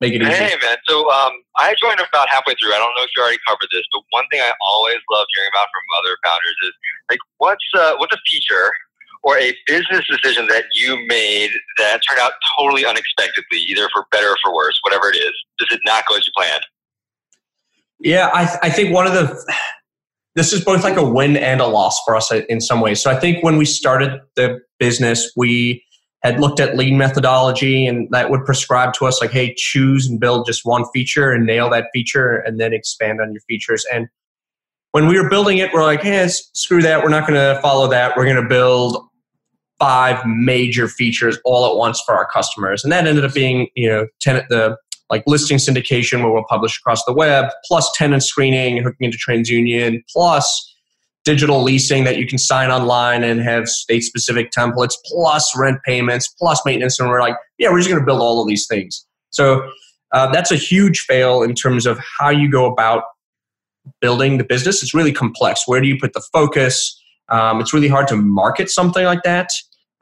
Make 0.00 0.14
it 0.14 0.22
easy. 0.22 0.32
Hey, 0.32 0.56
man. 0.60 0.78
So 0.88 1.08
um, 1.12 1.32
I 1.58 1.76
joined 1.80 2.00
about 2.00 2.28
halfway 2.28 2.54
through. 2.58 2.74
I 2.74 2.78
don't 2.78 2.90
know 2.98 3.04
if 3.04 3.10
you 3.16 3.22
already 3.22 3.38
covered 3.46 3.68
this, 3.70 3.86
but 3.92 4.02
one 4.10 4.24
thing 4.32 4.40
I 4.40 4.50
always 4.66 4.98
love 5.12 5.26
hearing 5.36 5.50
about 5.54 5.68
from 5.70 5.84
other 6.02 6.18
founders 6.26 6.56
is 6.64 6.72
like, 7.08 7.20
what's 7.38 7.64
uh, 7.78 7.94
what's 7.98 8.12
a 8.12 8.18
feature 8.28 8.72
or 9.24 9.38
a 9.38 9.54
business 9.66 10.06
decision 10.08 10.46
that 10.48 10.64
you 10.74 10.96
made 11.08 11.50
that 11.78 12.00
turned 12.08 12.20
out 12.20 12.32
totally 12.58 12.84
unexpectedly, 12.84 13.58
either 13.68 13.88
for 13.92 14.04
better 14.12 14.28
or 14.28 14.36
for 14.44 14.54
worse, 14.54 14.78
whatever 14.82 15.08
it 15.08 15.16
is? 15.16 15.32
Does 15.58 15.68
it 15.72 15.80
not 15.84 16.04
go 16.08 16.16
as 16.16 16.26
you 16.26 16.32
planned? 16.36 16.64
Yeah, 18.00 18.30
I, 18.32 18.58
I 18.64 18.70
think 18.70 18.92
one 18.92 19.06
of 19.06 19.14
the 19.14 19.54
this 20.34 20.52
is 20.52 20.64
both 20.64 20.82
like 20.82 20.96
a 20.96 21.04
win 21.04 21.36
and 21.36 21.60
a 21.60 21.66
loss 21.66 22.00
for 22.04 22.16
us 22.16 22.30
in 22.32 22.60
some 22.60 22.80
ways. 22.80 23.00
So 23.00 23.10
I 23.10 23.18
think 23.18 23.42
when 23.44 23.56
we 23.56 23.64
started 23.64 24.20
the 24.34 24.60
business, 24.78 25.32
we 25.36 25.84
had 26.24 26.40
looked 26.40 26.58
at 26.58 26.76
lean 26.76 26.98
methodology 26.98 27.86
and 27.86 28.08
that 28.10 28.30
would 28.30 28.44
prescribe 28.44 28.94
to 28.94 29.06
us 29.06 29.20
like, 29.20 29.30
hey, 29.30 29.54
choose 29.56 30.08
and 30.08 30.18
build 30.18 30.46
just 30.46 30.64
one 30.64 30.84
feature 30.92 31.30
and 31.30 31.46
nail 31.46 31.70
that 31.70 31.86
feature 31.92 32.38
and 32.38 32.58
then 32.58 32.72
expand 32.72 33.20
on 33.20 33.32
your 33.32 33.42
features. 33.42 33.86
And 33.92 34.08
when 34.90 35.06
we 35.06 35.20
were 35.20 35.28
building 35.28 35.58
it, 35.58 35.72
we're 35.72 35.82
like, 35.82 36.04
eh, 36.04 36.26
hey, 36.26 36.28
screw 36.28 36.82
that. 36.82 37.02
We're 37.02 37.10
not 37.10 37.28
going 37.28 37.38
to 37.38 37.60
follow 37.60 37.86
that. 37.88 38.16
We're 38.16 38.24
going 38.24 38.42
to 38.42 38.48
build 38.48 39.06
five 39.78 40.24
major 40.26 40.88
features 40.88 41.38
all 41.44 41.70
at 41.70 41.76
once 41.76 42.00
for 42.00 42.14
our 42.14 42.26
customers. 42.26 42.84
And 42.84 42.92
that 42.92 43.06
ended 43.06 43.24
up 43.24 43.34
being, 43.34 43.68
you 43.74 43.88
know, 43.88 44.06
tenant 44.20 44.46
the 44.48 44.76
like 45.10 45.22
listing 45.26 45.58
syndication 45.58 46.22
where 46.22 46.32
we'll 46.32 46.44
publish 46.48 46.78
across 46.78 47.04
the 47.04 47.12
web, 47.12 47.50
plus 47.66 47.90
tenant 47.94 48.22
screening, 48.22 48.82
hooking 48.82 49.04
into 49.04 49.18
TransUnion, 49.18 50.02
plus 50.10 50.74
digital 51.24 51.62
leasing 51.62 52.04
that 52.04 52.16
you 52.16 52.26
can 52.26 52.38
sign 52.38 52.70
online 52.70 53.24
and 53.24 53.40
have 53.40 53.68
state 53.68 54.02
specific 54.02 54.50
templates, 54.50 54.94
plus 55.06 55.56
rent 55.56 55.78
payments, 55.84 56.28
plus 56.38 56.60
maintenance. 56.64 56.98
And 56.98 57.08
we're 57.08 57.20
like, 57.20 57.36
yeah, 57.58 57.70
we're 57.70 57.78
just 57.78 57.88
going 57.88 58.00
to 58.00 58.06
build 58.06 58.20
all 58.20 58.42
of 58.42 58.48
these 58.48 58.66
things. 58.66 59.06
So 59.30 59.68
uh, 60.12 60.30
that's 60.32 60.50
a 60.50 60.56
huge 60.56 61.00
fail 61.00 61.42
in 61.42 61.54
terms 61.54 61.86
of 61.86 61.98
how 62.18 62.30
you 62.30 62.50
go 62.50 62.70
about 62.70 63.04
building 64.00 64.38
the 64.38 64.44
business. 64.44 64.82
It's 64.82 64.94
really 64.94 65.12
complex. 65.12 65.66
Where 65.66 65.80
do 65.80 65.88
you 65.88 65.98
put 65.98 66.12
the 66.12 66.22
focus? 66.32 67.00
Um, 67.28 67.60
it's 67.60 67.72
really 67.72 67.88
hard 67.88 68.08
to 68.08 68.16
market 68.16 68.70
something 68.70 69.04
like 69.04 69.22
that. 69.22 69.50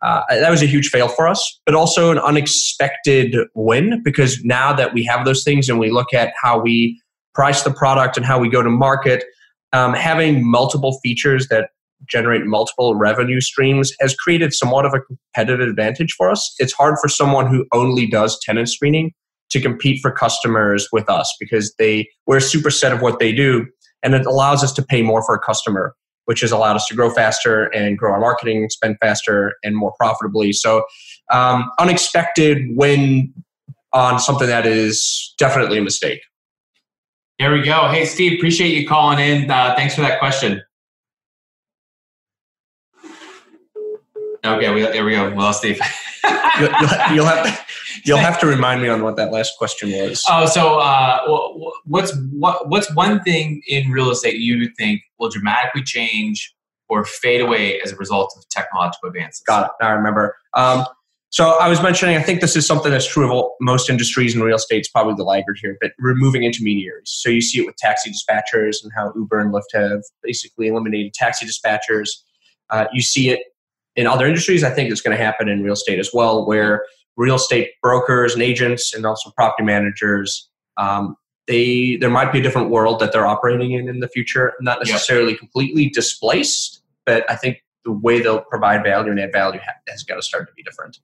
Uh, 0.02 0.22
that 0.30 0.50
was 0.50 0.62
a 0.62 0.66
huge 0.66 0.88
fail 0.88 1.06
for 1.06 1.28
us, 1.28 1.60
but 1.64 1.74
also 1.74 2.10
an 2.10 2.18
unexpected 2.18 3.36
win 3.54 4.02
because 4.02 4.42
now 4.44 4.72
that 4.72 4.92
we 4.92 5.04
have 5.04 5.24
those 5.24 5.44
things 5.44 5.68
and 5.68 5.78
we 5.78 5.90
look 5.90 6.12
at 6.12 6.32
how 6.42 6.60
we 6.60 7.00
price 7.34 7.62
the 7.62 7.72
product 7.72 8.16
and 8.16 8.26
how 8.26 8.38
we 8.38 8.48
go 8.48 8.62
to 8.62 8.68
market, 8.68 9.24
um, 9.72 9.94
having 9.94 10.48
multiple 10.48 10.98
features 11.04 11.46
that 11.48 11.70
generate 12.08 12.44
multiple 12.44 12.96
revenue 12.96 13.40
streams 13.40 13.92
has 14.00 14.14
created 14.16 14.52
somewhat 14.52 14.84
of 14.84 14.92
a 14.92 15.00
competitive 15.00 15.68
advantage 15.68 16.12
for 16.18 16.30
us. 16.30 16.52
It's 16.58 16.72
hard 16.72 16.96
for 17.00 17.08
someone 17.08 17.46
who 17.46 17.64
only 17.72 18.06
does 18.06 18.38
tenant 18.42 18.68
screening 18.68 19.12
to 19.50 19.60
compete 19.60 20.00
for 20.02 20.10
customers 20.10 20.88
with 20.92 21.08
us 21.08 21.32
because 21.38 21.72
they 21.78 22.08
we're 22.26 22.38
a 22.38 22.40
superset 22.40 22.92
of 22.92 23.02
what 23.02 23.20
they 23.20 23.32
do 23.32 23.66
and 24.02 24.14
it 24.14 24.26
allows 24.26 24.64
us 24.64 24.72
to 24.72 24.82
pay 24.82 25.02
more 25.02 25.22
for 25.24 25.34
a 25.34 25.38
customer 25.38 25.94
which 26.26 26.40
has 26.40 26.52
allowed 26.52 26.76
us 26.76 26.86
to 26.86 26.94
grow 26.94 27.10
faster 27.10 27.64
and 27.74 27.98
grow 27.98 28.12
our 28.12 28.20
marketing 28.20 28.68
spend 28.70 28.96
faster 29.00 29.54
and 29.62 29.76
more 29.76 29.92
profitably. 29.98 30.52
So, 30.52 30.84
um, 31.32 31.70
unexpected 31.78 32.58
win 32.70 33.32
on 33.92 34.18
something 34.18 34.46
that 34.46 34.66
is 34.66 35.34
definitely 35.38 35.78
a 35.78 35.82
mistake. 35.82 36.20
There 37.38 37.52
we 37.52 37.62
go. 37.62 37.88
Hey, 37.88 38.04
Steve, 38.04 38.38
appreciate 38.38 38.74
you 38.74 38.86
calling 38.86 39.18
in. 39.18 39.50
Uh, 39.50 39.74
thanks 39.76 39.94
for 39.94 40.02
that 40.02 40.18
question. 40.18 40.62
Okay, 44.44 44.74
we, 44.74 44.82
there 44.82 45.04
we 45.04 45.12
go. 45.12 45.32
Well, 45.34 45.52
Steve. 45.52 45.80
you'll, 46.24 46.70
you'll, 47.14 47.26
have 47.26 47.44
to, 47.44 47.58
you'll 48.04 48.18
have 48.18 48.38
to 48.40 48.46
remind 48.46 48.82
me 48.82 48.88
on 48.88 49.02
what 49.02 49.16
that 49.16 49.32
last 49.32 49.56
question 49.58 49.90
was. 49.90 50.22
Oh, 50.28 50.46
so 50.46 50.78
uh, 50.78 51.18
what's 51.84 52.16
what 52.32 52.68
what's 52.68 52.92
one 52.94 53.22
thing 53.22 53.62
in 53.66 53.90
real 53.90 54.10
estate 54.10 54.36
you 54.36 54.70
think 54.78 55.02
will 55.18 55.30
dramatically 55.30 55.82
change 55.82 56.54
or 56.88 57.04
fade 57.04 57.40
away 57.40 57.80
as 57.80 57.92
a 57.92 57.96
result 57.96 58.34
of 58.36 58.48
technological 58.48 59.08
advances? 59.08 59.42
Got 59.46 59.66
it. 59.66 59.84
I 59.84 59.90
remember. 59.90 60.36
Um, 60.54 60.84
so 61.30 61.58
I 61.58 61.66
was 61.66 61.82
mentioning, 61.82 62.14
I 62.14 62.22
think 62.22 62.42
this 62.42 62.56
is 62.56 62.66
something 62.66 62.92
that's 62.92 63.06
true 63.06 63.24
of 63.24 63.30
all, 63.30 63.56
most 63.58 63.88
industries, 63.88 64.34
and 64.34 64.44
real 64.44 64.56
estate 64.56 64.82
is 64.82 64.88
probably 64.88 65.14
the 65.14 65.24
laggard 65.24 65.58
here. 65.62 65.78
But 65.80 65.92
removing 65.98 66.42
intermediaries. 66.42 67.08
So 67.10 67.30
you 67.30 67.40
see 67.40 67.60
it 67.60 67.66
with 67.66 67.76
taxi 67.76 68.10
dispatchers 68.10 68.82
and 68.82 68.92
how 68.94 69.14
Uber 69.16 69.38
and 69.38 69.50
Lyft 69.50 69.72
have 69.72 70.02
basically 70.22 70.68
eliminated 70.68 71.14
taxi 71.14 71.46
dispatchers. 71.46 72.10
Uh, 72.68 72.84
you 72.92 73.00
see 73.00 73.30
it 73.30 73.40
in 73.96 74.06
other 74.06 74.26
industries, 74.26 74.64
I 74.64 74.70
think 74.70 74.90
it's 74.90 75.00
going 75.00 75.16
to 75.16 75.22
happen 75.22 75.48
in 75.48 75.62
real 75.62 75.74
estate 75.74 75.98
as 75.98 76.10
well, 76.12 76.46
where 76.46 76.84
real 77.16 77.36
estate 77.36 77.72
brokers 77.82 78.34
and 78.34 78.42
agents 78.42 78.94
and 78.94 79.04
also 79.04 79.30
property 79.30 79.64
managers, 79.64 80.48
um, 80.76 81.16
they 81.46 81.96
there 81.96 82.10
might 82.10 82.32
be 82.32 82.38
a 82.38 82.42
different 82.42 82.70
world 82.70 83.00
that 83.00 83.12
they're 83.12 83.26
operating 83.26 83.72
in 83.72 83.88
in 83.88 84.00
the 84.00 84.08
future, 84.08 84.54
not 84.60 84.78
necessarily 84.78 85.34
completely 85.34 85.88
displaced, 85.88 86.82
but 87.04 87.28
I 87.30 87.36
think 87.36 87.62
the 87.84 87.92
way 87.92 88.20
they'll 88.20 88.42
provide 88.42 88.84
value 88.84 89.10
and 89.10 89.18
add 89.18 89.32
value 89.32 89.60
has 89.88 90.02
got 90.04 90.16
to 90.16 90.22
start 90.22 90.48
to 90.48 90.54
be 90.54 90.62
different. 90.62 90.98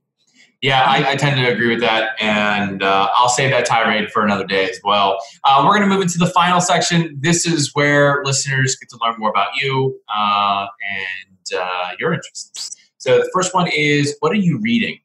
Yeah, 0.60 0.82
I, 0.82 1.12
I, 1.12 1.16
tend 1.16 1.36
to 1.36 1.52
agree 1.52 1.68
with 1.68 1.80
that, 1.82 2.20
and 2.20 2.82
uh, 2.82 3.08
I'll 3.14 3.28
save 3.28 3.50
that 3.50 3.64
tirade 3.64 4.10
for 4.10 4.24
another 4.24 4.44
day 4.44 4.68
as 4.68 4.80
well. 4.82 5.18
Uh, 5.44 5.62
we're 5.64 5.76
going 5.76 5.88
to 5.88 5.94
move 5.94 6.02
into 6.02 6.18
the 6.18 6.26
final 6.26 6.60
section. 6.60 7.16
This 7.20 7.46
is 7.46 7.70
where 7.74 8.24
listeners 8.24 8.74
get 8.74 8.88
to 8.88 8.98
learn 9.00 9.14
more 9.18 9.30
about 9.30 9.50
you 9.60 10.00
uh, 10.12 10.66
and 10.82 11.60
uh, 11.60 11.90
your 12.00 12.12
interests. 12.12 12.76
So 12.98 13.18
the 13.18 13.30
first 13.32 13.54
one 13.54 13.68
is, 13.68 14.16
what 14.20 14.32
are 14.32 14.36
you 14.36 14.58
reading? 14.60 14.98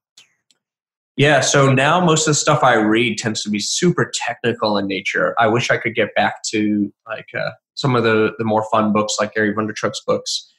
Yeah, 1.15 1.41
so 1.41 1.71
now 1.71 2.03
most 2.03 2.27
of 2.27 2.31
the 2.31 2.35
stuff 2.35 2.63
I 2.63 2.73
read 2.73 3.19
tends 3.19 3.43
to 3.43 3.49
be 3.51 3.59
super 3.59 4.11
technical 4.13 4.77
in 4.77 4.87
nature. 4.87 5.35
I 5.37 5.45
wish 5.45 5.69
I 5.69 5.77
could 5.77 5.93
get 5.93 6.15
back 6.15 6.41
to 6.45 6.91
like 7.07 7.27
uh, 7.37 7.51
some 7.75 7.95
of 7.95 8.03
the 8.03 8.31
the 8.39 8.43
more 8.43 8.65
fun 8.71 8.91
books, 8.91 9.17
like 9.19 9.35
Gary 9.35 9.53
Vaynerchuk's 9.53 10.01
books. 10.07 10.51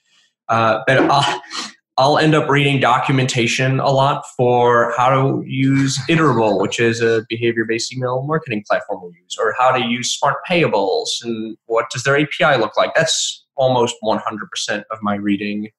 Uh, 0.48 0.80
but 0.86 0.98
I'll, 1.10 1.42
I'll 1.96 2.18
end 2.18 2.36
up 2.36 2.48
reading 2.48 2.78
documentation 2.78 3.80
a 3.80 3.90
lot 3.90 4.24
for 4.36 4.94
how 4.96 5.10
to 5.10 5.44
use 5.44 5.98
Iterable, 6.08 6.60
which 6.60 6.78
is 6.78 7.00
a 7.00 7.24
behavior-based 7.28 7.92
email 7.92 8.22
marketing 8.22 8.64
platform 8.68 9.02
we 9.02 9.18
use, 9.22 9.36
or 9.40 9.56
how 9.58 9.72
to 9.72 9.84
use 9.84 10.12
Smart 10.12 10.36
Payables 10.48 11.08
and 11.24 11.56
what 11.66 11.90
does 11.90 12.04
their 12.04 12.16
API 12.16 12.60
look 12.60 12.76
like. 12.76 12.94
That's 12.94 13.44
almost 13.56 13.96
100% 14.04 14.20
of 14.90 14.98
my 15.02 15.16
reading 15.16 15.70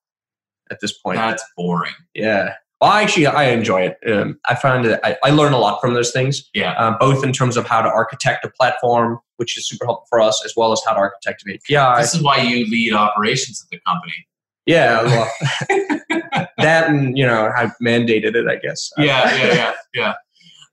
at 0.72 0.80
this 0.82 0.98
point. 0.98 1.18
That's 1.18 1.44
boring. 1.56 1.94
Yeah. 2.14 2.54
Well, 2.82 2.92
actually, 2.92 3.28
I 3.28 3.46
enjoy 3.46 3.82
it. 3.82 3.98
Um, 4.12 4.38
I 4.48 4.56
find 4.56 4.84
that 4.86 5.00
I, 5.06 5.18
I, 5.24 5.30
learn 5.30 5.54
a 5.54 5.58
lot 5.58 5.80
from 5.80 5.94
those 5.94 6.12
things. 6.12 6.50
Yeah. 6.54 6.74
Uh, 6.74 6.98
both 7.00 7.24
in 7.24 7.32
terms 7.32 7.56
of 7.56 7.66
how 7.66 7.82
to 7.82 7.88
architect 7.88 8.44
a 8.44 8.50
platform, 8.50 9.20
which 9.38 9.58
is 9.58 9.68
super 9.68 9.86
helpful 9.86 10.06
for 10.10 10.20
us, 10.20 10.44
as 10.44 10.54
well 10.58 10.74
as 10.74 10.82
how 10.86 10.94
to 10.94 11.00
architect 11.00 11.44
an 11.46 11.54
API. 11.54 12.02
This 12.02 12.14
is 12.14 12.22
why 12.22 12.38
you 12.42 12.66
lead 12.70 12.94
operations 12.94 13.64
at 13.66 13.70
the 13.70 13.82
company. 13.86 14.28
Yeah. 14.66 15.30
Well, 15.70 16.48
that 16.58 16.90
and 16.90 17.18
you 17.18 17.26
know 17.26 17.52
I 17.56 17.72
mandated 17.82 18.36
it, 18.36 18.48
I 18.48 18.56
guess. 18.56 18.92
Yeah, 18.98 19.36
yeah, 19.36 19.54
yeah, 19.54 19.74
yeah. 19.94 20.14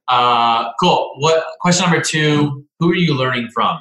Uh, 0.09 0.73
cool. 0.81 1.15
What 1.19 1.45
question 1.61 1.85
number 1.85 2.01
two? 2.01 2.65
Who 2.81 2.91
are 2.91 2.97
you 2.97 3.15
learning 3.15 3.49
from? 3.53 3.81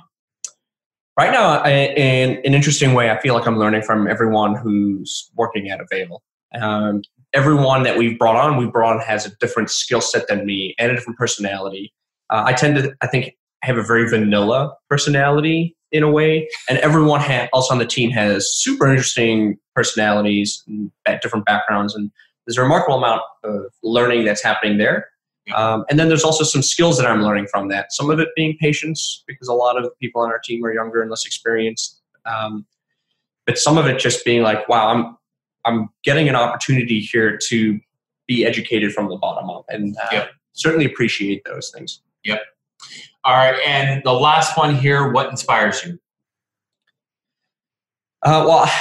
Right 1.18 1.32
now, 1.32 1.62
I, 1.62 1.70
in 1.70 2.38
an 2.46 2.54
interesting 2.54 2.94
way, 2.94 3.10
I 3.10 3.20
feel 3.20 3.34
like 3.34 3.48
I'm 3.48 3.58
learning 3.58 3.84
from 3.84 4.08
everyone 4.08 4.56
who's 4.56 5.30
working 5.36 5.70
at 5.70 5.80
Avail. 5.82 6.22
Um, 6.60 7.02
everyone 7.34 7.84
that 7.84 7.98
we've 7.98 8.18
brought 8.18 8.36
on, 8.36 8.58
we've 8.58 8.72
brought 8.72 8.96
on 8.96 9.02
has 9.02 9.26
a 9.26 9.36
different 9.38 9.70
skill 9.70 10.02
set 10.02 10.28
than 10.28 10.46
me 10.46 10.76
and 10.78 10.92
a 10.92 10.96
different 10.96 11.18
personality. 11.18 11.94
Uh, 12.30 12.44
I 12.46 12.54
tend 12.54 12.76
to, 12.78 12.94
I 13.02 13.08
think, 13.08 13.36
have 13.64 13.78
a 13.78 13.84
very 13.84 14.10
vanilla 14.10 14.74
personality 14.90 15.76
in 15.92 16.04
a 16.04 16.10
way, 16.10 16.48
and 16.70 16.78
everyone 16.80 17.20
ha- 17.20 17.48
else 17.54 17.70
on 17.70 17.78
the 17.78 17.86
team 17.86 18.12
has 18.12 18.50
super 18.56 18.88
interesting 18.88 19.58
personalities 19.76 20.64
and 20.68 20.92
different 21.22 21.46
backgrounds, 21.46 21.94
and 21.94 22.10
there's 22.48 22.58
a 22.58 22.62
remarkable 22.62 22.98
amount 22.98 23.22
of 23.44 23.66
learning 23.84 24.26
that's 24.26 24.42
happening 24.42 24.78
there. 24.78 25.08
Um, 25.56 25.86
and 25.90 26.00
then 26.00 26.08
there's 26.08 26.24
also 26.24 26.44
some 26.44 26.62
skills 26.62 26.98
that 26.98 27.08
I'm 27.08 27.24
learning 27.24 27.48
from 27.48 27.68
that. 27.70 27.92
Some 27.92 28.10
of 28.10 28.20
it 28.20 28.30
being 28.36 28.58
patience, 28.60 29.24
because 29.28 29.48
a 29.48 29.54
lot 29.54 29.78
of 29.78 29.84
the 29.84 29.90
people 30.00 30.22
on 30.22 30.30
our 30.30 30.40
team 30.40 30.64
are 30.64 30.74
younger 30.74 31.02
and 31.02 31.10
less 31.10 31.26
experienced. 31.26 32.00
Um, 32.26 32.66
but 33.46 33.58
some 33.58 33.78
of 33.78 33.88
it 33.88 34.00
just 34.00 34.24
being 34.24 34.44
like, 34.44 34.68
wow, 34.70 34.90
I'm 34.90 35.18
I'm 35.66 35.90
getting 36.04 36.28
an 36.30 36.36
opportunity 36.36 37.00
here 37.00 37.38
to 37.50 37.80
be 38.28 38.46
educated 38.46 38.94
from 38.94 39.10
the 39.10 39.18
bottom 39.18 39.50
up, 39.50 39.66
and 39.70 39.96
uh, 39.98 40.08
yep. 40.12 40.32
certainly 40.54 40.86
appreciate 40.86 41.44
those 41.46 41.72
things. 41.72 42.02
Yep. 42.24 42.42
All 43.24 43.36
right, 43.36 43.60
and 43.66 44.02
the 44.04 44.14
last 44.14 44.58
one 44.58 44.76
here: 44.76 45.12
what 45.12 45.30
inspires 45.30 45.84
you? 45.84 46.00
Uh, 48.24 48.46
well, 48.48 48.72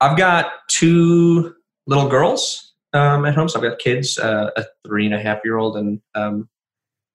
I've 0.00 0.16
got 0.16 0.52
two 0.68 1.54
little 1.86 2.08
girls 2.08 2.71
um, 2.92 3.24
at 3.24 3.34
home. 3.34 3.48
So 3.48 3.58
I've 3.58 3.68
got 3.68 3.78
kids, 3.78 4.18
uh, 4.18 4.50
a 4.56 4.64
three 4.86 5.06
and 5.06 5.14
a 5.14 5.20
half 5.20 5.40
year 5.44 5.56
old 5.56 5.76
and 5.76 6.00
um, 6.14 6.48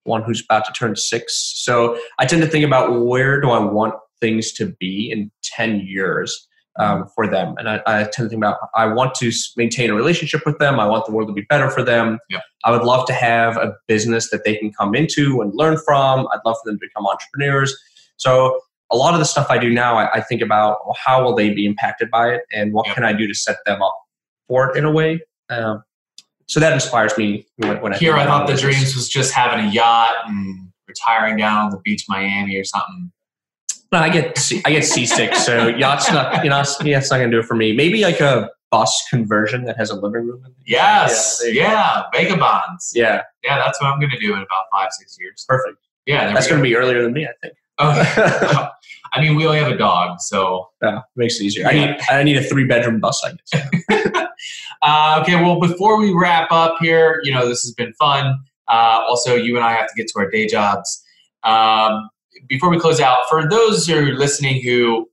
one 0.03 0.23
who's 0.23 0.43
about 0.43 0.65
to 0.65 0.71
turn 0.71 0.95
six. 0.95 1.53
So 1.55 1.99
I 2.19 2.25
tend 2.25 2.41
to 2.41 2.47
think 2.47 2.65
about 2.65 3.01
where 3.05 3.39
do 3.41 3.49
I 3.49 3.59
want 3.59 3.95
things 4.19 4.51
to 4.53 4.75
be 4.79 5.11
in 5.11 5.31
10 5.43 5.81
years 5.81 6.47
um, 6.79 7.07
for 7.15 7.27
them. 7.27 7.55
And 7.57 7.69
I, 7.69 7.81
I, 7.87 7.97
tend 8.03 8.13
to 8.13 8.29
think 8.29 8.43
about 8.43 8.57
I 8.75 8.85
want 8.85 9.15
to 9.15 9.31
maintain 9.55 9.89
a 9.89 9.95
relationship 9.95 10.45
with 10.45 10.59
them. 10.59 10.79
I 10.79 10.87
want 10.87 11.05
the 11.05 11.11
world 11.11 11.27
to 11.27 11.33
be 11.33 11.45
better 11.49 11.69
for 11.69 11.83
them. 11.83 12.19
Yeah. 12.29 12.41
I 12.63 12.71
would 12.71 12.83
love 12.83 13.07
to 13.07 13.13
have 13.13 13.57
a 13.57 13.73
business 13.87 14.29
that 14.29 14.43
they 14.43 14.55
can 14.55 14.71
come 14.71 14.93
into 14.95 15.41
and 15.41 15.51
learn 15.55 15.77
from. 15.77 16.27
I'd 16.31 16.39
love 16.45 16.55
for 16.63 16.69
them 16.69 16.79
to 16.79 16.85
become 16.85 17.07
entrepreneurs. 17.07 17.75
So 18.17 18.59
a 18.91 18.95
lot 18.95 19.13
of 19.13 19.19
the 19.19 19.25
stuff 19.25 19.47
I 19.49 19.57
do 19.57 19.71
now, 19.71 19.97
I, 19.97 20.17
I 20.17 20.21
think 20.21 20.41
about 20.41 20.77
well, 20.85 20.95
how 21.03 21.23
will 21.23 21.35
they 21.35 21.49
be 21.49 21.65
impacted 21.65 22.11
by 22.11 22.29
it 22.29 22.43
and 22.53 22.73
what 22.73 22.87
yeah. 22.87 22.93
can 22.93 23.03
I 23.03 23.13
do 23.13 23.27
to 23.27 23.33
set 23.33 23.57
them 23.65 23.81
up 23.81 23.95
for 24.47 24.69
it 24.69 24.77
in 24.77 24.85
a 24.85 24.91
way. 24.91 25.19
Um, 25.49 25.83
so 26.47 26.59
that 26.59 26.73
inspires 26.73 27.17
me 27.17 27.45
when, 27.57 27.81
when 27.81 27.93
I 27.93 27.97
here. 27.97 28.15
I 28.15 28.25
thought 28.25 28.47
the 28.47 28.55
dreams 28.55 28.95
was 28.95 29.09
just 29.09 29.33
having 29.33 29.65
a 29.65 29.69
yacht 29.69 30.15
and 30.25 30.69
retiring 30.87 31.37
down 31.37 31.65
on 31.65 31.71
the 31.71 31.77
beach, 31.77 32.05
Miami, 32.07 32.55
or 32.55 32.63
something. 32.63 33.11
No, 33.91 33.99
I 33.99 34.09
get 34.09 34.51
I 34.65 34.71
get 34.71 34.83
seasick, 34.85 35.33
so 35.35 35.67
yacht's 35.67 36.11
not 36.11 36.43
you 36.43 36.49
know 36.49 36.63
yeah, 36.83 36.97
it's 36.97 37.11
not 37.11 37.17
gonna 37.17 37.31
do 37.31 37.39
it 37.39 37.45
for 37.45 37.55
me. 37.55 37.73
Maybe 37.73 38.01
like 38.01 38.19
a 38.19 38.49
bus 38.69 39.07
conversion 39.09 39.63
that 39.65 39.77
has 39.77 39.89
a 39.89 39.95
living 39.95 40.27
room. 40.27 40.43
In 40.45 40.51
it. 40.51 40.57
Yes, 40.65 41.41
yeah, 41.45 41.51
yeah. 41.51 42.03
vagabonds. 42.13 42.91
Yeah, 42.93 43.23
yeah, 43.43 43.57
that's 43.59 43.79
what 43.81 43.87
I'm 43.87 43.99
gonna 43.99 44.19
do 44.19 44.33
in 44.33 44.39
about 44.39 44.65
five 44.71 44.91
six 44.91 45.17
years. 45.19 45.45
Perfect. 45.47 45.77
Yeah, 46.05 46.33
that's 46.33 46.47
gonna 46.47 46.61
be 46.61 46.75
earlier 46.75 47.01
than 47.01 47.13
me, 47.13 47.27
I 47.27 47.33
think. 47.41 47.53
Oh, 47.79 48.69
I 49.13 49.21
mean, 49.21 49.35
we 49.35 49.45
only 49.45 49.59
have 49.59 49.71
a 49.71 49.77
dog, 49.77 50.19
so 50.19 50.69
yeah, 50.81 51.01
makes 51.15 51.39
it 51.39 51.45
easier. 51.45 51.67
I 51.67 51.73
need 51.73 51.97
I 52.09 52.23
need 52.23 52.37
a 52.37 52.43
three 52.43 52.65
bedroom 52.65 52.99
bus, 52.99 53.21
I 53.23 53.31
guess. 53.31 54.26
uh, 54.87 55.19
okay, 55.21 55.35
well, 55.35 55.59
before 55.59 55.99
we 55.99 56.13
wrap 56.13 56.49
up 56.49 56.77
here, 56.79 57.19
you 57.23 57.31
know, 57.33 57.45
this 57.47 57.61
has 57.63 57.73
been 57.73 57.91
fun. 57.93 58.39
Uh, 58.69 59.03
also, 59.05 59.35
you 59.35 59.57
and 59.57 59.65
I 59.65 59.73
have 59.73 59.87
to 59.87 59.93
get 59.97 60.07
to 60.07 60.19
our 60.19 60.29
day 60.29 60.47
jobs. 60.47 61.03
Um, 61.43 62.09
before 62.47 62.69
we 62.69 62.79
close 62.79 63.01
out, 63.01 63.17
for 63.29 63.49
those 63.49 63.85
who 63.85 63.97
are 63.97 64.13
listening 64.13 64.61
who 64.63 65.09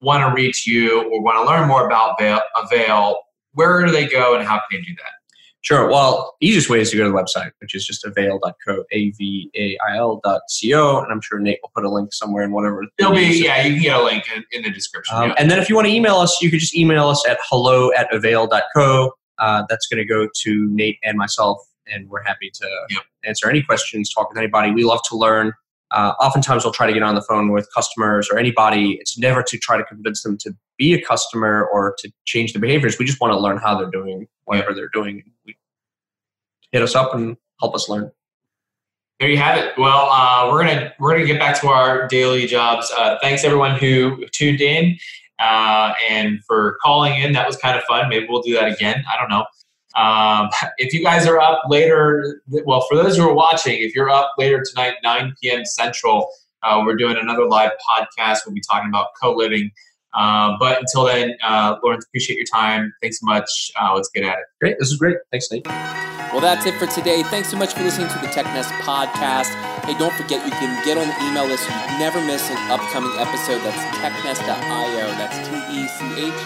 want 0.00 0.26
to 0.26 0.34
reach 0.34 0.66
you 0.66 1.02
or 1.12 1.22
want 1.22 1.36
to 1.36 1.44
learn 1.44 1.68
more 1.68 1.86
about 1.86 2.18
Avail, 2.56 3.20
where 3.52 3.84
do 3.84 3.92
they 3.92 4.06
go 4.06 4.34
and 4.34 4.46
how 4.46 4.54
can 4.54 4.80
they 4.80 4.80
do 4.80 4.94
that? 4.96 5.12
Sure. 5.60 5.88
Well, 5.88 6.36
easiest 6.40 6.70
way 6.70 6.80
is 6.80 6.90
to 6.92 6.96
go 6.96 7.04
to 7.04 7.10
the 7.10 7.14
website, 7.14 7.50
which 7.60 7.74
is 7.74 7.84
just 7.84 8.06
avail.co, 8.06 8.84
A-V-A-I-L 8.92 10.20
dot 10.24 10.42
C-O. 10.48 11.02
And 11.02 11.12
I'm 11.12 11.20
sure 11.20 11.38
Nate 11.40 11.58
will 11.62 11.72
put 11.74 11.84
a 11.84 11.90
link 11.90 12.12
somewhere 12.14 12.44
in 12.44 12.52
whatever. 12.52 12.84
There'll 12.96 13.12
be, 13.12 13.42
yeah, 13.44 13.62
you 13.62 13.74
can 13.74 13.82
get 13.82 14.00
a 14.00 14.02
link 14.02 14.24
in, 14.34 14.44
in 14.52 14.62
the 14.62 14.70
description. 14.70 15.16
Um, 15.16 15.28
yeah. 15.30 15.34
And 15.36 15.50
then 15.50 15.58
if 15.58 15.68
you 15.68 15.74
want 15.74 15.86
to 15.88 15.92
email 15.92 16.16
us, 16.16 16.40
you 16.40 16.50
could 16.50 16.60
just 16.60 16.76
email 16.76 17.08
us 17.08 17.22
at 17.28 17.38
hello 17.50 17.92
at 17.92 18.12
avail.co. 18.14 19.12
Uh, 19.38 19.64
that's 19.68 19.86
going 19.86 19.98
to 19.98 20.04
go 20.04 20.28
to 20.42 20.68
Nate 20.70 20.98
and 21.02 21.16
myself, 21.16 21.58
and 21.86 22.08
we're 22.08 22.22
happy 22.22 22.50
to 22.54 22.68
yep. 22.90 23.02
answer 23.24 23.48
any 23.48 23.62
questions, 23.62 24.12
talk 24.12 24.28
with 24.28 24.38
anybody. 24.38 24.72
We 24.72 24.84
love 24.84 25.00
to 25.10 25.16
learn. 25.16 25.52
Uh, 25.90 26.12
oftentimes, 26.20 26.64
we'll 26.64 26.72
try 26.72 26.86
to 26.86 26.92
get 26.92 27.02
on 27.02 27.14
the 27.14 27.22
phone 27.22 27.50
with 27.50 27.68
customers 27.74 28.28
or 28.30 28.38
anybody. 28.38 28.98
It's 29.00 29.18
never 29.18 29.42
to 29.42 29.58
try 29.58 29.78
to 29.78 29.84
convince 29.84 30.22
them 30.22 30.36
to 30.38 30.52
be 30.76 30.92
a 30.94 31.00
customer 31.00 31.66
or 31.72 31.94
to 31.98 32.12
change 32.26 32.52
their 32.52 32.60
behaviors. 32.60 32.98
We 32.98 33.04
just 33.04 33.20
want 33.20 33.32
to 33.32 33.38
learn 33.38 33.56
how 33.58 33.78
they're 33.78 33.90
doing 33.90 34.26
whatever 34.44 34.74
they're 34.74 34.90
doing. 34.92 35.22
We 35.46 35.56
hit 36.72 36.82
us 36.82 36.94
up 36.94 37.14
and 37.14 37.36
help 37.60 37.74
us 37.74 37.88
learn. 37.88 38.10
There 39.20 39.28
you 39.28 39.38
have 39.38 39.58
it. 39.58 39.72
Well, 39.76 40.08
uh, 40.10 40.48
we're 40.50 40.64
gonna 40.64 40.92
we're 41.00 41.12
gonna 41.12 41.26
get 41.26 41.40
back 41.40 41.60
to 41.62 41.68
our 41.68 42.06
daily 42.06 42.46
jobs. 42.46 42.92
Uh, 42.96 43.18
thanks 43.20 43.42
everyone 43.42 43.76
who 43.76 44.24
tuned 44.28 44.60
in 44.60 44.96
uh, 45.38 45.92
and 46.08 46.40
for 46.44 46.76
calling 46.82 47.20
in. 47.20 47.32
That 47.32 47.46
was 47.46 47.56
kind 47.56 47.76
of 47.78 47.84
fun. 47.84 48.08
Maybe 48.08 48.26
we'll 48.28 48.42
do 48.42 48.54
that 48.54 48.70
again. 48.72 49.04
I 49.12 49.18
don't 49.18 49.28
know. 49.30 49.46
Um, 50.00 50.50
if 50.78 50.92
you 50.92 51.02
guys 51.02 51.26
are 51.26 51.40
up 51.40 51.62
later, 51.68 52.40
well, 52.64 52.84
for 52.88 52.96
those 52.96 53.16
who 53.16 53.28
are 53.28 53.34
watching, 53.34 53.78
if 53.80 53.94
you're 53.94 54.10
up 54.10 54.32
later 54.38 54.62
tonight, 54.68 54.94
9 55.02 55.34
p.m. 55.40 55.64
Central, 55.64 56.28
Uh, 56.62 56.82
we're 56.84 56.96
doing 56.96 57.16
another 57.16 57.46
live 57.46 57.70
podcast. 57.88 58.38
We'll 58.44 58.54
be 58.54 58.62
talking 58.68 58.88
about 58.88 59.08
co 59.20 59.32
living. 59.32 59.70
Uh, 60.14 60.56
but 60.58 60.78
until 60.80 61.04
then, 61.04 61.34
uh, 61.44 61.76
Laurence, 61.82 62.04
appreciate 62.06 62.36
your 62.36 62.46
time. 62.46 62.92
Thanks 63.02 63.20
so 63.20 63.26
much. 63.26 63.70
Uh, 63.80 63.94
let's 63.94 64.08
get 64.08 64.24
at 64.24 64.38
it. 64.38 64.44
Great. 64.60 64.76
This 64.78 64.90
is 64.90 64.96
great. 64.98 65.16
Thanks, 65.30 65.50
Nate. 65.52 65.66
Well, 66.32 66.40
that's 66.40 66.66
it 66.66 66.74
for 66.74 66.86
today. 66.86 67.22
Thanks 67.22 67.48
so 67.48 67.56
much 67.56 67.72
for 67.72 67.82
listening 67.82 68.08
to 68.08 68.18
the 68.18 68.28
Tech 68.28 68.44
TechNest 68.44 68.68
podcast. 68.84 69.48
Hey, 69.84 69.96
don't 69.96 70.12
forget 70.12 70.44
you 70.44 70.52
can 70.52 70.84
get 70.84 70.98
on 70.98 71.08
the 71.08 71.16
email 71.24 71.46
list 71.46 71.64
so 71.64 71.72
you 71.72 71.98
never 71.98 72.20
miss 72.20 72.50
an 72.50 72.58
upcoming 72.70 73.12
episode. 73.16 73.60
That's 73.64 73.80
technest.io. 73.96 75.08
That's 75.16 75.48
T 75.48 75.56
E 75.72 75.88
C 75.88 76.04
H 76.28 76.40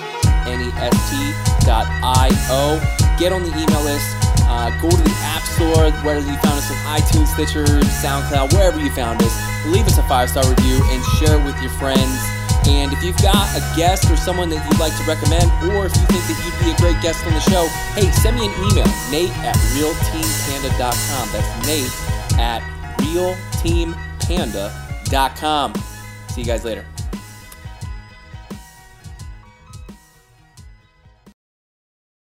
N 0.46 0.60
E 0.60 0.70
S 0.78 0.94
T 1.10 1.66
dot 1.66 1.86
I 2.02 2.30
O. 2.50 2.78
Get 3.18 3.32
on 3.32 3.42
the 3.42 3.50
email 3.50 3.82
list. 3.82 4.06
Uh, 4.46 4.70
go 4.80 4.90
to 4.90 5.02
the 5.02 5.16
App 5.26 5.42
Store, 5.42 5.90
whether 6.06 6.20
you 6.20 6.36
found 6.38 6.58
us 6.58 6.70
on 6.70 7.00
iTunes, 7.00 7.26
Stitcher, 7.34 7.64
SoundCloud, 7.64 8.52
wherever 8.52 8.78
you 8.78 8.90
found 8.90 9.20
us. 9.22 9.66
Leave 9.66 9.86
us 9.86 9.98
a 9.98 10.02
five 10.04 10.30
star 10.30 10.48
review 10.48 10.78
and 10.90 11.02
share 11.18 11.40
it 11.40 11.44
with 11.44 11.60
your 11.60 11.70
friends. 11.72 12.41
And 12.68 12.92
if 12.92 13.02
you've 13.02 13.16
got 13.22 13.48
a 13.56 13.60
guest 13.76 14.08
or 14.10 14.16
someone 14.16 14.50
that 14.50 14.64
you'd 14.70 14.78
like 14.78 14.94
to 14.96 15.02
recommend, 15.04 15.50
or 15.72 15.86
if 15.86 15.96
you 15.96 16.02
think 16.06 16.24
that 16.28 16.38
you'd 16.44 16.58
be 16.64 16.70
a 16.70 16.76
great 16.78 17.00
guest 17.02 17.26
on 17.26 17.32
the 17.32 17.40
show, 17.40 17.66
hey, 17.94 18.08
send 18.12 18.36
me 18.36 18.46
an 18.46 18.52
email, 18.70 18.86
nate 19.10 19.32
at 19.42 19.56
realteampanda.com. 19.74 21.28
That's 21.32 21.66
nate 21.66 21.90
at 22.38 22.62
realteampanda.com. 22.98 25.74
See 26.28 26.40
you 26.40 26.46
guys 26.46 26.64
later. 26.64 26.86